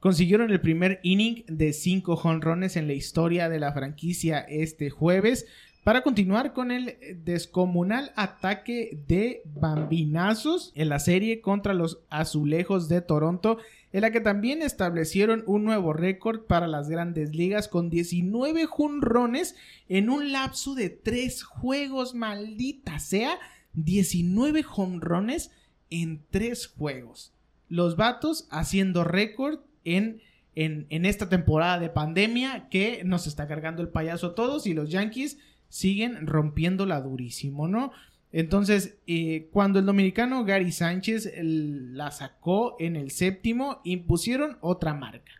[0.00, 5.46] Consiguieron el primer inning de cinco jonrones en la historia de la franquicia este jueves
[5.84, 13.00] para continuar con el descomunal ataque de bambinazos en la serie contra los azulejos de
[13.00, 13.58] Toronto,
[13.92, 19.56] en la que también establecieron un nuevo récord para las grandes ligas con 19 jonrones
[19.88, 23.38] en un lapso de 3 juegos, maldita sea,
[23.74, 25.50] 19 jonrones
[25.90, 27.32] en 3 juegos.
[27.68, 30.20] Los vatos haciendo récord en,
[30.54, 34.74] en, en esta temporada de pandemia que nos está cargando el payaso a todos y
[34.74, 35.38] los Yankees
[35.72, 37.92] siguen rompiéndola durísimo, ¿no?
[38.30, 45.32] Entonces, eh, cuando el dominicano Gary Sánchez la sacó en el séptimo, impusieron otra marca.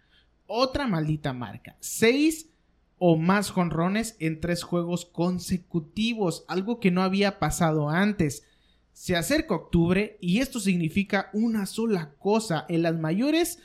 [0.46, 1.76] Otra maldita marca.
[1.80, 2.48] Seis
[2.96, 6.46] o más jonrones en tres juegos consecutivos.
[6.48, 8.46] Algo que no había pasado antes.
[8.94, 12.64] Se acerca octubre y esto significa una sola cosa.
[12.70, 13.58] En las mayores,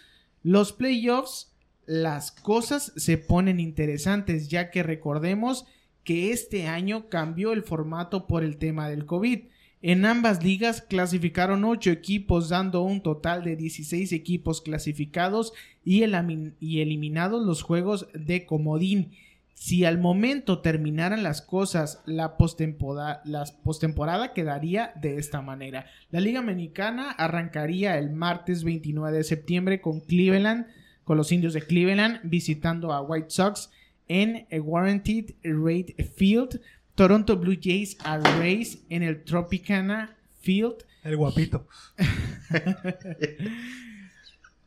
[0.43, 1.53] los playoffs,
[1.85, 5.65] las cosas se ponen interesantes, ya que recordemos
[6.07, 9.39] que este año cambió el formato por el tema del COVID.
[9.81, 15.51] En ambas ligas clasificaron 8 equipos, dando un total de 16 equipos clasificados
[15.83, 19.11] y, eliminados los juegos de comodín.
[19.53, 25.87] Si al momento terminaran las cosas, la postemporada, quedaría de esta manera.
[26.09, 30.67] La Liga Americana arrancaría el martes 29 de septiembre con Cleveland,
[31.03, 33.71] con los indios de Cleveland, visitando a White Sox
[34.07, 36.61] en el Warranted Rate Field.
[36.95, 40.85] Toronto Blue Jays a Rays en el Tropicana Field.
[41.03, 41.67] El guapito.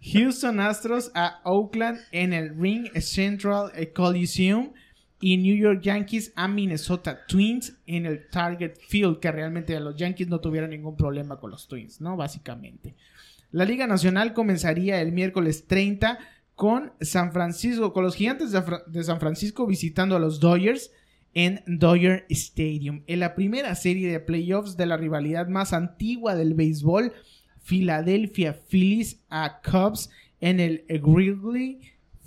[0.03, 4.73] Houston Astros a Oakland en el Ring Central Coliseum
[5.21, 10.29] y New York Yankees a Minnesota Twins en el Target Field, que realmente los Yankees
[10.29, 12.17] no tuvieron ningún problema con los Twins, ¿no?
[12.17, 12.95] Básicamente.
[13.53, 16.19] La Liga Nacional comenzaría el miércoles 30
[16.61, 20.93] con San Francisco, con los gigantes de, San Francisco visitando a los Dodgers
[21.33, 23.03] en Dodger Stadium.
[23.07, 27.15] En la primera serie de playoffs de la rivalidad más antigua del béisbol,
[27.65, 30.11] Philadelphia Phillies a Cubs
[30.43, 31.81] en el Wrigley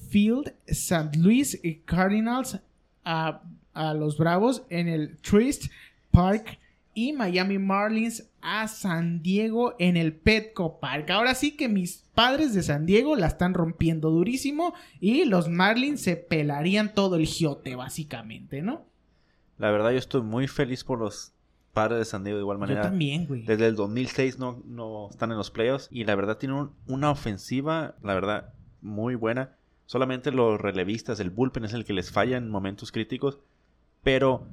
[0.10, 1.15] Field, St.
[1.19, 2.60] Louis Cardinals
[3.03, 3.43] a
[3.93, 5.65] los Bravos en el Trist
[6.10, 6.57] Park
[6.94, 11.10] y Miami Marlins a San Diego en el Petco Park.
[11.11, 16.02] Ahora sí que mis padres de San Diego la están rompiendo durísimo y los Marlins
[16.02, 18.86] se pelarían todo el giote básicamente, ¿no?
[19.57, 21.32] La verdad, yo estoy muy feliz por los
[21.74, 22.82] padres de San Diego de igual Yo manera.
[22.84, 23.44] también, güey.
[23.44, 27.10] Desde el 2006 no, no están en los playoffs y la verdad tienen un- una
[27.10, 29.56] ofensiva, la verdad, muy buena.
[29.86, 33.40] Solamente los relevistas, el bullpen es el que les falla en momentos críticos,
[34.03, 34.48] pero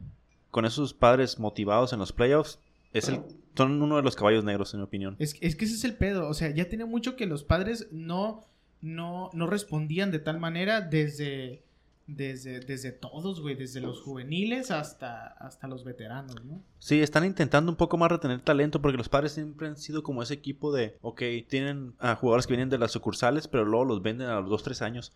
[0.50, 2.58] con esos padres motivados en los playoffs,
[2.92, 3.22] es el,
[3.56, 5.16] son uno de los caballos negros, en mi opinión.
[5.18, 6.28] Es, es que ese es el pedo.
[6.28, 8.44] O sea, ya tiene mucho que los padres no,
[8.80, 11.62] no, no respondían de tal manera desde,
[12.06, 13.54] desde, desde todos, güey.
[13.54, 16.62] Desde los juveniles hasta, hasta los veteranos, ¿no?
[16.78, 20.22] Sí, están intentando un poco más retener talento porque los padres siempre han sido como
[20.22, 24.02] ese equipo de, ok, tienen a jugadores que vienen de las sucursales, pero luego los
[24.02, 25.12] venden a los 2-3 años.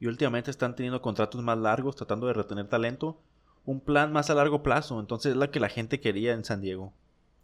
[0.00, 3.20] Y últimamente están teniendo contratos más largos, tratando de retener talento.
[3.64, 4.98] Un plan más a largo plazo.
[5.00, 6.92] Entonces es la que la gente quería en San Diego.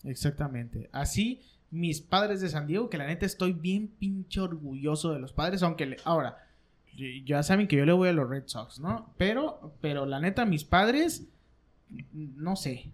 [0.04, 0.88] Exactamente.
[0.92, 5.32] Así, mis padres de San Diego, que la neta estoy bien pinche orgulloso de los
[5.32, 6.38] padres, aunque le- ahora,
[7.24, 9.12] ya saben que yo le voy a los Red Sox, ¿no?
[9.16, 11.24] Pero, pero la neta, mis padres,
[12.12, 12.90] no sé,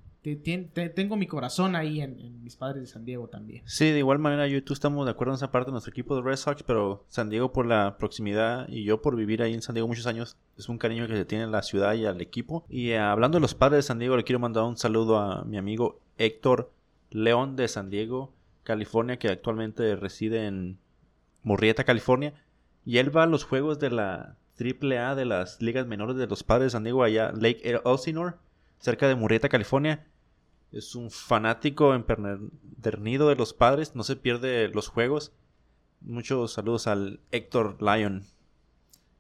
[0.95, 3.63] tengo mi corazón ahí en, mis padres de San Diego también.
[3.67, 5.91] Sí, de igual manera yo y tú estamos de acuerdo en esa parte de nuestro
[5.91, 9.53] equipo de Red Sox, pero San Diego por la proximidad y yo por vivir ahí
[9.53, 12.07] en San Diego muchos años, es un cariño que se tiene a la ciudad y
[12.07, 12.65] al equipo.
[12.71, 15.45] Y eh, hablando de los padres de San Diego, le quiero mandar un saludo a
[15.45, 16.73] mi amigo Héctor
[17.11, 18.33] León de San Diego,
[18.63, 20.79] California, que actualmente reside en
[21.43, 22.35] Murrieta, California.
[22.85, 26.43] Y él va a los juegos de la AAA de las ligas menores de los
[26.43, 28.37] padres de San Diego allá, Lake Elsinore,
[28.79, 30.07] cerca de Murrieta, California.
[30.75, 35.33] Es un fanático empedernido de los padres, no se pierde los juegos.
[36.01, 38.25] Muchos saludos al Héctor Lyon.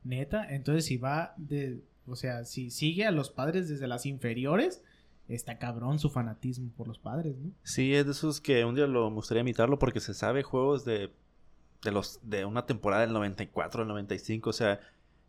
[0.02, 4.82] Neta, entonces si va de, o sea, si sigue a los padres desde las inferiores,
[5.28, 7.52] está cabrón su fanatismo por los padres, ¿no?
[7.62, 10.84] Sí, es de esos que un día lo, me gustaría imitarlo porque se sabe juegos
[10.84, 11.10] de
[11.84, 14.80] de los de una temporada del 94, del 95, o sea,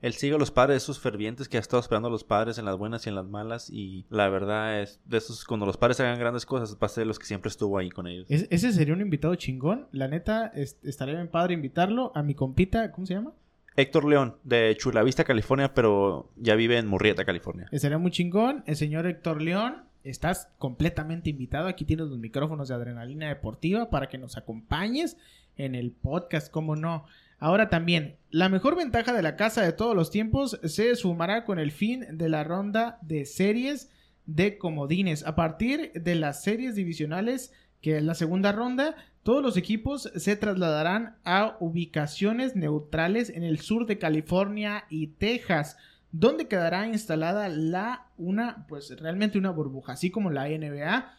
[0.02, 2.66] él sigue a los padres, esos fervientes que ha estado esperando a los padres en
[2.66, 6.00] las buenas y en las malas y la verdad es de esos cuando los padres
[6.00, 8.28] hagan grandes cosas, va a ser de los que siempre estuvo ahí con ellos.
[8.30, 9.88] Es- ese sería un invitado chingón.
[9.92, 13.34] La neta, es- estaría bien padre invitarlo a mi compita, ¿cómo se llama?
[13.78, 17.68] Héctor León, de Chulavista, California, pero ya vive en Murrieta, California.
[17.72, 18.64] Estaría muy chingón.
[18.68, 21.68] El señor Héctor León, estás completamente invitado.
[21.68, 25.18] Aquí tienes los micrófonos de Adrenalina Deportiva para que nos acompañes
[25.58, 27.06] en el podcast, cómo no.
[27.38, 31.60] Ahora también, la mejor ventaja de la casa de todos los tiempos se sumará con
[31.60, 33.90] el fin de la ronda de series
[34.26, 35.26] de comodines.
[35.26, 40.36] A partir de las series divisionales, que es la segunda ronda, todos los equipos se
[40.36, 45.78] trasladarán a ubicaciones neutrales en el sur de California y Texas
[46.12, 51.14] donde quedará instalada la una pues realmente una burbuja así como la NBA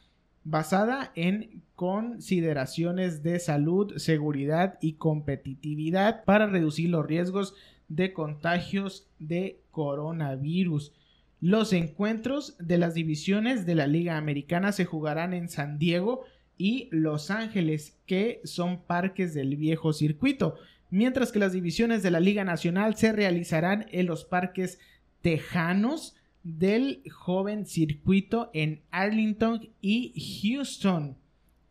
[0.47, 7.55] basada en consideraciones de salud, seguridad y competitividad para reducir los riesgos
[7.89, 10.93] de contagios de coronavirus.
[11.40, 16.23] Los encuentros de las divisiones de la Liga Americana se jugarán en San Diego
[16.56, 20.55] y Los Ángeles, que son parques del viejo circuito,
[20.90, 24.78] mientras que las divisiones de la Liga Nacional se realizarán en los parques
[25.23, 26.15] tejanos
[26.47, 31.18] del joven circuito en Arlington y Houston.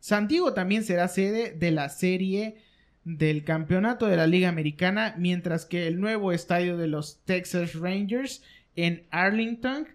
[0.01, 2.57] San Diego también será sede de la serie
[3.05, 8.43] del campeonato de la Liga Americana, mientras que el nuevo estadio de los Texas Rangers
[8.75, 9.87] en Arlington,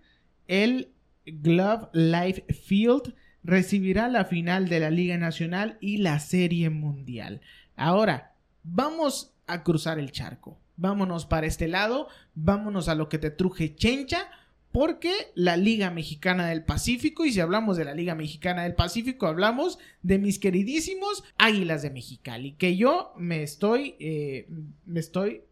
[0.49, 0.93] el
[1.27, 7.43] Glove Life Field, recibirá la final de la Liga Nacional y la Serie Mundial.
[7.77, 8.33] Ahora,
[8.63, 10.59] vamos a cruzar el charco.
[10.77, 14.31] Vámonos para este lado, vámonos a lo que te truje chencha,
[14.73, 19.27] porque la Liga Mexicana del Pacífico, y si hablamos de la Liga Mexicana del Pacífico,
[19.27, 24.49] hablamos de mis queridísimos Águilas de Mexicali, que yo me estoy, eh,
[24.87, 25.43] me estoy,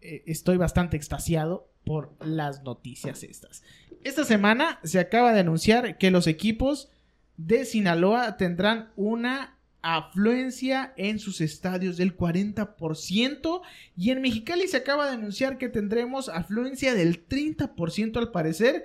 [0.00, 3.62] eh, estoy bastante extasiado por las noticias estas.
[4.04, 6.90] Esta semana se acaba de anunciar que los equipos
[7.36, 13.60] de Sinaloa tendrán una afluencia en sus estadios del 40%
[13.96, 18.84] y en Mexicali se acaba de anunciar que tendremos afluencia del 30% al parecer.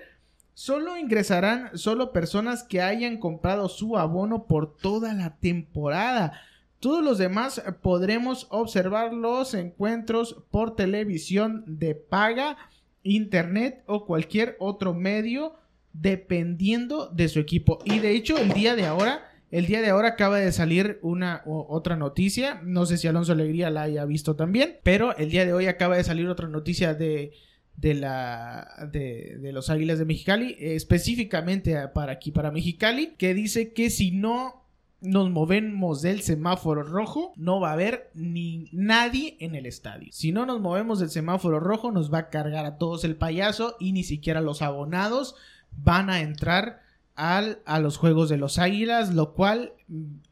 [0.53, 6.39] Solo ingresarán solo personas que hayan comprado su abono por toda la temporada.
[6.79, 12.57] Todos los demás podremos observar los encuentros por televisión de paga,
[13.03, 15.55] internet o cualquier otro medio
[15.93, 17.79] dependiendo de su equipo.
[17.85, 21.43] Y de hecho, el día de ahora, el día de ahora acaba de salir una
[21.45, 22.61] otra noticia.
[22.63, 25.97] No sé si Alonso Alegría la haya visto también, pero el día de hoy acaba
[25.97, 27.33] de salir otra noticia de
[27.75, 33.73] de la de, de los Águilas de Mexicali, específicamente para aquí para Mexicali, que dice
[33.73, 34.61] que si no
[35.01, 40.09] nos movemos del semáforo rojo, no va a haber ni nadie en el estadio.
[40.11, 43.75] Si no nos movemos del semáforo rojo, nos va a cargar a todos el payaso
[43.79, 45.35] y ni siquiera los abonados
[45.71, 46.80] van a entrar
[47.15, 49.73] al, a los juegos de los Águilas, lo cual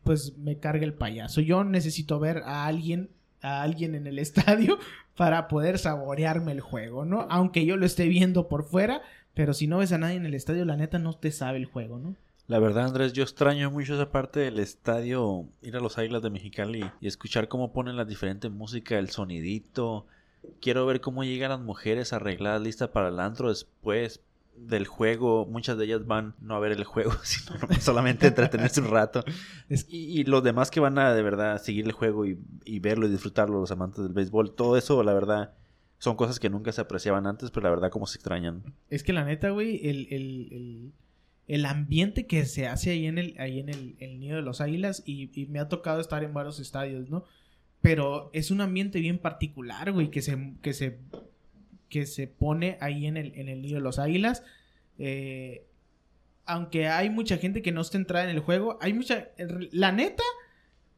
[0.03, 1.41] pues me carga el payaso.
[1.41, 3.10] Yo necesito ver a alguien
[3.41, 4.80] a alguien en el estadio
[5.15, 7.27] para poder saborearme el juego, ¿no?
[7.30, 9.01] Aunque yo lo esté viendo por fuera,
[9.34, 11.65] pero si no ves a nadie en el estadio, la neta no te sabe el
[11.65, 12.15] juego, ¿no?
[12.47, 16.31] La verdad, Andrés, yo extraño mucho esa parte del estadio, ir a los Águilas de
[16.31, 20.07] Mexicali y escuchar cómo ponen la diferente música, el sonidito.
[20.60, 24.22] Quiero ver cómo llegan las mujeres arregladas, listas para el antro después
[24.68, 25.45] del juego.
[25.45, 29.23] Muchas de ellas van no a ver el juego, sino solamente entretenerse un rato.
[29.69, 33.07] Y, y los demás que van a de verdad seguir el juego y, y verlo
[33.07, 35.53] y disfrutarlo, los amantes del béisbol, todo eso, la verdad,
[35.99, 38.64] son cosas que nunca se apreciaban antes, pero la verdad, como se extrañan.
[38.90, 40.91] Es que la neta, güey, el, el, el,
[41.48, 44.61] el ambiente que se hace ahí en el, ahí en el, el nido de los
[44.61, 47.26] águilas, y, y me ha tocado estar en varios estadios, ¿no?
[47.81, 50.99] Pero es un ambiente bien particular, güey, que se, que se,
[51.90, 54.44] que se pone ahí en el, en el nido de los águilas.
[54.98, 55.66] Eh,
[56.45, 59.28] aunque hay mucha gente que no está entrada en el juego, hay mucha,
[59.72, 60.24] la neta,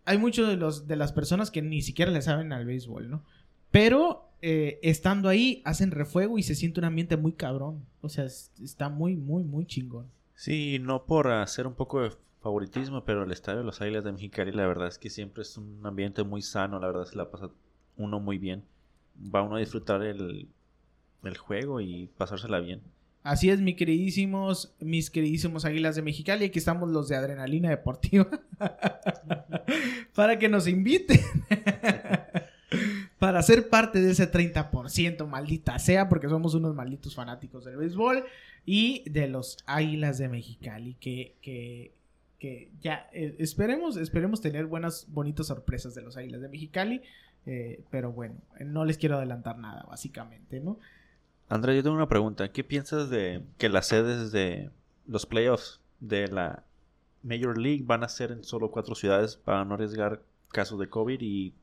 [0.05, 3.23] hay muchos de los de las personas que ni siquiera le saben al béisbol, ¿no?
[3.69, 7.85] Pero eh, estando ahí hacen refuego y se siente un ambiente muy cabrón.
[8.01, 10.07] O sea, es- está muy, muy, muy chingón.
[10.35, 12.11] Sí, no por hacer un poco de
[12.41, 15.57] favoritismo, pero el estadio de los Águilas de Mexicali, la verdad es que siempre es
[15.57, 17.49] un ambiente muy sano, la verdad se la pasa
[17.97, 18.63] uno muy bien.
[19.33, 20.47] Va uno a disfrutar el,
[21.23, 22.81] el juego y pasársela bien.
[23.23, 26.45] Así es, mi queridísimos, mis queridísimos Águilas de Mexicali.
[26.45, 28.27] Aquí estamos los de Adrenalina Deportiva.
[30.15, 31.19] Para que nos inviten.
[33.19, 38.23] Para ser parte de ese 30%, maldita sea, porque somos unos malditos fanáticos del béisbol
[38.65, 40.95] y de los Águilas de Mexicali.
[40.95, 41.93] Que, que
[42.41, 47.03] que ya eh, esperemos, esperemos tener buenas, bonitas sorpresas de los Águilas de Mexicali.
[47.45, 48.35] eh, pero bueno,
[48.65, 50.79] no les quiero adelantar nada, básicamente, ¿no?
[51.51, 52.49] Andrés, yo tengo una pregunta.
[52.53, 54.69] ¿Qué piensas de que las sedes de
[55.05, 56.63] los playoffs de la
[57.23, 61.19] Major League van a ser en solo cuatro ciudades para no arriesgar casos de COVID?
[61.19, 61.53] Y,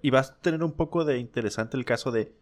[0.00, 2.32] y vas a tener un poco de interesante el caso de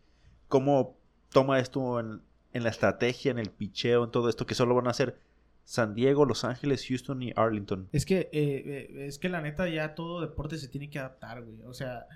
[0.47, 0.97] cómo
[1.31, 2.21] toma esto en,
[2.53, 5.19] en la estrategia, en el picheo, en todo esto, que solo van a ser
[5.65, 7.89] San Diego, Los Ángeles, Houston y Arlington.
[7.91, 11.43] Es que, eh, eh, es que la neta ya todo deporte se tiene que adaptar,
[11.43, 11.61] güey.
[11.63, 12.07] O sea,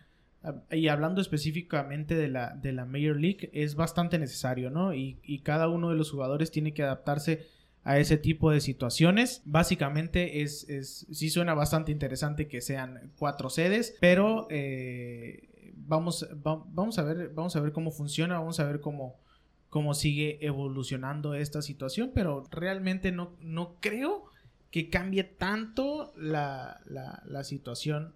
[0.71, 4.95] y hablando específicamente de la, de la Major League, es bastante necesario, ¿no?
[4.95, 7.47] Y, y cada uno de los jugadores tiene que adaptarse
[7.85, 9.43] a ese tipo de situaciones.
[9.45, 16.63] Básicamente es, es sí suena bastante interesante que sean cuatro sedes, pero eh, vamos, va-
[16.69, 19.17] vamos a ver, vamos a ver cómo funciona, vamos a ver cómo,
[19.71, 24.25] cómo sigue evolucionando esta situación, pero realmente no, no creo
[24.71, 28.13] que cambie tanto la, la, la situación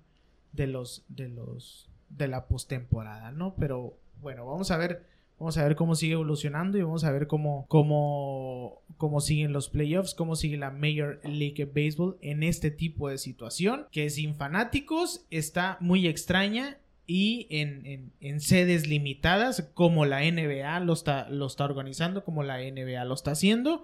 [0.52, 3.54] de los de los de la postemporada, ¿no?
[3.58, 7.26] Pero bueno, vamos a ver vamos a ver cómo sigue evolucionando y vamos a ver
[7.26, 13.08] cómo cómo cómo siguen los playoffs, cómo sigue la Major League Baseball en este tipo
[13.08, 20.04] de situación que sin fanáticos está muy extraña y en, en- en sedes limitadas como
[20.04, 23.82] la NBA lo está, lo está organizando, como la NBA lo está haciendo.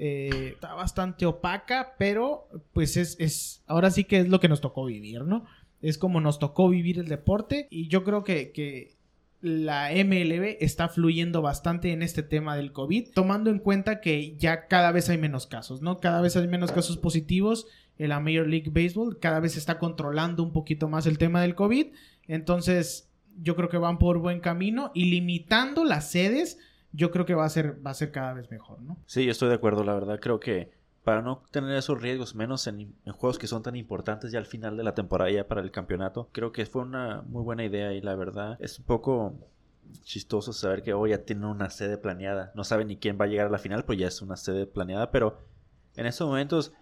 [0.00, 4.60] Eh, está bastante opaca, pero pues es, es, ahora sí que es lo que nos
[4.60, 5.44] tocó vivir, ¿no?
[5.80, 8.96] Es como nos tocó vivir el deporte y yo creo que, que
[9.40, 14.66] la MLB está fluyendo bastante en este tema del COVID, tomando en cuenta que ya
[14.66, 15.98] cada vez hay menos casos, ¿no?
[15.98, 17.66] Cada vez hay menos casos positivos
[17.98, 21.40] en la Major League Baseball, cada vez se está controlando un poquito más el tema
[21.42, 21.86] del COVID,
[22.26, 23.08] entonces
[23.40, 26.58] yo creo que van por buen camino y limitando las sedes,
[26.92, 28.98] yo creo que va a ser, va a ser cada vez mejor, ¿no?
[29.06, 30.18] Sí, estoy de acuerdo, la verdad.
[30.20, 30.70] Creo que
[31.08, 34.76] para no tener esos riesgos, menos en, juegos que son tan importantes ya al final
[34.76, 38.02] de la temporada, ya para el campeonato, creo que fue una muy buena idea y
[38.02, 39.34] la verdad es un poco
[40.02, 42.52] chistoso saber que hoy ya tienen una sede planeada.
[42.54, 44.66] No saben ni quién va a llegar a la final, pues ya es una sede
[44.66, 45.46] planeada, pero
[45.96, 46.74] en estos momentos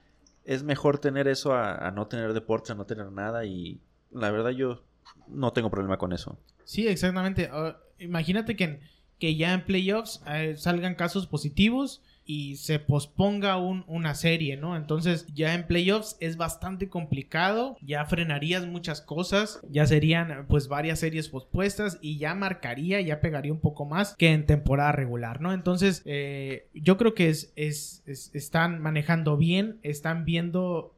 [0.45, 3.81] es mejor tener eso a, no tener deportes, a no tener nada y
[4.11, 4.83] la verdad yo
[5.29, 6.37] no tengo problema con eso.
[6.65, 7.49] Sí, exactamente.
[7.53, 8.81] Ah, imagínate que,
[9.21, 14.77] que ya en playoffs eh, salgan casos positivos y se posponga un- una serie, ¿no?
[14.77, 20.99] Entonces ya en playoffs es bastante complicado, ya frenarías muchas cosas, ya serían pues varias
[20.99, 25.53] series pospuestas y ya marcaría, ya pegaría un poco más que en temporada regular, ¿no?
[25.53, 30.93] Entonces eh, yo creo que es, es- es- están manejando bien, están viendo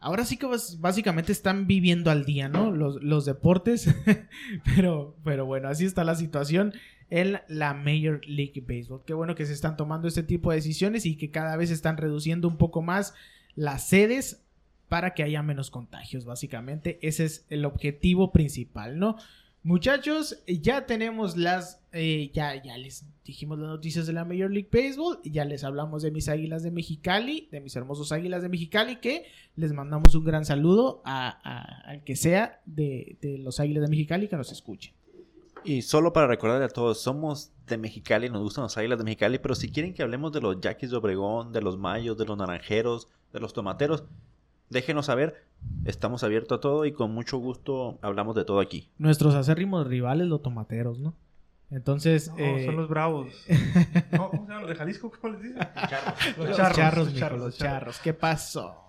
[0.00, 0.46] Ahora sí que
[0.78, 2.70] básicamente están viviendo al día, ¿no?
[2.70, 3.92] Los, los deportes.
[4.76, 6.72] pero, pero bueno, así está la situación
[7.10, 9.02] en la Major League Baseball.
[9.06, 11.96] Qué bueno que se están tomando este tipo de decisiones y que cada vez están
[11.96, 13.14] reduciendo un poco más
[13.54, 14.42] las sedes
[14.88, 16.98] para que haya menos contagios, básicamente.
[17.02, 19.16] Ese es el objetivo principal, ¿no?
[19.64, 21.82] Muchachos, ya tenemos las.
[21.92, 25.18] eh, ya, ya les dijimos las noticias de la Major League Baseball.
[25.24, 29.24] Ya les hablamos de mis águilas de Mexicali, de mis hermosos águilas de Mexicali, que
[29.56, 31.28] les mandamos un gran saludo a,
[31.82, 34.94] al que sea de, de los águilas de Mexicali que nos escuche.
[35.64, 39.38] Y solo para recordarle a todos, somos de Mexicali, nos gustan las águilas de Mexicali,
[39.38, 42.38] pero si quieren que hablemos de los Yaquis de Obregón, de los Mayos, de los
[42.38, 44.04] Naranjeros, de los Tomateros,
[44.70, 45.46] déjenos saber.
[45.84, 48.90] Estamos abiertos a todo y con mucho gusto hablamos de todo aquí.
[48.98, 51.14] Nuestros acérrimos rivales, los tomateros, ¿no?
[51.70, 52.28] Entonces.
[52.30, 53.28] No, eh, son los bravos.
[54.12, 55.10] No, ¿Cómo se llaman los de Jalisco?
[55.20, 55.58] ¿Cómo les dicen?
[55.58, 57.56] los charros, los charros, los los charros.
[57.56, 57.98] charros.
[57.98, 58.84] ¿Qué pasó?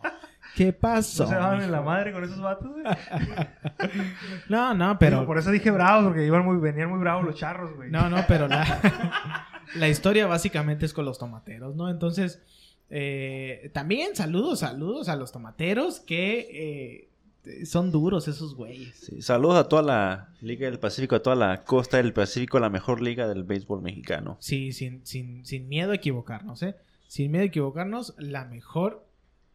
[0.56, 1.24] ¿Qué pasó?
[1.24, 2.84] ¿No se daban en la madre con esos vatos, güey?
[4.50, 5.26] No, no, pero.
[5.26, 7.90] Por eso dije bravos, porque iban muy, venían muy bravos los charros, güey.
[7.90, 11.90] No, no, pero la, la historia básicamente es con los tomateros, ¿no?
[11.90, 12.42] Entonces,
[12.90, 17.10] eh, también saludos, saludos a los tomateros que
[17.46, 18.96] eh, son duros esos güeyes.
[18.96, 22.70] Sí, saludos a toda la Liga del Pacífico, a toda la costa del Pacífico, la
[22.70, 24.38] mejor liga del béisbol mexicano.
[24.40, 26.76] Sí, sin, sin, sin miedo a equivocarnos, ¿eh?
[27.08, 29.06] Sin miedo a equivocarnos, la mejor,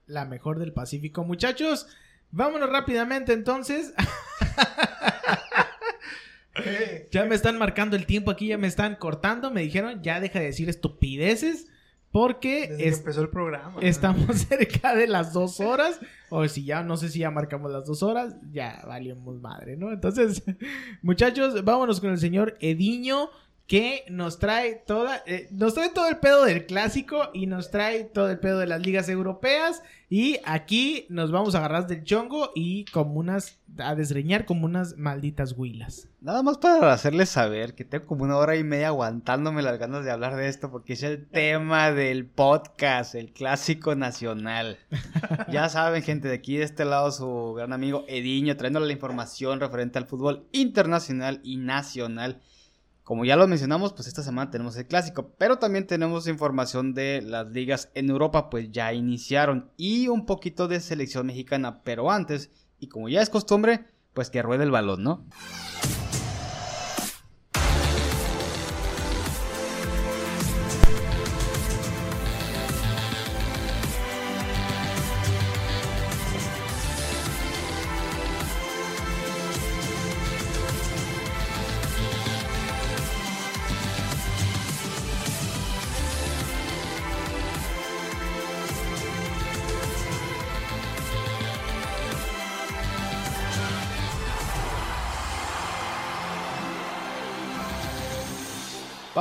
[0.07, 1.25] la mejor del Pacífico.
[1.25, 1.87] Muchachos,
[2.31, 3.93] vámonos rápidamente entonces.
[7.11, 9.51] ya me están marcando el tiempo aquí, ya me están cortando.
[9.51, 11.67] Me dijeron, ya deja de decir estupideces.
[12.11, 13.73] Porque Desde que es- empezó el programa.
[13.73, 13.81] ¿no?
[13.81, 15.99] estamos cerca de las dos horas.
[16.31, 19.91] O si ya, no sé si ya marcamos las dos horas, ya valimos madre, ¿no?
[19.93, 20.45] Entonces,
[21.03, 23.31] muchachos, vámonos con el señor Ediño.
[23.67, 28.05] Que nos trae toda, eh, nos trae todo el pedo del clásico y nos trae
[28.05, 32.51] todo el pedo de las ligas europeas y aquí nos vamos a agarrar del chongo
[32.55, 36.09] y como unas, a desreñar como unas malditas huilas.
[36.21, 40.05] Nada más para hacerles saber que tengo como una hora y media aguantándome las ganas
[40.05, 44.79] de hablar de esto porque es el tema del podcast, el clásico nacional.
[45.51, 49.59] ya saben, gente, de aquí de este lado su gran amigo Ediño trayéndole la información
[49.59, 52.43] referente al fútbol internacional y nacional.
[53.05, 57.21] Como ya lo mencionamos, pues esta semana tenemos el clásico, pero también tenemos información de
[57.21, 62.51] las ligas en Europa, pues ya iniciaron, y un poquito de selección mexicana, pero antes,
[62.81, 65.27] y como ya es costumbre, pues que ruede el balón, ¿no?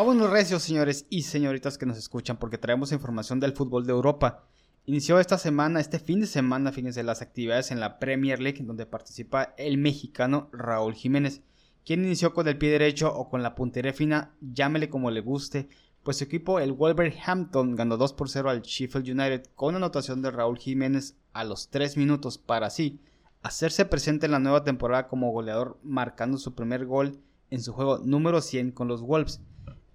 [0.04, 4.44] Vámonos recios, señores y señoritas que nos escuchan, porque traemos información del fútbol de Europa.
[4.86, 8.86] Inició esta semana, este fin de semana, fíjense, las actividades en la Premier League, donde
[8.86, 11.42] participa el mexicano Raúl Jiménez,
[11.86, 15.70] quien inició con el pie derecho o con la puntería fina, llámele como le guste,
[16.04, 20.32] pues su equipo, el Wolverhampton, ganó 2 por 0 al Sheffield United con anotación de
[20.32, 23.00] Raúl Jiménez a los 3 minutos para así
[23.42, 27.22] hacerse presente en la nueva temporada como goleador, marcando su primer gol
[27.52, 29.40] en su juego número 100 con los Wolves.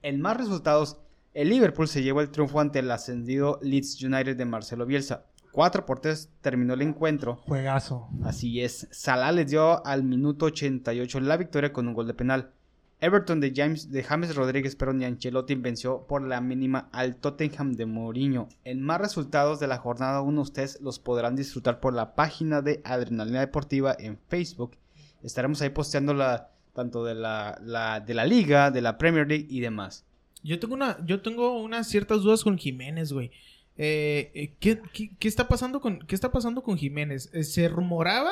[0.02, 0.98] En más resultados,
[1.34, 5.24] el Liverpool se llevó el triunfo ante el ascendido Leeds United de Marcelo Bielsa.
[5.52, 7.36] 4 por 3 terminó el encuentro.
[7.36, 8.08] Juegazo.
[8.22, 12.52] Así es, Salah les dio al minuto 88 la victoria con un gol de penal.
[13.00, 17.74] Everton de James, de James Rodríguez Perón y Ancelotti venció por la mínima al Tottenham
[17.74, 18.48] de Mourinho.
[18.64, 22.80] En más resultados de la jornada 1 ustedes los podrán disfrutar por la página de
[22.84, 24.76] Adrenalina Deportiva en Facebook.
[25.22, 27.58] Estaremos ahí posteando la, tanto de la,
[28.06, 30.04] de la liga, de la Premier League y demás.
[30.44, 33.32] Yo tengo una, yo tengo unas ciertas dudas con Jiménez, güey.
[33.76, 34.80] Eh, eh, ¿qué,
[35.18, 37.30] qué, está pasando con, qué está pasando con Jiménez?
[37.32, 38.30] Eh, se rumoraba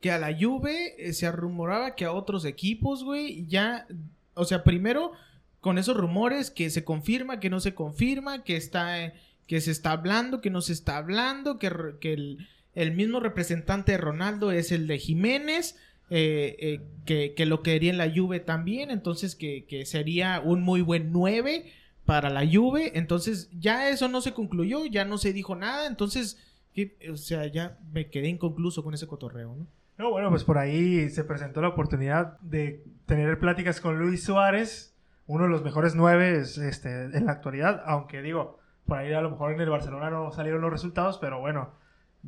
[0.00, 3.86] que a la Juve, se rumoraba que a otros equipos, güey, ya,
[4.32, 5.12] o sea, primero
[5.60, 9.12] con esos rumores que se confirma, que no se confirma, que está,
[9.46, 11.70] que se está hablando, que no se está hablando, que,
[12.00, 15.76] que el, el mismo representante de Ronaldo es el de Jiménez.
[16.16, 20.62] Eh, eh, que, que lo quería en la Juve también, entonces que, que sería un
[20.62, 21.72] muy buen 9
[22.04, 26.38] para la Juve, entonces ya eso no se concluyó, ya no se dijo nada, entonces,
[26.72, 26.96] ¿qué?
[27.10, 29.66] o sea, ya me quedé inconcluso con ese cotorreo, ¿no?
[29.98, 34.94] No, bueno, pues por ahí se presentó la oportunidad de tener pláticas con Luis Suárez,
[35.26, 39.32] uno de los mejores nueve este, en la actualidad, aunque digo, por ahí a lo
[39.32, 41.72] mejor en el Barcelona no salieron los resultados, pero bueno,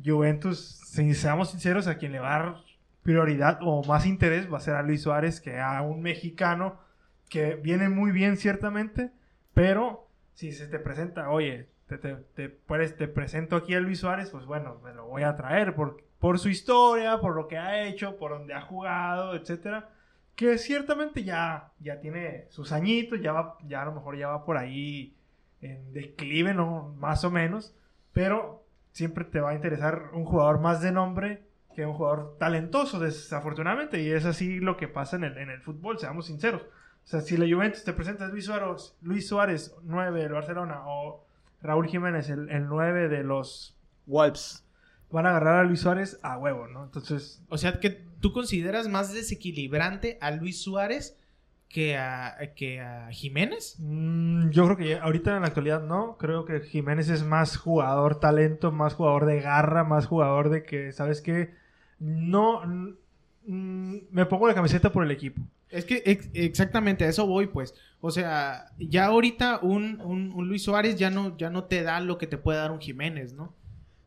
[0.03, 2.66] Juventus, si seamos sinceros, a quien le va a
[3.07, 6.77] prioridad o más interés va a ser a Luis Suárez que a un mexicano
[7.29, 9.11] que viene muy bien ciertamente,
[9.53, 14.29] pero si se te presenta, oye, te, te, te, te presento aquí a Luis Suárez,
[14.29, 17.87] pues bueno, me lo voy a traer por, por su historia, por lo que ha
[17.87, 19.89] hecho, por donde ha jugado, etcétera.
[20.35, 24.43] Que ciertamente ya, ya tiene sus añitos, ya, va, ya a lo mejor ya va
[24.43, 25.15] por ahí
[25.61, 26.93] en declive, ¿no?
[26.97, 27.73] Más o menos.
[28.11, 31.46] Pero siempre te va a interesar un jugador más de nombre
[31.77, 34.01] que un jugador talentoso, desafortunadamente.
[34.01, 36.63] Y es así lo que pasa en el, en el fútbol, seamos sinceros.
[36.63, 40.81] O sea, si la Juventus te presenta a Luis Suárez, Luis Suárez 9 del Barcelona,
[40.87, 41.23] o
[41.61, 43.75] Raúl Jiménez, el, el 9 de los...
[44.07, 44.65] Wolves.
[45.11, 46.83] Van a agarrar a Luis Suárez a huevo, ¿no?
[46.85, 47.89] Entonces, O sea, que
[48.21, 51.17] tú consideras más desequilibrante a Luis Suárez
[51.69, 53.75] que a, que a Jiménez.
[53.79, 56.15] mm, yo creo que ya- ahorita en la actualidad no.
[56.17, 60.91] Creo que Jiménez es más jugador talento, más jugador de garra, más jugador de que,
[60.93, 61.53] ¿sabes qué?
[61.99, 62.61] No...
[63.45, 65.41] mm, me pongo la camiseta por el equipo.
[65.69, 67.73] Es que ex- exactamente a eso voy, pues.
[67.99, 71.99] O sea, ya ahorita un, un- un Luis Suárez ya no, ya no te da
[71.99, 73.53] lo que te puede dar un Jiménez, ¿no?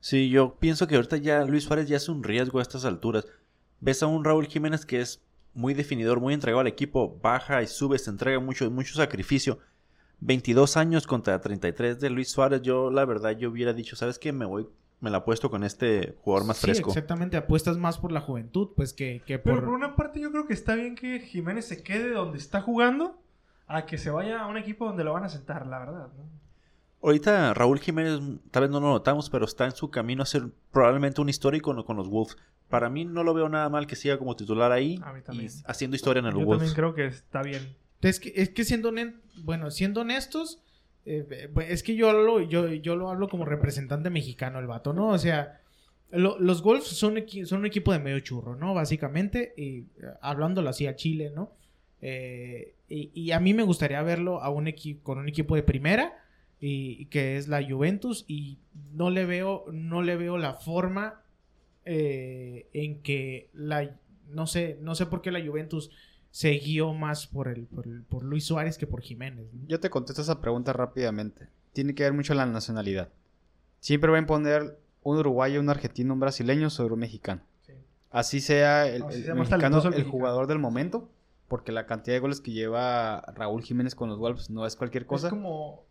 [0.00, 3.26] Sí, yo pienso que ahorita ya Luis Suárez ya es un riesgo a estas alturas.
[3.80, 5.20] Ves a un Raúl Jiménez que es
[5.52, 9.58] muy definidor, muy entregado al equipo, baja y sube, se entrega mucho, mucho sacrificio.
[10.20, 14.32] 22 años contra 33 de Luis Suárez, yo la verdad yo hubiera dicho, ¿sabes qué?
[14.32, 14.66] Me voy,
[15.00, 16.90] me la apuesto con este jugador más Sí, fresco.
[16.90, 17.36] exactamente.
[17.36, 19.68] Apuestas más por la juventud, pues, que, que Pero por...
[19.70, 23.18] una parte yo creo que está bien que Jiménez se quede donde está jugando
[23.66, 26.08] a que se vaya a un equipo donde lo van a sentar, la verdad.
[26.16, 26.24] ¿no?
[27.02, 28.20] Ahorita Raúl Jiménez,
[28.50, 31.74] tal vez no lo notamos, pero está en su camino a ser probablemente un histórico
[31.74, 32.36] con, con los Wolves.
[32.68, 35.48] Para mí no lo veo nada mal que siga como titular ahí A mí y
[35.66, 36.72] haciendo historia en el Yo Wolves.
[36.72, 37.74] también creo que está bien.
[38.02, 38.92] Es que, es que siendo,
[39.44, 40.62] bueno, siendo honestos,
[41.06, 44.92] eh, eh, es que yo hablo, yo, yo lo hablo como representante mexicano, el vato,
[44.92, 45.08] ¿no?
[45.08, 45.60] O sea,
[46.10, 48.74] lo- los Wolves son, un equipo de medio churro, ¿no?
[48.74, 49.86] Básicamente, y eh,
[50.20, 51.52] hablándolo así a Chile, ¿no?
[52.88, 54.72] Y, a mí me gustaría verlo a un
[55.02, 56.24] con un equipo de primera,
[56.60, 58.58] y, que es la Juventus, y
[58.94, 61.22] no le veo, no le veo la forma
[61.84, 63.96] en que la,
[64.28, 65.90] no sé, no sé por qué la Juventus
[66.30, 69.52] se guió más por el, por, el- por Luis Suárez que por Jiménez.
[69.52, 69.66] ¿no?
[69.68, 71.48] Yo te contesto esa pregunta rápidamente.
[71.72, 73.08] Tiene que ver mucho la nacionalidad.
[73.80, 77.40] Siempre va a imponer un uruguayo, un argentino, un brasileño sobre un mexicano.
[77.66, 77.72] Sí.
[78.10, 80.10] Así sea el, mexicano talentoso el el mexicano.
[80.10, 81.08] jugador del momento,
[81.48, 85.06] porque la cantidad de goles que lleva Raúl Jiménez con los Wolves no es cualquier
[85.06, 85.28] cosa.
[85.28, 85.84] Es como,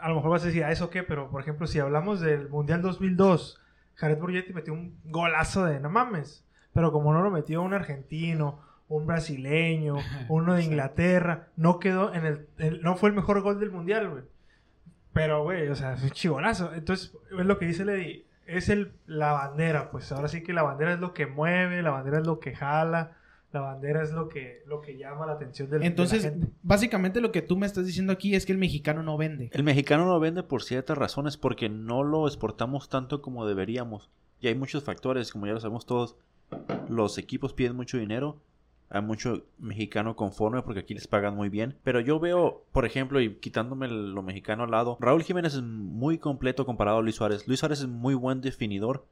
[0.00, 1.02] a lo mejor vas a decir, ¿a eso qué?
[1.02, 3.60] Pero, por ejemplo, si hablamos del Mundial 2002,
[3.96, 6.44] Jared Borgetti metió un golazo de no mames.
[6.72, 8.60] Pero como no lo metió un argentino,
[8.90, 9.96] un brasileño,
[10.28, 14.10] uno de Inglaterra, no quedó en el, el- no fue el mejor gol del Mundial,
[14.10, 14.22] güey.
[15.14, 16.72] Pero, güey, o sea, es un chigolazo.
[16.74, 20.62] Entonces, es lo que dice Lady, es el, la bandera, pues ahora sí que la
[20.62, 23.16] bandera es lo que mueve, la bandera es lo que jala,
[23.52, 26.52] la bandera es lo que, lo que llama la atención del, Entonces, de la gente.
[26.62, 29.50] básicamente lo que tú me estás diciendo aquí es que el mexicano no vende.
[29.52, 34.10] El mexicano lo vende por ciertas razones, porque no lo exportamos tanto como deberíamos.
[34.40, 36.16] Y hay muchos factores, como ya lo sabemos todos.
[36.88, 38.40] Los equipos piden mucho dinero.
[38.90, 41.78] Hay mucho mexicano conforme porque aquí les pagan muy bien.
[41.84, 46.18] Pero yo veo, por ejemplo, y quitándome lo mexicano al lado, Raúl Jiménez es muy
[46.18, 47.46] completo comparado a Luis Suárez.
[47.46, 49.06] Luis Suárez es muy buen definidor.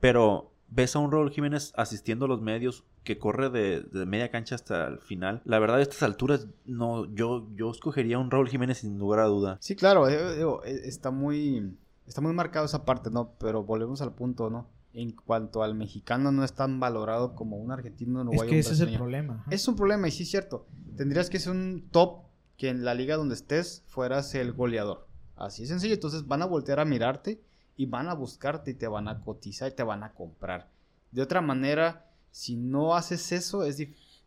[0.00, 4.54] Pero ves a un Raúl Jiménez asistiendo a los medios que corre de, media cancha
[4.54, 5.42] hasta el final.
[5.44, 9.24] La verdad, a estas alturas, no, yo, yo escogería un Raúl Jiménez sin lugar a
[9.24, 9.58] duda.
[9.60, 11.76] Sí, claro, eh, digo, eh, está muy
[12.06, 13.32] está muy marcado esa parte, ¿no?
[13.38, 14.66] Pero volvemos al punto, ¿no?
[14.94, 18.54] En cuanto al mexicano no es tan valorado como un argentino, un Es uruguayo, que
[18.56, 19.44] un ese es el problema.
[19.50, 20.66] Es un problema y sí es cierto.
[20.96, 22.22] Tendrías que ser un top
[22.56, 25.08] que en la liga donde estés fueras el goleador.
[25.36, 25.94] Así es sencillo.
[25.94, 27.40] Entonces van a voltear a mirarte
[27.76, 30.70] y van a buscarte y te van a cotizar y te van a comprar.
[31.10, 33.82] De otra manera, si no haces eso, es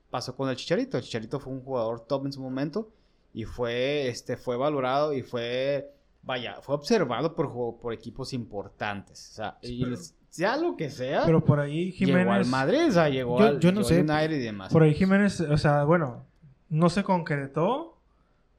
[0.10, 0.98] pasó con el Chicharito.
[0.98, 2.92] El Chicharito fue un jugador top en su momento
[3.34, 9.30] y fue, este, fue valorado y fue, vaya, fue observado por, por equipos importantes.
[9.32, 12.20] O sea, y les- sea lo que sea, Pero por ahí Jiménez...
[12.20, 14.02] llegó al Madrid, o sea, llegó Yo- al yo no sé.
[14.02, 14.72] United y demás.
[14.72, 16.26] Por ahí Jiménez, o sea, bueno,
[16.70, 17.98] no se concretó,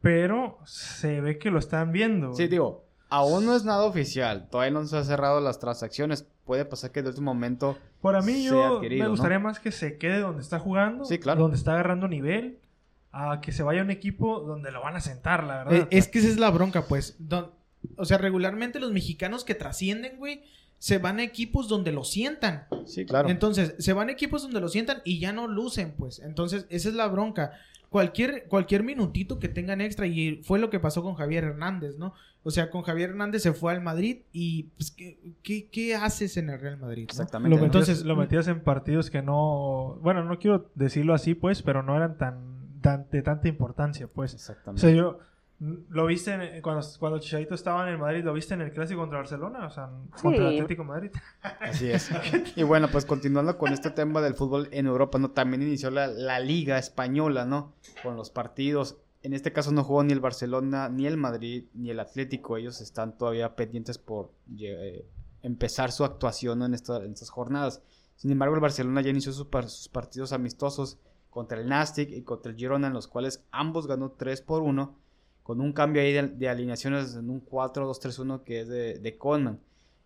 [0.00, 2.34] pero se ve que lo están viendo.
[2.34, 4.48] Sí, digo, aún no es nada oficial.
[4.50, 6.26] Todavía no se han cerrado las transacciones.
[6.44, 7.76] Puede pasar que de último momento.
[8.00, 9.10] Por mí sea yo adquirido, me ¿no?
[9.10, 11.40] gustaría más que se quede donde está jugando, Sí, claro.
[11.42, 12.58] donde está agarrando nivel,
[13.12, 15.74] a que se vaya a un equipo donde lo van a sentar, la verdad.
[15.74, 17.16] Eh, es que esa es la bronca, pues.
[17.18, 17.50] Don-
[17.96, 20.42] o sea, regularmente los mexicanos que trascienden, güey,
[20.78, 22.66] se van a equipos donde lo sientan.
[22.86, 23.28] Sí, claro.
[23.28, 26.20] Entonces, se van a equipos donde lo sientan y ya no lucen, pues.
[26.20, 27.52] Entonces, esa es la bronca.
[27.90, 32.12] Cualquier, cualquier minutito que tengan extra, y fue lo que pasó con Javier Hernández, ¿no?
[32.44, 36.36] O sea, con Javier Hernández se fue al Madrid y, pues, ¿qué, qué, qué haces
[36.36, 37.04] en el Real Madrid?
[37.04, 37.10] no?
[37.10, 37.56] Exactamente.
[37.58, 41.82] lo Entonces- lo metías en partidos que no, bueno, no quiero decirlo así, pues, pero
[41.82, 44.34] no eran tan, tan de tanta importancia, pues.
[44.34, 44.80] O Exactamente.
[44.82, 45.18] sea, yo mm,
[45.60, 49.00] lo viste en- cuando cuando Chicharito estaba en el Madrid, lo viste en el clásico
[49.00, 49.90] contra Barcelona, o sea,
[50.22, 51.10] contra el Atlético de Madrid.
[51.60, 52.10] Así es.
[52.56, 55.30] Y bueno, pues continuando con este tema del fútbol en Europa, ¿no?
[55.32, 57.72] También inició la, la Liga Española, ¿no?
[58.02, 58.98] Con los partidos.
[59.22, 62.56] En este caso no jugó ni el Barcelona, ni el Madrid, ni el Atlético.
[62.56, 64.30] Ellos están todavía pendientes por
[64.60, 65.04] eh,
[65.42, 66.66] empezar su actuación ¿no?
[66.66, 67.82] en, esta- en estas jornadas.
[68.14, 70.98] Sin embargo, el Barcelona ya inició sus, par- sus partidos amistosos
[71.30, 74.94] contra el Nastic y contra el Girona, en los cuales ambos ganó 3 por 1,
[75.48, 79.58] con un cambio ahí de, alineaciones en un 4-2-3-1 que es de, de Koeman.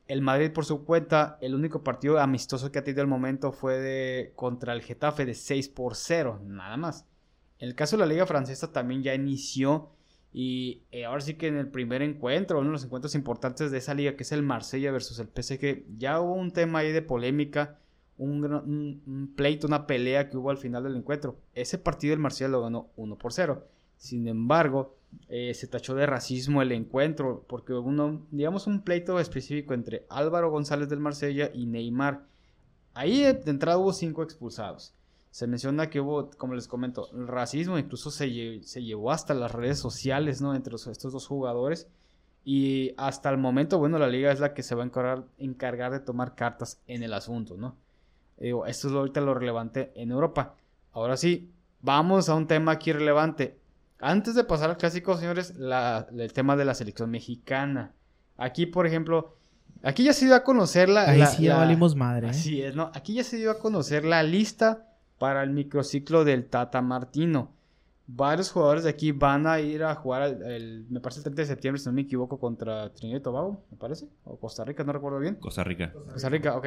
[0.07, 3.81] El Madrid, por su cuenta, el único partido amistoso que ha tenido al momento fue
[3.81, 7.07] de, contra el Getafe de 6 por 0, nada más.
[7.59, 9.91] En el caso de la Liga Francesa también ya inició
[10.33, 13.79] y eh, ahora sí que en el primer encuentro, uno de los encuentros importantes de
[13.79, 17.03] esa liga, que es el Marsella versus el PSG, ya hubo un tema ahí de
[17.03, 17.81] polémica,
[18.17, 21.35] un- un pleito, una pelea que hubo al final del encuentro.
[21.53, 23.67] Ese partido el Marsella lo ganó 1 por 0.
[23.97, 29.75] Sin embargo, eh, se tachó de racismo el encuentro, porque uno, digamos, un pleito específico
[29.75, 32.25] entre Álvaro González del Marsella y Neymar.
[32.95, 34.95] Ahí de entrada hubo cinco expulsados.
[35.31, 39.53] Se menciona que hubo, como les comento, racismo, incluso se, lle- se llevó hasta las
[39.53, 40.55] redes sociales, ¿no?
[40.55, 41.89] Entre los- estos dos jugadores.
[42.45, 44.87] Y hasta el momento, bueno, la liga es la que se va a
[45.39, 47.77] encargar, de tomar cartas en el asunto, ¿no?
[48.39, 50.57] Digo, esto es ahorita lo relevante en Europa.
[50.93, 53.57] Ahora sí, vamos a un tema aquí relevante.
[54.03, 57.93] Antes de pasar al clásico, señores, la- el tema de la selección mexicana.
[58.37, 59.37] Aquí, por ejemplo,
[59.83, 61.09] aquí ya se dio a conocer la...
[61.09, 62.27] Ahí la- sí ya la- valimos madre.
[62.27, 62.31] ¿eh?
[62.31, 62.91] Así es, ¿no?
[62.95, 64.89] Aquí ya se dio a conocer la lista
[65.19, 67.53] para el microciclo del Tata Martino.
[68.09, 71.43] varios jugadores de aquí van a ir a jugar, el, el- me parece el 30
[71.43, 74.83] de septiembre, si no me equivoco, contra Trinidad y Tobago, me parece, o Costa Rica,
[74.85, 75.37] no recuerdo bien.
[75.37, 75.93] Costa Rica.
[76.13, 76.67] Costa Rica, ok.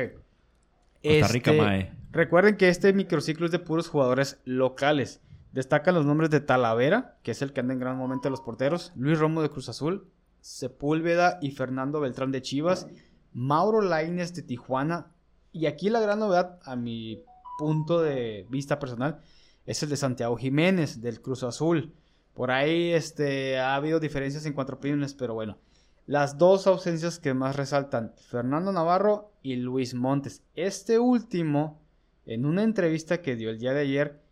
[1.03, 1.91] Costa Rica, Este, Mae.
[2.11, 5.21] Recuerden que este microciclo es de puros jugadores locales.
[5.55, 8.41] Destacan los nombres de Talavera, que es el que anda en gran momento de los
[8.41, 10.11] porteros, Luis Romo de Cruz Azul,
[10.41, 12.87] Sepúlveda y Fernando Beltrán de Chivas,
[13.31, 15.13] Mauro Laines de Tijuana,
[15.53, 17.23] y aquí la gran novedad, a mi
[17.57, 19.21] punto de vista personal,
[19.65, 21.93] es el de Santiago Jiménez del Cruz Azul.
[22.33, 25.57] Por ahí este, ha habido diferencias en cuatro opiniones, pero bueno.
[26.05, 30.43] Las dos ausencias que más resaltan, Fernando Navarro y Luis Montes.
[30.53, 31.79] Este último,
[32.25, 34.24] en una entrevista que dio el día de ayer,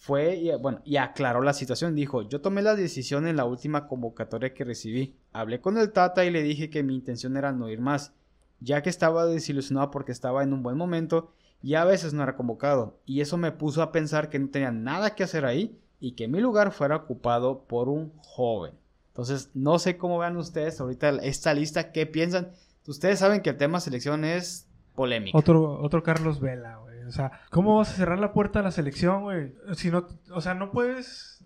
[0.00, 1.94] fue y, bueno, y aclaró la situación.
[1.94, 5.14] Dijo, yo tomé la decisión en la última convocatoria que recibí.
[5.34, 8.14] Hablé con el Tata y le dije que mi intención era no ir más,
[8.60, 12.34] ya que estaba desilusionado porque estaba en un buen momento y a veces no era
[12.34, 12.98] convocado.
[13.04, 16.28] Y eso me puso a pensar que no tenía nada que hacer ahí y que
[16.28, 18.72] mi lugar fuera ocupado por un joven.
[19.08, 22.52] Entonces, no sé cómo vean ustedes ahorita esta lista, qué piensan.
[22.86, 25.36] Ustedes saben que el tema selección es polémico.
[25.36, 26.78] Otro, otro Carlos Vela.
[27.10, 29.52] O sea, ¿cómo vas a cerrar la puerta a la selección, güey?
[29.74, 31.44] Si no, o sea, no puedes,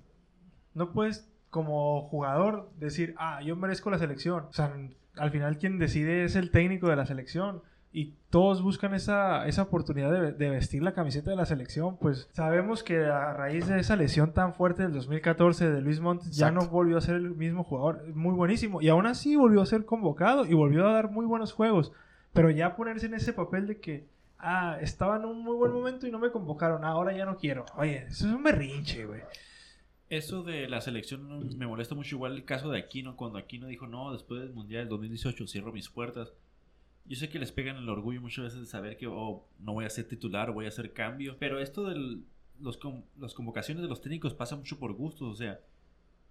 [0.74, 4.44] no puedes como jugador decir, ah, yo merezco la selección.
[4.50, 4.76] O sea,
[5.16, 7.62] al final quien decide es el técnico de la selección.
[7.96, 11.96] Y todos buscan esa, esa oportunidad de, de vestir la camiseta de la selección.
[11.96, 16.36] Pues sabemos que a raíz de esa lesión tan fuerte del 2014 de Luis Montes,
[16.36, 16.66] ya Exacto.
[16.66, 18.04] no volvió a ser el mismo jugador.
[18.14, 18.82] Muy buenísimo.
[18.82, 21.92] Y aún así volvió a ser convocado y volvió a dar muy buenos juegos.
[22.34, 24.08] Pero ya ponerse en ese papel de que,
[24.38, 27.64] ah, estaba en un muy buen momento y no me convocaron, ahora ya no quiero.
[27.76, 29.22] Oye, eso es un berrinche, güey.
[30.10, 32.16] Eso de la selección me molesta mucho.
[32.16, 35.72] Igual el caso de Aquino, cuando Aquino dijo, no, después del Mundial del 2018 cierro
[35.72, 36.32] mis puertas.
[37.06, 39.84] Yo sé que les pegan el orgullo muchas veces de saber que oh, no voy
[39.84, 41.36] a ser titular, voy a hacer cambio.
[41.38, 42.22] Pero esto de
[42.60, 42.78] los,
[43.18, 45.32] las convocaciones de los técnicos pasa mucho por gustos.
[45.32, 45.60] O sea,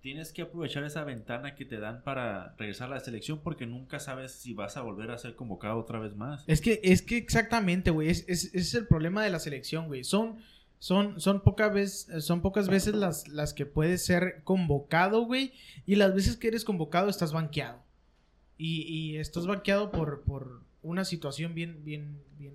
[0.03, 3.99] tienes que aprovechar esa ventana que te dan para regresar a la selección porque nunca
[3.99, 6.43] sabes si vas a volver a ser convocado otra vez más.
[6.45, 8.09] Es que, es que exactamente, güey.
[8.09, 10.03] Es, es- ese es el problema de la selección, güey.
[10.03, 10.39] Son,
[10.77, 15.53] son, son, pocas veces, son pocas veces las, las que puedes ser convocado, güey.
[15.85, 17.81] Y las veces que eres convocado estás banqueado.
[18.57, 22.53] Y, y estás banqueado por, por una situación bien, bien, bien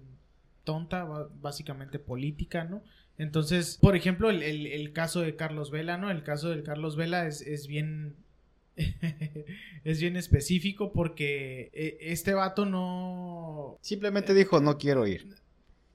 [0.65, 1.05] tonta,
[1.41, 2.83] básicamente política, ¿no?
[3.19, 6.11] Entonces, por ejemplo, el, el- el caso de Carlos Vela, ¿no?
[6.11, 8.15] El caso de Carlos Vela es, es bien.
[9.85, 13.78] es bien específico porque eh, este vato no.
[13.81, 15.35] Simplemente dijo, no quiero ir.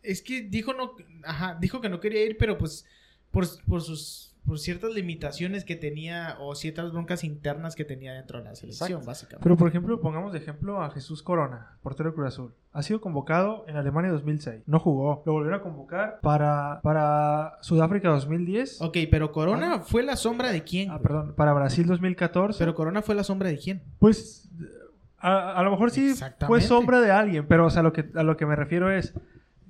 [0.01, 2.85] Es que dijo no, ajá, dijo que no quería ir, pero pues
[3.31, 8.39] por, por sus por ciertas limitaciones que tenía o ciertas broncas internas que tenía dentro
[8.39, 9.07] de la selección, Exacto.
[9.07, 9.43] básicamente.
[9.43, 12.53] Pero por ejemplo, pongamos de ejemplo a Jesús Corona, portero de Cruz Azul.
[12.73, 14.63] Ha sido convocado en Alemania 2006.
[14.65, 15.23] No jugó.
[15.25, 18.81] Lo volvieron a convocar para, para Sudáfrica 2010.
[18.81, 20.91] Ok, pero Corona fue la sombra de quién?
[20.91, 22.59] Ah, perdón, para Brasil 2014.
[22.59, 23.83] Pero Corona fue la sombra de quién?
[23.99, 24.49] Pues
[25.19, 26.13] a, a lo mejor sí
[26.47, 29.13] fue sombra de alguien, pero o sea, lo que, a lo que me refiero es,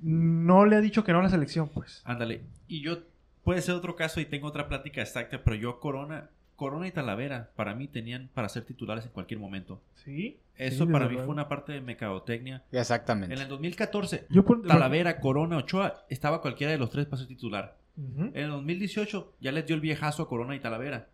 [0.02, 2.02] no le ha dicho que no a la selección, pues.
[2.06, 2.44] Ándale.
[2.68, 2.98] Y yo,
[3.44, 7.50] puede ser otro caso y tengo otra plática exacta, pero yo Corona, Corona y Talavera,
[7.56, 9.82] para mí tenían para ser titulares en cualquier momento.
[9.96, 10.40] Sí.
[10.56, 12.64] Eso Sí, para mí fue una parte de mercadotecnia.
[12.72, 13.34] Exactamente.
[13.36, 17.28] En el 2014, Yo pon- Talavera, Corona, Ochoa, estaba cualquiera de los tres para ser
[17.28, 17.76] titular.
[17.98, 18.26] Ujú.
[18.34, 21.08] En el 2018 ya les dio el viejazo a Corona y Talavera.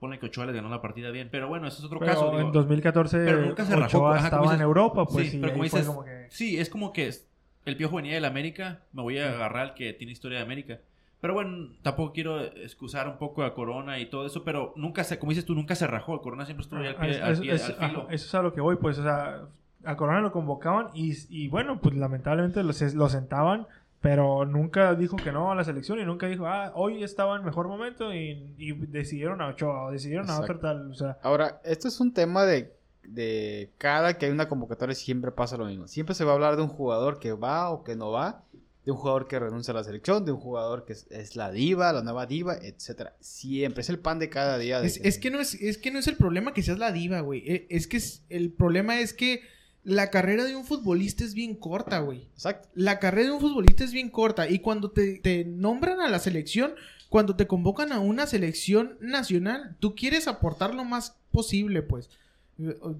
[0.00, 1.28] Pone que Ochoa les ganó la partida bien.
[1.30, 2.30] Pero bueno, eso es otro Pero caso.
[2.32, 2.50] en digo.
[2.52, 5.38] 2014 pero nunca se rajó, Ochoa ajá, como estaba dices- en Europa, pues sí, sí,
[5.38, 6.26] pero como dices, como que...
[6.30, 7.28] Sí, es como que es-
[7.66, 10.78] el Piojo venía del América, me voy a agarrar al que tiene historia de América.
[11.20, 15.18] Pero bueno, tampoco quiero excusar un poco a Corona y todo eso, pero nunca se,
[15.18, 16.20] como dices tú, nunca se rajó.
[16.20, 18.06] Corona siempre estuvo ahí al Ah, pie, es- al es- pie- es- al ajá, filo.
[18.10, 19.42] eso es a lo que voy, pues, o sea,
[19.84, 23.66] a Corona lo convocaban y, y bueno, pues lamentablemente lo, lo sentaban,
[24.00, 27.44] pero nunca dijo que no a la selección y nunca dijo, ah, hoy estaba en
[27.44, 30.60] mejor momento y, y decidieron a Ochoa o decidieron a otro Exacto.
[30.78, 32.72] tal, o sea, Ahora, esto es un tema de,
[33.02, 35.88] de cada que hay una convocatoria siempre pasa lo mismo.
[35.88, 38.42] Siempre se va a hablar de un jugador que va o que no va,
[38.88, 41.52] de un jugador que renuncia a la selección, de un jugador que es, es la
[41.52, 43.14] diva, la nueva diva, etcétera.
[43.20, 44.80] Siempre es el pan de cada día.
[44.80, 46.90] de- Es, es que no es, es que no es el problema que seas la
[46.90, 47.42] diva, güey.
[47.46, 49.42] E- Es que es- el problema es que
[49.84, 52.28] la carrera de un futbolista es bien corta, güey.
[52.32, 52.66] Exacto.
[52.72, 54.48] La carrera de un futbolista es bien corta.
[54.48, 56.72] Y cuando te, te nombran a la selección,
[57.10, 62.08] cuando te convocan a una selección nacional, tú quieres aportar lo más posible, pues.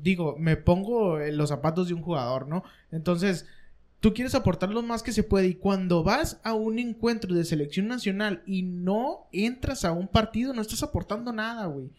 [0.02, 2.62] Digo, me pongo en los zapatos de un jugador, ¿no?
[2.92, 3.46] Entonces,
[4.00, 5.48] tú quieres aportar lo más que se puede.
[5.48, 10.52] Y cuando vas a un encuentro de selección nacional y no entras a un partido,
[10.52, 11.90] no estás aportando nada, güey.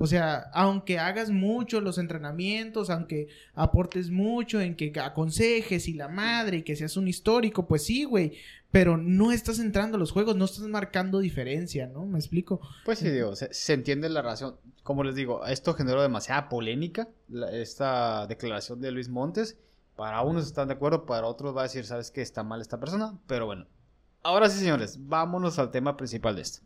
[0.00, 6.08] O sea, aunque hagas mucho los entrenamientos, aunque aportes mucho en que aconsejes y la
[6.08, 8.34] madre y que seas un histórico, pues sí, güey.
[8.70, 12.04] Pero no estás entrando a los juegos, no estás marcando diferencia, ¿no?
[12.06, 12.60] ¿Me explico?
[12.84, 14.56] Pues sí, digo, se, entiende la razón.
[14.84, 19.56] Como les digo, esto generó demasiada polémica, la- esta declaración de Luis Montes.
[19.98, 22.78] Para unos están de acuerdo, para otros va a decir, sabes que está mal esta
[22.78, 23.66] persona, pero bueno.
[24.22, 26.60] Ahora sí, señores, vámonos al tema principal de esto.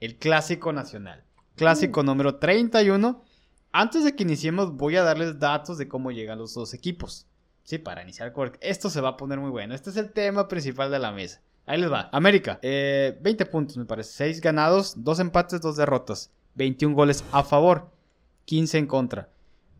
[0.00, 1.24] El clásico nacional.
[1.56, 3.24] Clásico número 31.
[3.72, 7.26] Antes de que iniciemos, voy a darles datos de cómo llegan los dos equipos.
[7.62, 8.34] Sí, para iniciar.
[8.60, 9.74] Esto se va a poner muy bueno.
[9.74, 11.40] Este es el tema principal de la mesa.
[11.64, 12.10] Ahí les va.
[12.12, 14.12] América, eh, 20 puntos me parece.
[14.12, 16.30] 6 ganados, 2 empates, 2 derrotas.
[16.54, 17.90] 21 goles a favor,
[18.44, 19.30] 15 en contra.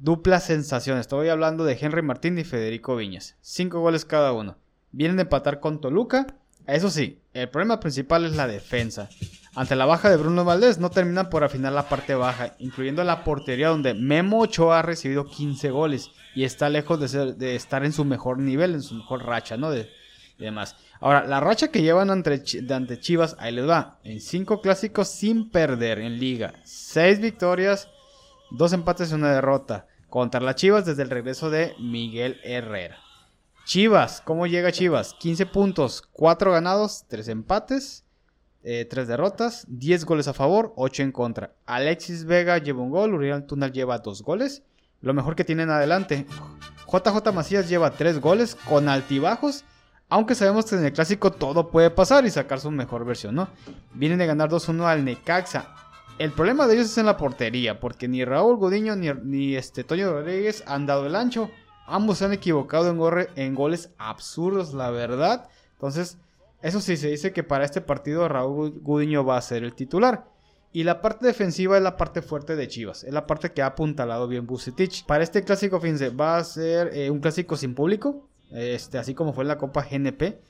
[0.05, 0.99] Dupla sensación.
[0.99, 3.37] Estoy hablando de Henry Martín y Federico Viñas.
[3.41, 4.59] 5 goles cada uno.
[4.93, 6.27] Vienen de empatar con Toluca.
[6.67, 9.09] Eso sí, el problema principal es la defensa.
[9.55, 13.25] Ante la baja de Bruno Valdés, no terminan por afinar la parte baja, incluyendo la
[13.25, 17.83] portería donde Memo Ochoa ha recibido 15 goles y está lejos de, ser- de estar
[17.83, 19.71] en su mejor nivel, en su mejor racha, ¿no?
[19.71, 19.89] De,
[20.39, 20.77] y demás.
[21.01, 24.01] Ahora, la racha que llevan ante, ante Chivas, ahí les va.
[24.05, 26.53] En 5 clásicos sin perder en liga.
[26.65, 27.89] 6 victorias,
[28.51, 29.87] 2 empates y una derrota.
[30.15, 32.99] Contra las Chivas desde el regreso de Miguel Herrera.
[33.65, 35.17] Chivas, ¿cómo llega Chivas?
[35.19, 38.05] 15 puntos, 4 ganados, 3 empates,
[38.63, 41.57] 3 derrotas, 10 goles a favor, 8 en contra.
[41.67, 44.63] Alexis Vega lleva un gol, Uriel Tunal lleva 2 goles.
[45.01, 46.29] Lo mejor que tienen adelante.
[46.87, 49.65] JJ Macías lleva 3 goles con altibajos.
[50.09, 53.49] Aunque sabemos que en el clásico todo puede pasar y sacar su mejor versión, ¿no?
[53.95, 55.75] Vienen de ganar 2-1 al Necaxa.
[56.19, 59.83] El problema de ellos es en la portería, porque ni Raúl Godiño ni, ni este
[59.83, 61.51] Toño Rodríguez han dado el ancho.
[61.87, 65.49] Ambos se han equivocado en, en goles absurdos, la verdad.
[65.73, 66.19] Entonces,
[66.63, 70.25] eso sí, se dice que para este partido Raúl Gudiño va a ser el titular.
[70.73, 73.05] Y la parte defensiva es la parte fuerte de Chivas.
[73.05, 75.05] Es la parte que ha apuntalado bien Bucetich.
[75.07, 78.29] Para este clásico, fíjense, va a ser eh, un clásico sin público.
[78.51, 80.41] Este, así como fue en la Copa GNP.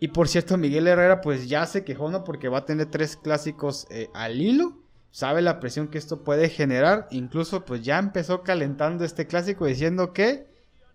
[0.00, 2.24] Y por cierto, Miguel Herrera pues ya se quejó, ¿no?
[2.24, 4.77] Porque va a tener tres clásicos eh, al hilo.
[5.10, 7.08] Sabe la presión que esto puede generar.
[7.10, 10.46] Incluso pues ya empezó calentando este clásico diciendo que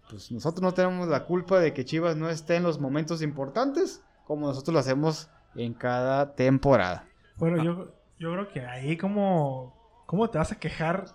[0.10, 4.03] pues nosotros no tenemos la culpa de que Chivas no esté en los momentos importantes
[4.26, 7.06] como nosotros lo hacemos en cada temporada.
[7.38, 9.81] Bueno, yo, yo creo que ahí como...
[10.06, 11.06] ¿Cómo te vas a quejar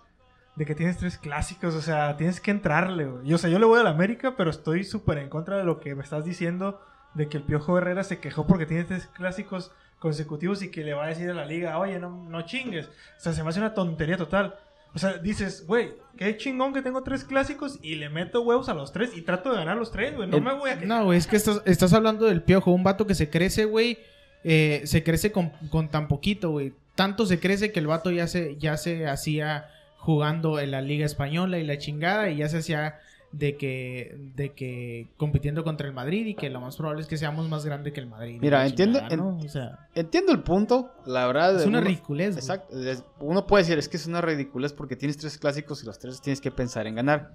[0.55, 1.75] de que tienes tres clásicos?
[1.75, 3.27] O sea, tienes que entrarle, güey.
[3.27, 5.63] Yo, o sea, yo le voy a la América, pero estoy súper en contra de
[5.63, 6.81] lo que me estás diciendo
[7.13, 10.93] de que el Piojo Herrera se quejó porque tiene tres clásicos consecutivos y que le
[10.93, 12.87] va a decir a la liga, oye, no, no chingues.
[12.87, 14.55] O sea, se me hace una tontería total.
[14.95, 18.73] O sea, dices, güey, qué chingón que tengo tres clásicos y le meto huevos a
[18.73, 20.27] los tres y trato de ganar los tres, güey.
[20.27, 20.75] No me voy a.
[20.77, 23.99] No, güey, es que estás, estás hablando del piojo, un vato que se crece, güey.
[24.43, 26.73] eh, se crece con, con tan poquito, güey.
[26.95, 31.05] Tanto se crece que el vato ya se, ya se hacía jugando en la Liga
[31.05, 32.99] Española y la chingada, y ya se hacía
[33.31, 37.17] de que, de que compitiendo contra el Madrid y que lo más probable es que
[37.17, 38.39] seamos más grande que el Madrid.
[38.41, 39.37] Mira, entiendo- chingada, ¿no?
[39.37, 41.59] O sea, Entiendo el punto, la verdad.
[41.59, 42.35] es una uno- ridiculez.
[42.37, 42.77] Exacto.
[42.79, 45.99] es- Uno puede decir, es que es una ridiculez porque tienes tres clásicos y los
[45.99, 47.33] tres tienes que pensar en ganar.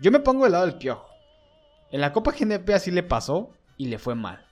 [0.00, 1.06] Yo me pongo del lado del piojo.
[1.90, 4.44] En la Copa GNP así le pasó y le fue mal.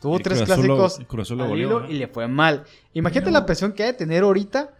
[0.00, 0.98] Tuvo tres clásicos
[1.34, 1.90] lo al goleó, hilo ¿no?
[1.90, 2.64] y le fue mal.
[2.92, 4.74] Imagínate la presión que ha de tener ahorita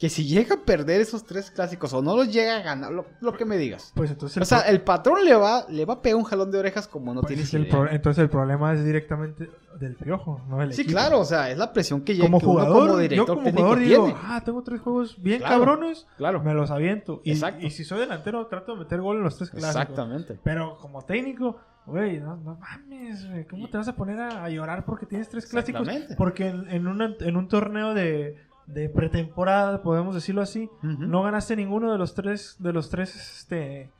[0.00, 3.04] que si llega a perder esos tres clásicos o no los llega a ganar, lo,
[3.20, 3.92] lo que me digas.
[3.94, 6.58] Pues entonces O sea, el patrón le va, le va a pegar un jalón de
[6.58, 7.88] orejas como no pues tienes es el idea.
[7.92, 10.96] entonces el problema es directamente del Piojo, no del Sí, equipo.
[10.98, 13.62] claro, o sea, es la presión que llega como jugador, como yo director como técnico
[13.68, 14.20] jugador digo, tiene.
[14.24, 16.42] ah, tengo tres juegos bien Claro, cabrones, claro.
[16.42, 17.20] me los aviento.
[17.24, 17.66] Y, Exacto.
[17.66, 19.76] y si soy delantero, trato de meter gol en los tres clásicos.
[19.82, 20.38] Exactamente.
[20.42, 24.48] Pero como técnico, güey, no, no mames, güey, ¿cómo te vas a poner a, a
[24.48, 25.86] llorar porque tienes tres clásicos?
[26.16, 28.36] Porque en, en una- en un torneo de,
[28.72, 33.90] de pretemporada, podemos decirlo así, no ganaste ninguno de los tres, de los tres este,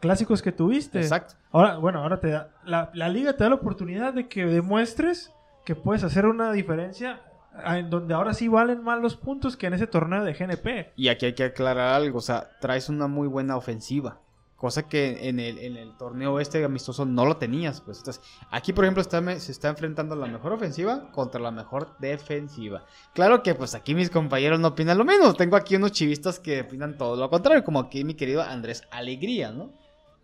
[0.00, 1.00] clásicos que tuviste.
[1.00, 1.34] Exacto.
[1.52, 5.32] Ahora, bueno, ahora te da, la, la liga te da la oportunidad de que demuestres
[5.64, 7.20] que puedes hacer una diferencia
[7.52, 10.92] ah, en donde ahora sí valen más los puntos que en ese torneo de GNP.
[10.96, 14.18] Y aquí hay que aclarar algo, o sea, traes una muy buena ofensiva.
[14.58, 17.80] Cosa que en el, en el torneo este amistoso no lo tenías.
[17.80, 17.98] Pues.
[17.98, 18.20] Entonces,
[18.50, 22.84] aquí, por ejemplo, está, se está enfrentando la mejor ofensiva contra la mejor defensiva.
[23.14, 25.32] Claro que pues aquí mis compañeros no opinan lo mismo.
[25.34, 29.52] Tengo aquí unos chivistas que opinan todo lo contrario, como aquí mi querido Andrés Alegría,
[29.52, 29.70] ¿no?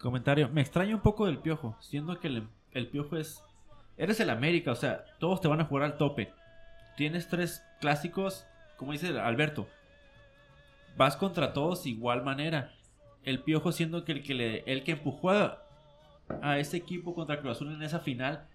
[0.01, 0.48] Comentario.
[0.48, 1.77] Me extraña un poco del piojo.
[1.78, 3.40] Siendo que el, el piojo es.
[3.97, 6.32] Eres el América, o sea, todos te van a jugar al tope.
[6.97, 8.44] Tienes tres clásicos,
[8.78, 9.69] como dice Alberto.
[10.97, 12.73] Vas contra todos igual manera.
[13.24, 15.60] El piojo siendo que el que le, el que empujó a,
[16.59, 18.46] ese equipo contra Cruz Azul en esa final.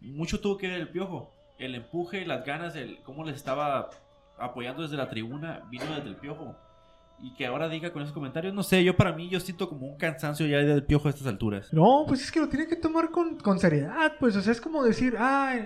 [0.00, 1.32] Mucho tuvo que ver el piojo.
[1.58, 3.90] El empuje, las ganas, el cómo les estaba
[4.38, 6.56] apoyando desde la tribuna, vino desde el piojo.
[7.20, 9.86] Y que ahora diga con esos comentarios, no sé, yo para mí yo siento como
[9.86, 11.72] un cansancio ya del piojo a estas alturas.
[11.72, 14.60] No, pues es que lo tiene que tomar con, con seriedad, pues, o sea, es
[14.60, 15.56] como decir, ah,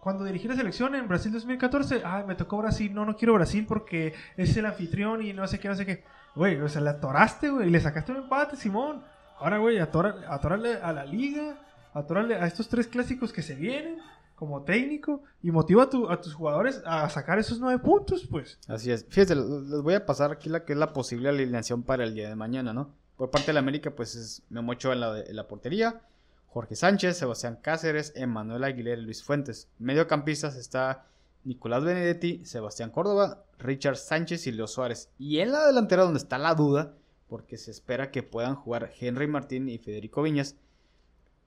[0.00, 3.64] cuando dirigí la selección en Brasil 2014, ah, me tocó Brasil, no, no quiero Brasil
[3.66, 6.04] porque es el anfitrión y no sé qué, no sé qué.
[6.36, 9.02] Güey, o sea, le atoraste, güey, y le sacaste un empate, Simón.
[9.38, 11.56] Ahora, güey, atórale a la liga,
[11.94, 13.98] atórale a estos tres clásicos que se vienen
[14.36, 18.58] como técnico y motiva a, tu- a tus jugadores a sacar esos nueve puntos, pues.
[18.68, 19.04] Así es.
[19.08, 22.28] Fíjense, les voy a pasar aquí la que es la posible alineación para el día
[22.28, 22.90] de mañana, ¿no?
[23.16, 26.02] Por parte de la América, pues es Memo Ochoa en la, en la portería,
[26.48, 29.68] Jorge Sánchez, Sebastián Cáceres, Emanuel Aguilera y Luis Fuentes.
[29.78, 31.06] Mediocampistas está
[31.44, 35.08] Nicolás Benedetti, Sebastián Córdoba, Richard Sánchez y Leo Suárez.
[35.18, 36.92] Y en la delantera donde está la duda,
[37.28, 40.56] porque se espera que puedan jugar Henry Martín y Federico Viñas.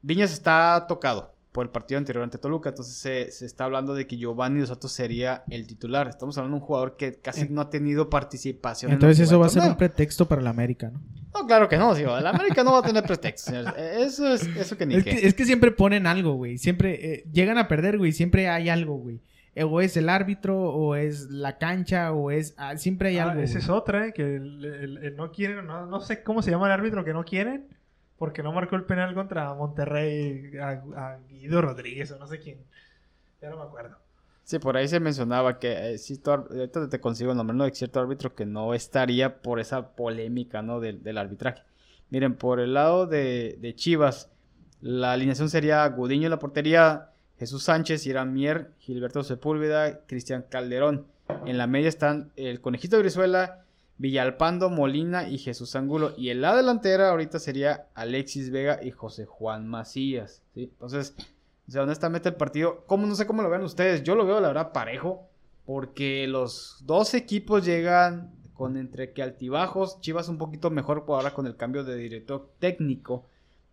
[0.01, 4.05] Viñas está tocado por el partido anterior ante Toluca, entonces se, se está hablando de
[4.05, 6.07] que Giovanni Dos Santos sería el titular.
[6.07, 8.91] Estamos hablando de un jugador que casi no ha tenido participación.
[8.91, 11.01] Entonces eso va a ser un pretexto para la América, ¿no?
[11.34, 13.73] No, claro que no, digo, el América no va a tener pretextos, señores.
[13.77, 16.57] Eh, Eso es eso que ni Es que, es que siempre ponen algo, güey.
[16.57, 18.11] Siempre eh, llegan a perder, güey.
[18.11, 19.21] Siempre hay algo, güey.
[19.55, 22.53] Eh, O es el árbitro, o es la cancha, o es...
[22.57, 23.41] ah, siempre hay Ah, algo.
[23.41, 24.13] esa es otra, ¿eh?
[24.13, 27.13] que el- el- el no quieren, no, no sé cómo se llama el árbitro que
[27.13, 27.67] no quieren,
[28.19, 32.59] porque no marcó el penal contra Monterrey a, Guido Rodríguez o no sé quién.
[33.41, 33.97] Ya no me acuerdo.
[34.43, 37.63] Sí, por ahí se mencionaba que eh, ahorita te consigo el nombre, ¿no?
[37.63, 40.79] De cierto árbitro que no estaría por esa polémica, ¿no?
[40.79, 41.63] Del, del arbitraje.
[42.09, 44.29] Miren, por el lado de, de Chivas,
[44.81, 51.07] la alineación sería Gudiño en la portería, Jesús Sánchez, Irán Mier, Gilberto Sepúlveda, Cristian Calderón.
[51.45, 53.63] En la media están el Conejito Brizuela,
[53.99, 56.13] Villalpando, Molina y Jesús Angulo.
[56.17, 60.41] Y en la delantera ahorita sería Alexis Vega y José Juan Macías.
[60.55, 61.15] Entonces,
[61.67, 64.39] o sea, honestamente el partido, como no sé cómo lo vean ustedes, yo lo veo
[64.39, 65.30] la verdad parejo,
[65.65, 71.45] porque los dos equipos llegan con entre que altibajos, Chivas un poquito mejor ahora con
[71.45, 73.26] el cambio de director técnico,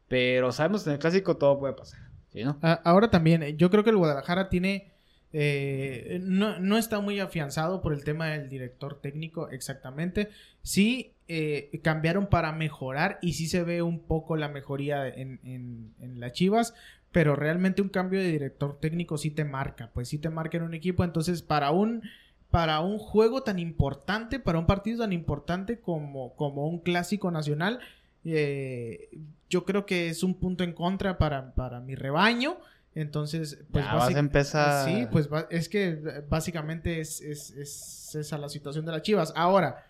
[0.09, 2.01] pero sabemos que en el clásico todo puede pasar,
[2.31, 2.59] ¿sí, no?
[2.63, 4.93] Ah, Ahora también, eh, yo creo que el Guadalajara tiene...
[5.33, 10.31] eh, no, no está muy afianzado por el tema del director técnico exactamente.
[10.63, 16.21] Sí eh, cambiaron para mejorar y sí se ve un poco la mejoría en, en,
[16.21, 16.75] las Chivas,
[17.11, 20.63] pero realmente un cambio de director técnico sí te marca, pues sí te marca en
[20.63, 21.03] un equipo.
[21.03, 22.03] Entonces, para un,
[22.51, 27.81] para un juego tan importante, para un partido tan importante como, como un clásico nacional,
[28.25, 29.11] eh,
[29.51, 32.57] yo creo que es un punto en contra para, para mi rebaño.
[32.97, 34.89] Entonces, pues Ya vas a empezar.
[34.89, 39.33] Sí, pues es que eh, básicamente es, es- es esa la situación de las Chivas.
[39.37, 39.85] Ahora,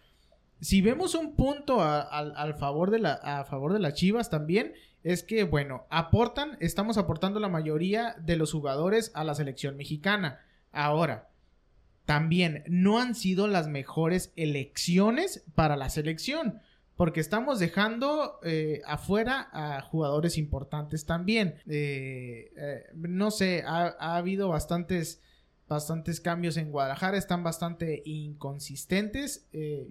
[0.60, 4.74] si vemos un punto a, al favor de la, a favor de las Chivas también,
[5.04, 10.40] es que, bueno, aportan, estamos aportando la mayoría de los jugadores a la selección mexicana.
[10.72, 11.28] Ahora,
[12.06, 16.60] también no han sido las mejores elecciones para la selección.
[16.96, 21.56] Porque estamos dejando eh, afuera a jugadores importantes también.
[21.66, 25.20] Eh, eh, no sé, ha, ha habido bastantes,
[25.68, 27.18] bastantes cambios en Guadalajara.
[27.18, 29.46] Están bastante inconsistentes.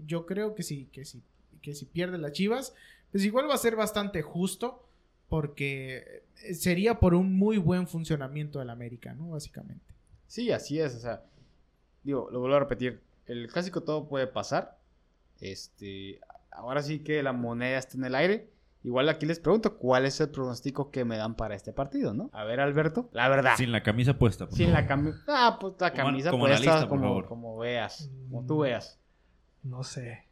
[0.05, 1.21] Yo creo que sí, que sí,
[1.61, 2.73] que si pierde las Chivas,
[3.11, 4.81] pues igual va a ser bastante justo.
[5.29, 6.23] Porque
[6.53, 9.29] sería por un muy buen funcionamiento del América, ¿no?
[9.29, 9.85] Básicamente.
[10.27, 11.23] Sí, así es, o sea,
[12.03, 14.77] digo, lo vuelvo a repetir, el clásico todo puede pasar,
[15.39, 16.19] este,
[16.57, 18.49] ahora sí que la moneda está en el aire,
[18.83, 22.29] igual aquí les pregunto, ¿cuál es el pronóstico que me dan para este partido, no?
[22.33, 24.47] A ver, Alberto, la verdad, Sin la camisa puesta.
[24.47, 27.25] por sin la camisa, ah, pues la camisa como puesta, como, favor.
[27.27, 28.99] como veas, como tú veas.
[29.63, 30.25] No sé.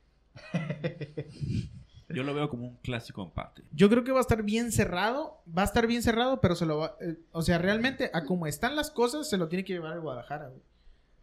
[2.09, 3.63] Yo lo veo como un clásico empate.
[3.71, 5.41] Yo creo que va a estar bien cerrado.
[5.47, 6.95] Va a estar bien cerrado, pero se lo va.
[7.01, 10.01] eh, o sea, realmente, a como están las cosas, se lo tiene que llevar el
[10.01, 10.61] Guadalajara, güey.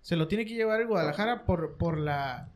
[0.03, 2.49] Se lo tiene que llevar el Guadalajara por, por la.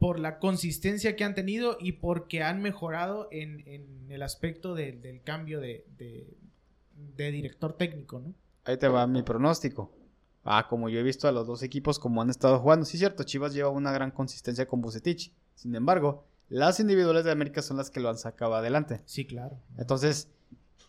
[0.00, 4.92] Por la consistencia que han tenido y porque han mejorado en, en el aspecto de-
[4.92, 6.26] del cambio de, de,
[7.16, 8.34] de director técnico, ¿no?
[8.64, 9.92] Ahí te va mi pronóstico.
[10.42, 12.84] Ah, como yo he visto a los dos equipos como han estado jugando.
[12.86, 15.32] Sí, cierto, Chivas lleva una gran consistencia con Bucetich.
[15.54, 19.02] Sin embargo, las individuales de América son las que lo han sacado adelante.
[19.04, 19.58] Sí, claro.
[19.76, 20.28] Entonces,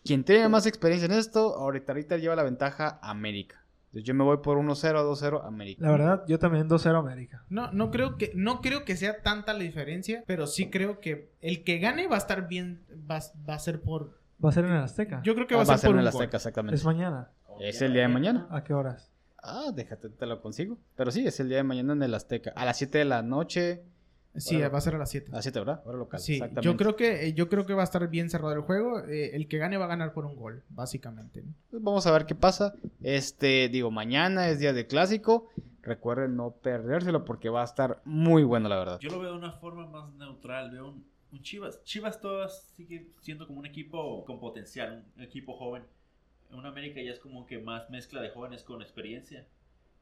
[0.04, 3.61] quien tiene más experiencia en esto, ahorita, ahorita lleva la ventaja América.
[3.92, 5.84] Entonces, yo me voy por 1-0, 2-0 América.
[5.84, 7.44] La verdad, yo también 2-0 América.
[7.50, 11.28] No, no creo que, no creo que sea tanta la diferencia, pero sí creo que
[11.42, 14.18] el que gane va a estar bien, va, va a ser por.
[14.42, 15.20] Va a ser en el Azteca.
[15.22, 16.22] Yo creo que Ah, va, a ser por en un el gol.
[16.22, 16.76] Azteca, exactamente.
[16.76, 17.28] Es mañana.
[17.60, 18.46] Es el día de mañana.
[18.50, 19.12] ¿A qué horas?
[19.42, 20.78] Ah, déjate, te lo consigo.
[20.96, 22.52] Pero sí, es el día de mañana en el Azteca.
[22.56, 23.82] A las 7 de la noche.
[24.36, 25.30] Sí, va a ser a las 7.
[25.30, 25.82] A las 7, ¿verdad?
[25.84, 26.20] Hora local.
[26.20, 26.64] Sí, exactamente.
[26.64, 29.00] yo creo que eh, yo creo que va a estar bien cerrado el juego.
[29.00, 31.44] Eh, el que gane va a ganar por un gol, básicamente.
[31.70, 32.74] Pues vamos a ver qué pasa.
[33.02, 35.50] Este, digo, mañana es día de clásico.
[35.82, 38.98] recuerden no perdérselo porque va a estar muy bueno, la verdad.
[39.00, 40.70] Yo lo veo de una forma más neutral.
[40.70, 41.82] Veo un, un Chivas.
[41.84, 45.82] Chivas todas sigue siendo como un equipo con potencial, un equipo joven.
[46.50, 49.46] Un América ya es como que más mezcla de jóvenes con experiencia.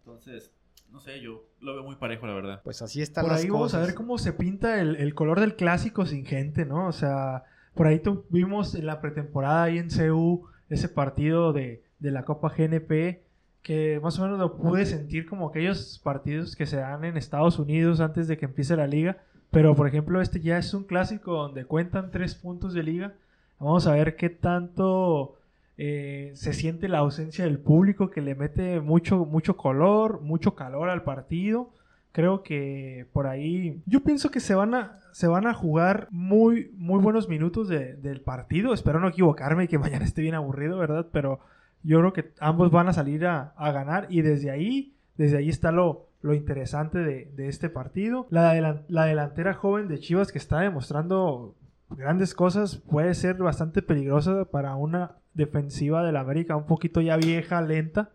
[0.00, 0.52] Entonces,
[0.92, 2.60] no sé, yo lo veo muy parejo, la verdad.
[2.64, 5.40] Pues así están Por las ahí vamos a ver cómo se pinta el, el color
[5.40, 6.86] del clásico sin gente, ¿no?
[6.86, 7.44] O sea,
[7.74, 12.52] por ahí tuvimos en la pretemporada ahí en CU ese partido de, de la Copa
[12.56, 13.22] GNP
[13.62, 17.58] que más o menos lo pude sentir como aquellos partidos que se dan en Estados
[17.58, 19.18] Unidos antes de que empiece la liga.
[19.50, 23.14] Pero, por ejemplo, este ya es un clásico donde cuentan tres puntos de liga.
[23.58, 25.36] Vamos a ver qué tanto
[25.82, 30.90] eh, se siente la ausencia del público que le mete mucho, mucho color, mucho calor
[30.90, 31.70] al partido.
[32.12, 33.80] Creo que por ahí.
[33.86, 37.94] Yo pienso que se van a, se van a jugar muy, muy buenos minutos de-
[37.94, 38.74] del partido.
[38.74, 41.06] Espero no equivocarme y que mañana esté bien aburrido, ¿verdad?
[41.12, 41.40] Pero
[41.82, 44.06] yo creo que ambos van a salir a, ganar.
[44.10, 48.26] Y desde ahí, desde ahí está lo, lo interesante de, este partido.
[48.28, 51.54] La, la delantera joven de Chivas que está demostrando
[51.96, 57.60] grandes cosas puede ser bastante peligrosa para una defensiva del América un poquito ya vieja,
[57.62, 58.10] lenta.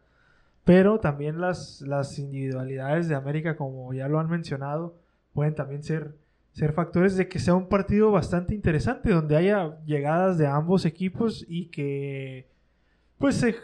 [0.63, 4.95] Pero también las, las individualidades de América, como ya lo han mencionado,
[5.33, 6.15] pueden también ser,
[6.53, 11.45] ser factores de que sea un partido bastante interesante, donde haya llegadas de ambos equipos
[11.47, 12.47] y que
[13.19, 13.55] pues se,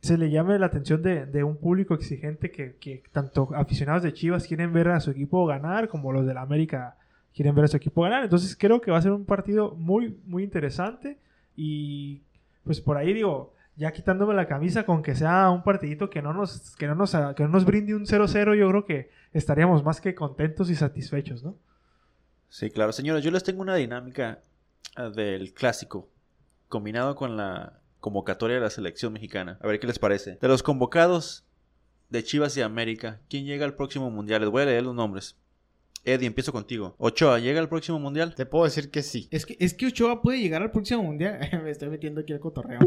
[0.00, 4.12] se, le llame la atención de, de un público exigente que, que tanto aficionados de
[4.12, 6.96] Chivas quieren ver a su equipo ganar como los del América
[7.38, 8.24] quieren ver a su equipo ganar.
[8.24, 11.20] Entonces creo que va a ser un partido muy, muy interesante
[11.54, 12.22] y
[12.64, 16.32] pues por ahí digo, ya quitándome la camisa con que sea un partidito que no
[16.32, 20.00] nos, que no nos, que no nos brinde un 0-0, yo creo que estaríamos más
[20.00, 21.54] que contentos y satisfechos, ¿no?
[22.48, 22.90] Sí, claro.
[22.90, 24.40] Señores, yo les tengo una dinámica
[24.96, 26.08] ah, del clásico
[26.68, 29.58] combinado con la convocatoria de la selección mexicana.
[29.62, 30.38] A ver qué les parece.
[30.40, 31.44] De los convocados
[32.10, 34.40] de Chivas y América, ¿quién llega al próximo mundial?
[34.40, 35.36] Les voy a leer los nombres.
[36.12, 36.94] Eddie, empiezo contigo.
[36.98, 38.34] Ochoa, ¿llega al próximo mundial?
[38.34, 39.28] Te puedo decir que sí.
[39.30, 41.38] Es que, es que Ochoa puede llegar al próximo mundial.
[41.62, 42.80] Me estoy metiendo aquí al cotorreo.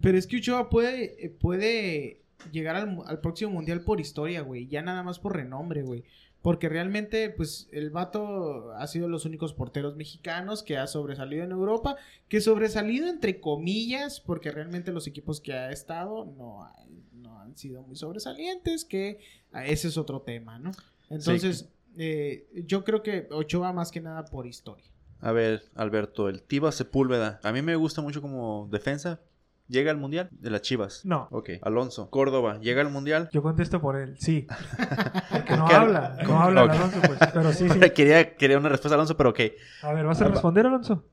[0.00, 2.22] Pero es que Ochoa puede, eh, puede
[2.52, 4.66] llegar al, próximo mundial por historia, güey.
[4.66, 6.04] Ya nada más por renombre, güey.
[6.42, 11.52] Porque realmente, pues, el vato ha sido los únicos porteros mexicanos que ha sobresalido en
[11.52, 11.96] Europa.
[12.28, 16.76] Que sobresalido entre comillas, porque realmente los equipos que ha estado no, ha-
[17.12, 18.84] no han sido muy sobresalientes.
[18.84, 19.20] Que
[19.52, 20.72] ah, ese es otro tema, ¿no?
[21.08, 24.84] Entonces, eh, yo creo que Ochoa más que nada por historia.
[25.20, 27.40] A ver, Alberto, el Tiva Sepúlveda.
[27.42, 29.20] A mí me gusta mucho como defensa.
[29.66, 30.28] ¿Llega al mundial?
[30.30, 31.06] De las Chivas.
[31.06, 31.26] No.
[31.30, 31.50] Ok.
[31.62, 32.10] Alonso.
[32.10, 33.30] Córdoba, ¿llega al mundial?
[33.32, 34.46] Yo contesto por él, sí.
[35.30, 36.70] Porque no habla, no habla Ok.
[36.72, 37.80] Alonso, pues, pero sí, sí.
[37.94, 39.40] quería, quería una respuesta, Alonso, pero ok.
[39.82, 41.04] A ver, ¿vas a responder, Alonso?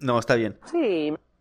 [0.00, 0.58] No, está bien.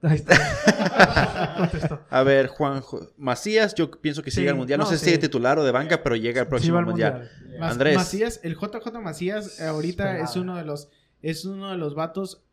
[0.04, 1.56] Ahí está.
[1.58, 2.00] Contestó.
[2.10, 2.84] A ver, Juan
[3.18, 4.78] Macías, yo pienso que sí, llega al mundial.
[4.80, 5.06] No, no, sé sí.
[5.06, 7.30] si de titular o de banca, pero llega al próximo al mundial.
[7.42, 7.58] mundial.
[7.60, 7.96] Mas- Andrés.
[7.96, 10.90] Macías, el JJ Macías eh, ahorita es uno de los
[11.22, 12.44] es uno de los vatos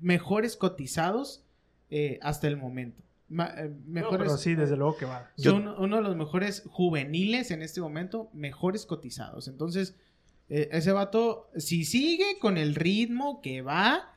[0.00, 1.44] mejores cotizados
[1.90, 3.02] eh, hasta el momento.
[3.28, 5.30] Ma- eh, No, mejores, pero sí, desde luego que va.
[5.36, 9.48] son uno de los mejores juveniles en este momento, mejores cotizados.
[9.48, 9.96] Entonces,
[10.48, 14.15] eh, ese vato, si sigue con el ritmo que va,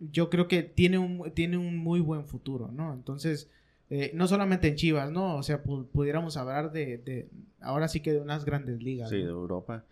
[0.00, 2.92] yo creo que tiene un, tiene un muy buen futuro, ¿no?
[2.94, 3.48] Entonces,
[3.90, 5.36] eh, no solamente en Chivas, ¿no?
[5.36, 7.28] O sea, pu- pudiéramos hablar de, de-
[7.60, 9.10] ahora sí que de unas grandes ligas.
[9.10, 9.24] Sí, de.
[9.24, 9.84] Europa.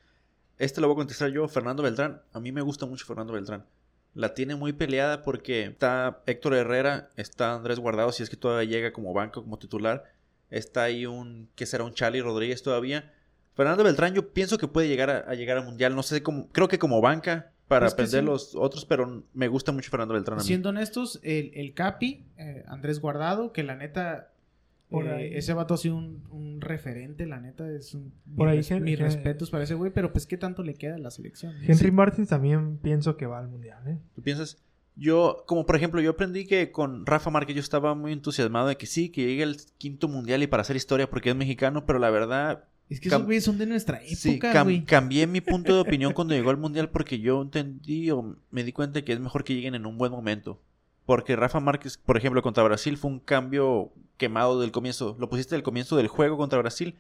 [0.58, 2.20] Este lo voy a contestar yo, Fernando Beltrán.
[2.32, 3.64] A mí me gusta mucho Fernando Beltrán.
[4.14, 8.68] La tiene muy peleada porque está Héctor Herrera, está Andrés Guardado, si es que todavía
[8.68, 10.04] llega como banco, como titular.
[10.50, 11.84] Está ahí un, ¿qué será?
[11.84, 13.12] Un Charlie Rodríguez todavía.
[13.54, 15.94] Fernando Beltrán yo pienso que puede llegar a, a llegar al Mundial.
[15.94, 18.26] No sé cómo, creo que como banca para Es aprender sí.
[18.26, 20.46] los otros, pero me gusta mucho Fernando Beltrán a mí.
[20.46, 24.32] Siendo honestos, el, el Capi, eh, Andrés Guardado, que la neta,
[24.88, 25.30] Por eh, ahí.
[25.34, 28.12] ese vato ha sido un, un referente, la neta, es un...
[28.36, 31.10] Por ahí, mis, respetos para ese güey, pero pues qué tanto le queda a la
[31.10, 31.54] selección.
[31.62, 33.98] Henry Martins también pienso que va al mundial, ¿eh?
[34.14, 34.58] ¿Tú piensas?
[34.96, 38.76] Yo, como por ejemplo, yo aprendí que con Rafa Márquez yo estaba muy entusiasmado de
[38.76, 42.00] que sí, que llegue el quinto mundial y para hacer historia porque es mexicano, pero
[42.00, 44.84] la verdad Es que Cam- esos güeyes son de nuestra Sí, época, cam- güey.
[44.84, 48.72] cambié mi punto de opinión cuando llegó al mundial porque yo entendí o me di
[48.72, 50.60] cuenta que es mejor que lleguen en un buen momento.
[51.04, 55.16] Porque Rafa Márquez, por ejemplo, contra Brasil fue un cambio quemado del comienzo.
[55.18, 56.96] Lo pusiste del comienzo del juego contra Brasil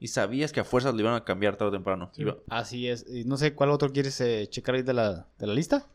[0.00, 2.10] y sabías que a fuerzas lo iban a cambiar tarde o temprano.
[2.14, 2.22] Sí.
[2.22, 3.04] Iba- Así es.
[3.08, 5.86] Y no sé cuál otro quieres eh, checar ahí de la, de la lista.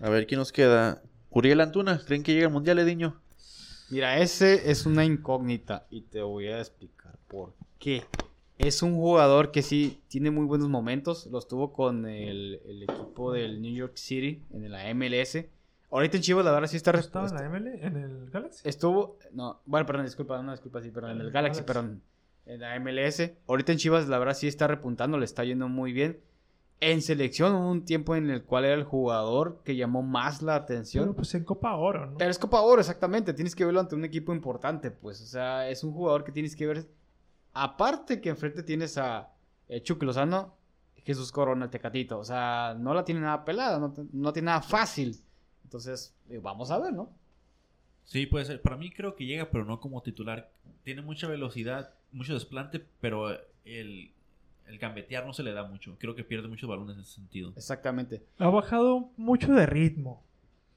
[0.00, 1.02] A ver, ¿quién nos queda?
[1.30, 3.20] Uriel Antuna, ¿creen que llega al mundial, Ediño?
[3.90, 8.02] Mira, ese es una incógnita y te voy a explicar por qué.
[8.58, 11.26] Es un jugador que sí tiene muy buenos momentos.
[11.26, 15.38] Los tuvo con el, el equipo del New York City en la MLS.
[15.90, 16.90] Ahorita en Chivas, la verdad, sí está...
[16.92, 17.66] ¿No res- estaba en la ML?
[17.82, 18.68] ¿En el Galaxy?
[18.68, 19.18] Estuvo...
[19.32, 21.72] No, bueno, perdón, disculpa, no, disculpa, sí, perdón, en el El Galaxy, Galaxy.
[21.72, 22.02] perdón.
[22.46, 23.30] en la MLS.
[23.46, 26.20] Ahorita en Chivas, la verdad, sí está repuntando, le está yendo muy bien.
[26.80, 30.56] En selección hubo un tiempo en el cual era el jugador que llamó más la
[30.56, 31.04] atención.
[31.04, 32.18] Pero pues en Copa Oro, ¿no?
[32.18, 33.32] Pero es Copa Oro, exactamente.
[33.32, 35.20] Tienes que verlo ante un equipo importante, pues.
[35.22, 36.86] O sea, es un jugador que tienes que ver.
[37.54, 39.30] Aparte que enfrente tienes a
[39.68, 40.54] eh, Chucky Lozano,
[41.04, 42.18] Jesús Corona, el Tecatito.
[42.18, 43.78] O sea, no la tiene nada pelada,
[44.12, 45.18] no, tiene nada fácil.
[45.64, 47.10] Entonces, eh, vamos a ver, ¿no?
[48.04, 48.62] Sí, puede ser.
[48.62, 50.50] Para mí creo que llega, pero no como titular.
[50.82, 53.30] Tiene mucha velocidad, mucho desplante, pero
[53.64, 54.12] el,
[54.66, 55.96] el gambetear no se le da mucho.
[55.98, 57.52] Creo que pierde muchos balones en ese sentido.
[57.56, 58.22] Exactamente.
[58.38, 60.22] Ha bajado mucho de ritmo.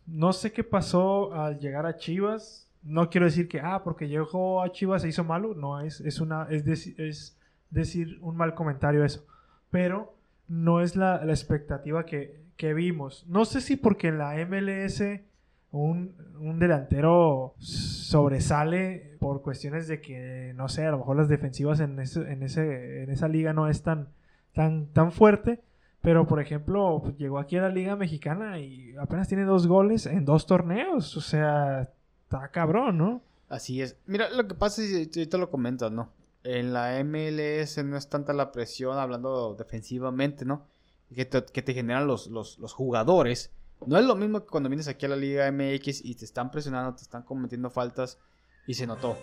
[0.06, 2.68] No sé qué pasó al llegar a Chivas.
[2.84, 5.54] No quiero decir que, ah, porque llegó a Chivas se hizo malo.
[5.54, 6.66] No, es, es, una, es,
[6.98, 7.38] es
[7.70, 9.26] decir un mal comentario eso.
[9.70, 10.16] Pero
[10.48, 13.26] no es la, la expectativa que, que vimos.
[13.28, 15.02] No sé si porque en la MLS
[15.72, 21.80] un, un delantero sobresale por cuestiones de que, no sé, a lo mejor las defensivas
[21.80, 24.10] en, ese, en, ese, en esa liga no es tan,
[24.54, 25.62] tan, tan fuerte.
[26.02, 30.26] Pero, por ejemplo, llegó aquí a la Liga Mexicana y apenas tiene dos goles en
[30.26, 31.16] dos torneos.
[31.16, 31.92] O sea,
[32.38, 33.22] está cabrón, ¿no?
[33.50, 33.98] Así es.
[34.06, 36.10] Mira, lo que pasa es, y te lo comento, ¿no?
[36.44, 40.66] En la MLS no es tanta la presión, hablando defensivamente, ¿no?
[41.14, 43.52] Que te, que te generan los, los, los jugadores.
[43.86, 46.50] No es lo mismo que cuando vienes aquí a la Liga MX y te están
[46.52, 48.18] presionando, te están cometiendo faltas
[48.66, 49.18] y se notó.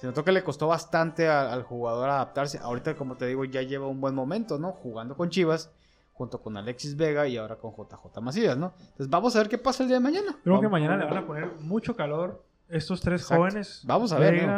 [0.00, 2.58] Se notó que le costó bastante a- al jugador adaptarse.
[2.58, 4.72] Ahorita, como te digo, ya lleva un buen momento, ¿no?
[4.72, 5.70] Jugando con Chivas,
[6.14, 8.72] junto con Alexis Vega y ahora con JJ Macías, ¿no?
[8.78, 10.38] Entonces vamos a ver qué pasa el día de mañana.
[10.42, 13.42] Creo que mañana le van a poner mucho calor estos tres Exacto.
[13.42, 13.82] jóvenes.
[13.86, 14.48] Vamos a ver,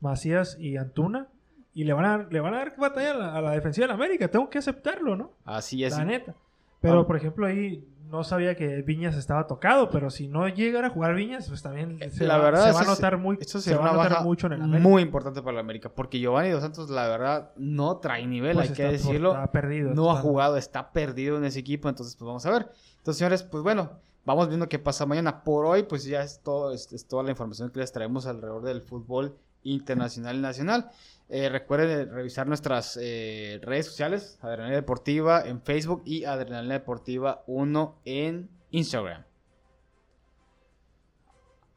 [0.00, 1.28] Macías y Antuna.
[1.74, 3.88] Y le van a, le van a dar batalla a la, a la defensiva de
[3.88, 4.28] la América.
[4.28, 5.32] Tengo que aceptarlo, ¿no?
[5.44, 5.96] Así es.
[5.96, 6.34] La neta.
[6.80, 9.88] Pero, por ejemplo, ahí no sabía que Viñas estaba tocado.
[9.88, 12.80] Pero si no llegara a jugar Viñas, pues también se, la va, verdad, se va
[12.80, 14.86] a notar muy Esto se sería va a una notar baja mucho en el América.
[14.88, 15.88] muy importante para la América.
[15.88, 19.30] Porque Giovanni Dos Santos, la verdad, no trae nivel, Pues hay que decirlo.
[19.32, 21.88] está perdido, no ha jugado, está perdido en ese equipo.
[21.88, 22.68] Entonces, pues vamos a ver.
[22.98, 23.92] Entonces, señores, pues bueno,
[24.24, 25.42] vamos viendo qué pasa mañana.
[25.42, 26.74] Por hoy, pues ya es, todo,
[27.08, 30.90] toda la información que les traemos alrededor del fútbol internacional y nacional.
[31.28, 38.00] Eh, recuerden revisar nuestras eh, redes sociales, Adrenalina Deportiva en Facebook y Adrenalina Deportiva 1
[38.04, 39.24] en Instagram.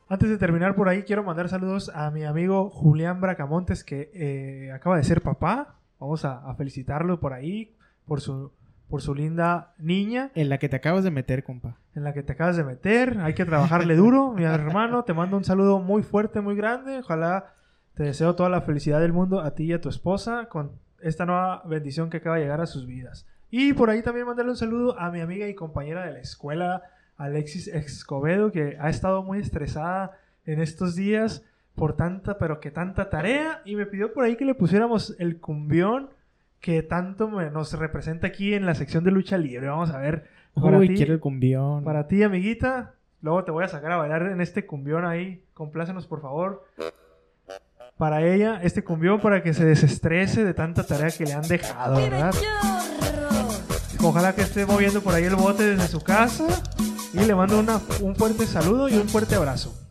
[0.07, 4.71] Antes de terminar por ahí, quiero mandar saludos a mi amigo Julián Bracamontes, que eh,
[4.71, 5.79] acaba de ser papá.
[5.99, 8.51] Vamos a felicitarlo por ahí, por su,
[8.89, 11.77] por su linda niña En la que te acabas de meter, compa.
[11.95, 13.17] en la que te acabas de meter.
[13.19, 15.03] Hay que trabajarle duro, mi hermano.
[15.03, 16.99] Te mando un saludo muy fuerte, muy grande.
[16.99, 17.53] Ojalá
[17.95, 20.71] te deseo toda la felicidad del mundo a ti y a tu esposa con
[21.01, 23.25] esta nueva bendición que acaba de llegar a sus vidas.
[23.49, 26.83] Y por ahí también mandarle un saludo a mi amiga y compañera de la escuela,
[27.17, 31.43] Alexis Escobedo, que ha estado muy estresada en estos días
[31.75, 33.61] por tanta, pero que tanta tarea.
[33.65, 36.09] Y me pidió por ahí que le pusiéramos el cumbión
[36.65, 39.67] que tanto me- nos representa aquí en la sección de lucha libre.
[39.67, 40.25] Vamos a ver.
[40.59, 41.83] para Uy, ti- quiero el cumbión.
[41.83, 42.93] para ti, amiguita.
[43.21, 45.43] Luego te voy a sacar a bailar en este cumbión ahí.
[45.53, 46.65] Complácenos, por favor.
[47.99, 51.97] Para ella, este cumbión para que se desestrese de tanta tarea que le han dejado,
[51.97, 52.33] ¿verdad?
[54.03, 56.47] Ojalá que esté moviendo por ahí el bote desde su casa.
[57.13, 59.84] Y le mando una- un fuerte saludo y un fuerte abrazo.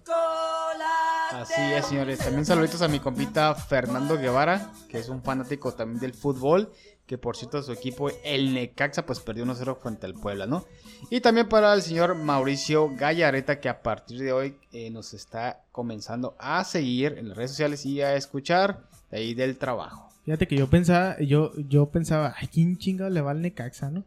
[1.44, 2.20] Así es, señores.
[2.20, 6.72] También saluditos a mi compita Fernando Guevara, que es un fanático también del fútbol,
[7.06, 10.64] que por cierto su equipo, el Necaxa, pues perdió 1-0 frente al Puebla, ¿no?
[11.10, 15.60] Y también para el señor Mauricio Gallareta, que a partir de hoy eh, nos está
[15.70, 18.80] comenzando a seguir en las redes sociales y a escuchar
[19.10, 20.08] de ahí del trabajo.
[20.24, 24.02] Fíjate que yo pensaba, yo, yo pensaba, ay, ¿quién chingado le va al Necaxa, no?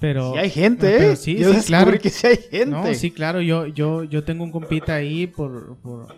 [0.00, 0.32] Pero...
[0.32, 1.16] Sí hay gente, No, pero ¿eh?
[1.16, 1.98] sí, Yo sí, claro.
[2.00, 2.66] que sí hay gente.
[2.66, 6.08] No, sí, claro, yo, yo, yo tengo un compita ahí por, por,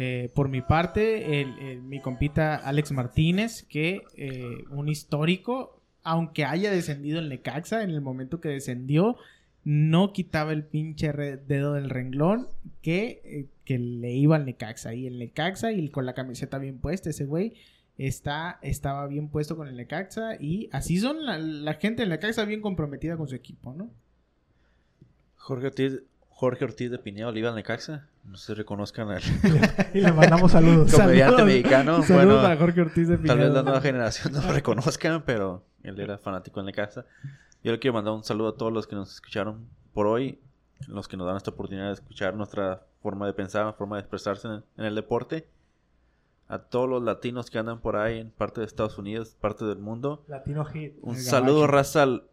[0.00, 1.44] eh, por mi parte,
[1.82, 8.00] mi compita Alex Martínez, que eh, un histórico, aunque haya descendido el Necaxa en el
[8.00, 9.16] momento que descendió,
[9.64, 12.46] no quitaba el pinche dedo del renglón
[12.80, 14.94] que, eh, que le iba al Necaxa.
[14.94, 17.54] Y el Necaxa, y con la camiseta bien puesta, ese güey,
[17.96, 20.36] está, estaba bien puesto con el Necaxa.
[20.40, 23.90] Y así son la, gente del Necaxa bien comprometida con su equipo, ¿no?
[25.34, 28.06] Jorge Ortiz, Jorge Ortiz de Pineo, Oliva Necaxa.
[28.28, 29.22] No se reconozcan al
[29.94, 30.92] Y le mandamos saludos.
[30.92, 31.44] comediante Saludos.
[31.46, 32.02] mexicano.
[32.02, 35.64] Saludos Bueno, para Jorge Ortiz de tal vez la nueva generación no lo reconozcan, pero
[35.82, 37.04] él era fanático en Necaxa.
[37.64, 40.38] Yo le quiero mandar un saludo a todos los que nos escucharon por hoy,
[40.86, 44.46] los que nos dan esta oportunidad de escuchar nuestra forma de pensar, forma de expresarse
[44.46, 45.48] en, en el deporte.
[46.48, 49.78] A todos los latinos que andan por ahí en parte de Estados Unidos, parte del
[49.78, 50.24] mundo.
[50.28, 50.94] Latino Hit.
[51.02, 51.72] Un saludo, gabacho.
[51.72, 52.24] raza, al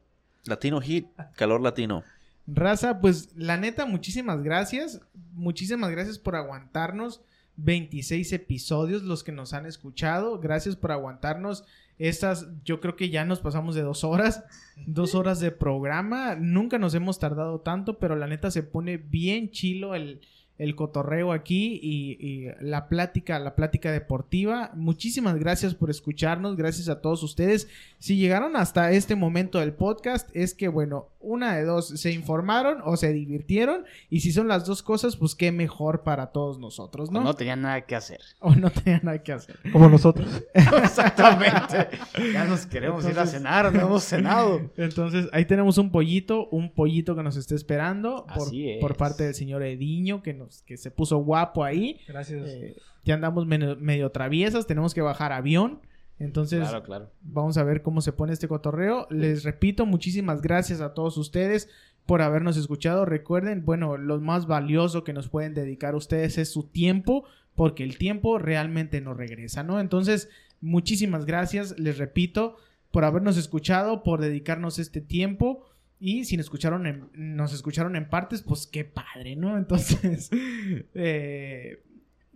[0.45, 2.03] latino hit, calor latino.
[2.47, 5.01] Raza, pues la neta, muchísimas gracias.
[5.33, 7.21] Muchísimas gracias por aguantarnos.
[7.57, 10.39] 26 episodios los que nos han escuchado.
[10.39, 11.63] Gracias por aguantarnos.
[11.97, 14.43] Estas, yo creo que ya nos pasamos de dos horas,
[14.85, 16.35] dos horas de programa.
[16.35, 20.19] Nunca nos hemos tardado tanto, pero la neta se pone bien chilo el,
[20.57, 24.71] el cotorreo aquí y, y la plática, la plática deportiva.
[24.75, 27.69] Muchísimas gracias por escucharnos, gracias a todos ustedes.
[27.97, 32.79] Si llegaron hasta este momento del podcast, es que bueno, una de dos, se informaron
[32.85, 33.85] o se divirtieron.
[34.09, 37.21] Y si son las dos cosas, pues qué mejor para todos nosotros, ¿no?
[37.23, 38.21] No tenía nada que hacer.
[38.39, 39.57] O no tenían nada que hacer.
[39.71, 40.43] Como nosotros.
[40.53, 41.89] Exactamente.
[42.33, 44.61] ya nos queremos ir a cenar, no hemos cenado.
[44.77, 48.79] Entonces, ahí tenemos un pollito, un pollito que nos está esperando por, Así es.
[48.79, 51.99] por parte del señor Ediño, que nos, que se puso guapo ahí.
[52.07, 52.47] Gracias.
[52.47, 55.79] Eh, ya andamos medio, medio traviesas, tenemos que bajar avión.
[56.19, 57.11] Entonces, Claro, claro.
[57.21, 59.07] vamos a ver cómo se pone este cotorreo.
[59.09, 61.69] Les repito, muchísimas gracias a todos ustedes
[62.05, 63.05] por habernos escuchado.
[63.05, 67.25] Recuerden, bueno, lo más valioso que nos pueden dedicar ustedes es su tiempo,
[67.55, 69.79] porque el tiempo realmente no regresa, ¿no?
[69.79, 70.29] Entonces,
[70.61, 72.57] muchísimas gracias, les repito,
[72.91, 75.65] por habernos escuchado, por dedicarnos este tiempo.
[75.99, 79.57] Y si nos escucharon en, nos escucharon en partes, pues qué padre, ¿no?
[79.57, 80.29] Entonces,
[80.93, 81.81] eh,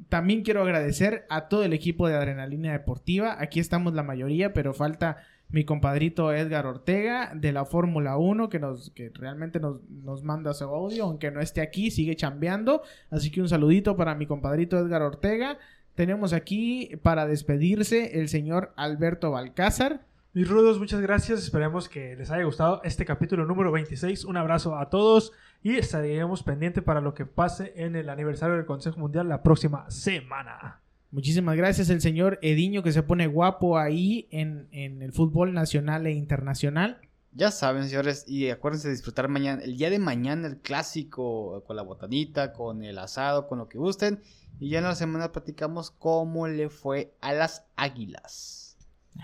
[0.07, 3.35] también quiero agradecer a todo el equipo de Adrenalina Deportiva.
[3.39, 5.17] Aquí estamos la mayoría, pero falta
[5.49, 10.53] mi compadrito Edgar Ortega de la Fórmula 1 que nos que realmente nos, nos manda
[10.53, 12.83] su audio, aunque no esté aquí, sigue chambeando.
[13.09, 15.57] Así que un saludito para mi compadrito Edgar Ortega.
[15.95, 20.05] Tenemos aquí para despedirse el señor Alberto Balcázar.
[20.39, 21.43] Mis rudos, muchas gracias.
[21.43, 24.23] Esperemos que les haya gustado este capítulo número 26.
[24.23, 28.65] Un abrazo a todos y estaremos pendientes para lo que pase en el aniversario del
[28.65, 30.79] Consejo Mundial la próxima semana.
[31.11, 36.07] Muchísimas gracias el señor Ediño que se pone guapo ahí en, en el fútbol nacional
[36.07, 37.01] e internacional.
[37.33, 41.75] Ya saben, señores, y acuérdense de disfrutar mañana, el día de mañana, el clásico, con
[41.75, 44.21] la botanita, con el asado, con lo que gusten.
[44.57, 48.58] Y ya en la semana platicamos cómo le fue a las águilas.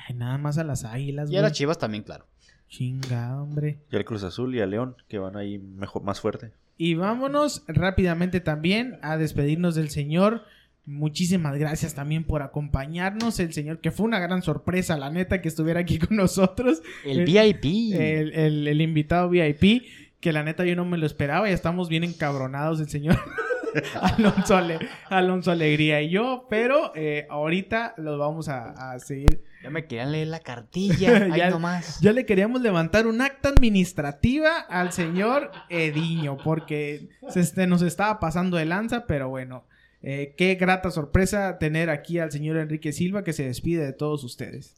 [0.07, 1.57] Ay, nada más a las águilas, Y a las güey.
[1.57, 2.25] chivas también, claro.
[2.69, 3.77] Chingada, hombre.
[3.91, 6.51] Y al Cruz Azul y al León, que van ahí mejor, más fuerte.
[6.77, 10.43] Y vámonos rápidamente también a despedirnos del señor.
[10.85, 13.39] Muchísimas gracias también por acompañarnos.
[13.39, 16.81] El señor, que fue una gran sorpresa, la neta, que estuviera aquí con nosotros.
[17.05, 17.93] El VIP.
[17.93, 19.83] El, el- el invitado VIP,
[20.19, 21.47] que la neta yo no me lo esperaba.
[21.47, 23.17] Ya estamos bien encabronados el señor
[24.01, 24.79] Alonso, Ale-
[25.09, 26.47] Alonso Alegría y yo.
[26.49, 29.43] Pero eh, ahorita los vamos a, a seguir.
[29.63, 31.25] Ya me querían leer la cartilla.
[31.31, 31.99] Ahí Ya- nomás.
[32.01, 38.19] Ya le queríamos levantar un acta administrativa al señor Ediño, porque se este, nos estaba
[38.19, 39.65] pasando de lanza, pero bueno,
[40.03, 44.23] eh, qué grata sorpresa tener aquí al señor Enrique Silva que se despide de todos
[44.23, 44.75] ustedes.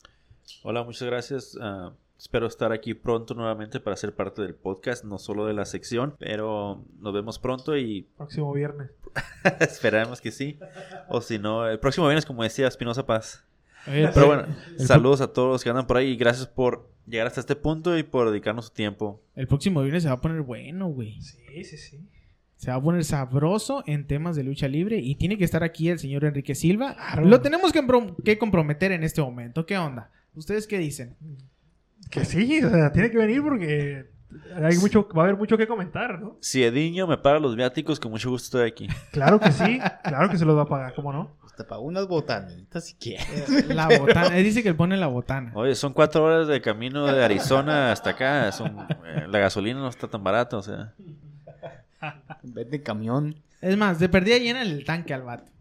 [0.64, 1.58] Hola, muchas gracias.
[1.62, 5.66] ah, espero estar aquí pronto nuevamente para ser parte del podcast, no solo de la
[5.66, 8.92] sección, pero nos vemos pronto y Próximo viernes.
[9.60, 10.60] esperamos que sí.
[11.10, 13.44] O si no, el próximo viernes, como decía Espinosa Paz.
[13.88, 14.46] Oye, Pero bueno,
[14.78, 17.56] el saludos a todos los que andan por ahí y gracias por llegar hasta este
[17.56, 19.22] punto y por dedicarnos su tiempo.
[19.36, 21.22] El próximo viernes se va a poner bueno, güey.
[21.22, 22.00] Sí, sí, sí.
[22.58, 25.90] Se va a poner sabroso en temas de lucha libre y tiene que estar aquí
[25.90, 26.96] el señor Enrique Silva.
[26.96, 27.26] Claro.
[27.26, 27.86] Lo tenemos que,
[28.26, 29.66] que comprometer en este momento.
[29.66, 30.12] ¿Qué onda?
[30.34, 31.16] ¿Ustedes qué dicen?
[32.10, 34.06] Que sí, o sea, tiene que venir porque
[34.56, 36.38] hay mucho, va a haber mucho que comentar, ¿no?
[36.42, 38.88] Si Ediño me paga los viáticos, con mucho gusto estoy aquí.
[39.12, 41.36] Claro que sí, claro que se los va a pagar, ¿cómo no?
[41.42, 43.66] Pues te pago unas botanitas si quieres.
[43.68, 44.38] La botana.
[44.38, 45.52] Él dice que él pone la botana.
[45.56, 48.52] Oye, son cuatro horas de camino de Arizona hasta acá.
[48.52, 48.68] Son,
[49.06, 50.94] eh, la gasolina no está tan barata, o sea.
[52.44, 53.36] Vete camión.
[53.62, 55.52] Es más, de perdida llena el tanque al vato.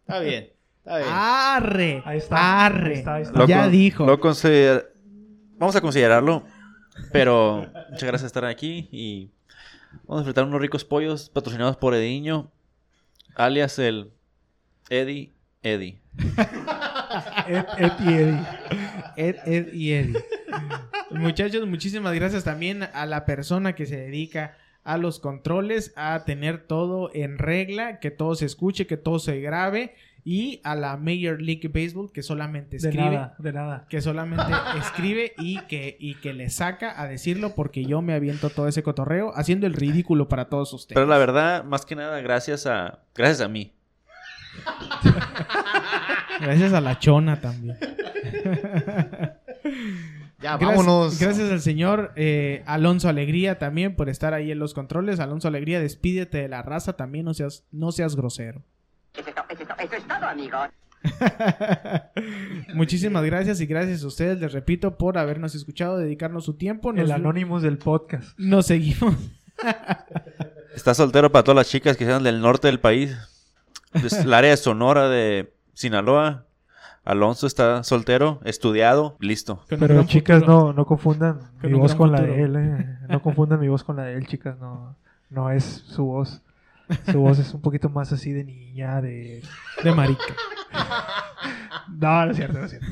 [0.00, 0.48] Está bien.
[0.78, 1.10] Está bien.
[1.12, 2.02] Arre.
[2.06, 2.86] Ahí está, Arre.
[2.92, 3.38] ahí está, ahí está.
[3.38, 4.06] Lo ya con- dijo.
[4.06, 4.92] lo consider-
[5.58, 6.44] Vamos a considerarlo.
[7.12, 9.30] Pero muchas gracias por estar aquí y
[10.04, 12.50] vamos a disfrutar unos ricos pollos patrocinados por Ediño,
[13.34, 14.12] alias el
[14.88, 16.00] Eddie Eddie.
[17.48, 18.46] Ed, Ed y Eddie.
[19.16, 20.24] Ed, Ed y Eddie.
[21.10, 26.66] Muchachos, muchísimas gracias también a la persona que se dedica a los controles, a tener
[26.66, 29.96] todo en regla, que todo se escuche, que todo se grabe,
[30.28, 33.10] y a la Major League Baseball que solamente De escribe.
[33.12, 33.86] nada, de nada.
[33.88, 34.42] Que solamente
[34.78, 38.82] escribe y que, y que le saca a decirlo porque yo me aviento todo ese
[38.82, 40.96] cotorreo haciendo el ridículo para todos ustedes.
[40.96, 43.72] Pero la verdad, más que nada, gracias a gracias a mí.
[46.40, 47.78] Gracias a la chona también.
[50.38, 51.18] Ya, Gracias- vámonos.
[51.18, 55.18] Gracias al señor eh, Alonso Alegría también por estar ahí en los controles.
[55.18, 58.62] Alonso Alegría, despídete de la raza también, no seas, no seas grosero.
[59.18, 60.68] Eso es, to- eso es to- eso es todo, amigos.
[62.74, 66.92] Muchísimas gracias y gracias a ustedes, les repito, por habernos escuchado, dedicarnos su tiempo.
[66.92, 68.38] Nos, El Anonymous del podcast.
[68.38, 69.14] nos seguimos.
[70.74, 73.16] Está soltero para todas las chicas que sean del norte del país.
[73.94, 76.44] Es el área de Sonora de Sinaloa.
[77.04, 79.64] Alonso está soltero, estudiado, listo.
[79.68, 82.98] Pero chicas, no, no confundan Con mi voz con la de él, eh.
[83.08, 84.96] No confundan mi voz con la de él, chicas, no,
[85.30, 86.42] no es su voz.
[87.10, 89.42] Su voz es un poquito más así de niña, de...
[89.82, 90.22] De marica.
[91.98, 92.86] No, no es cierto, no es cierto.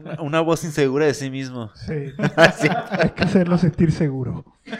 [0.00, 1.70] Una, una voz insegura de sí mismo.
[1.74, 2.12] Sí.
[2.36, 2.68] Así.
[2.90, 4.44] Hay que hacerlo sentir seguro.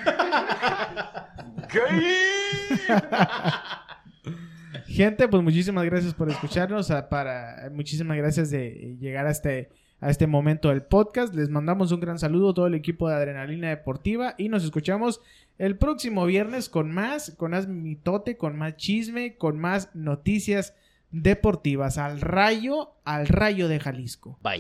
[4.87, 6.91] Gente, pues muchísimas gracias por escucharnos.
[6.91, 9.71] a- Para, muchísimas gracias de llegar a este,
[10.01, 11.35] a este momento del podcast.
[11.35, 15.21] Les mandamos un gran saludo a todo el equipo de Adrenalina Deportiva y nos escuchamos
[15.59, 20.75] el próximo viernes con más, con más mitote, con más chisme, con más noticias
[21.11, 21.99] deportivas.
[21.99, 24.39] Al rayo, al rayo de Jalisco.
[24.43, 24.59] Bye.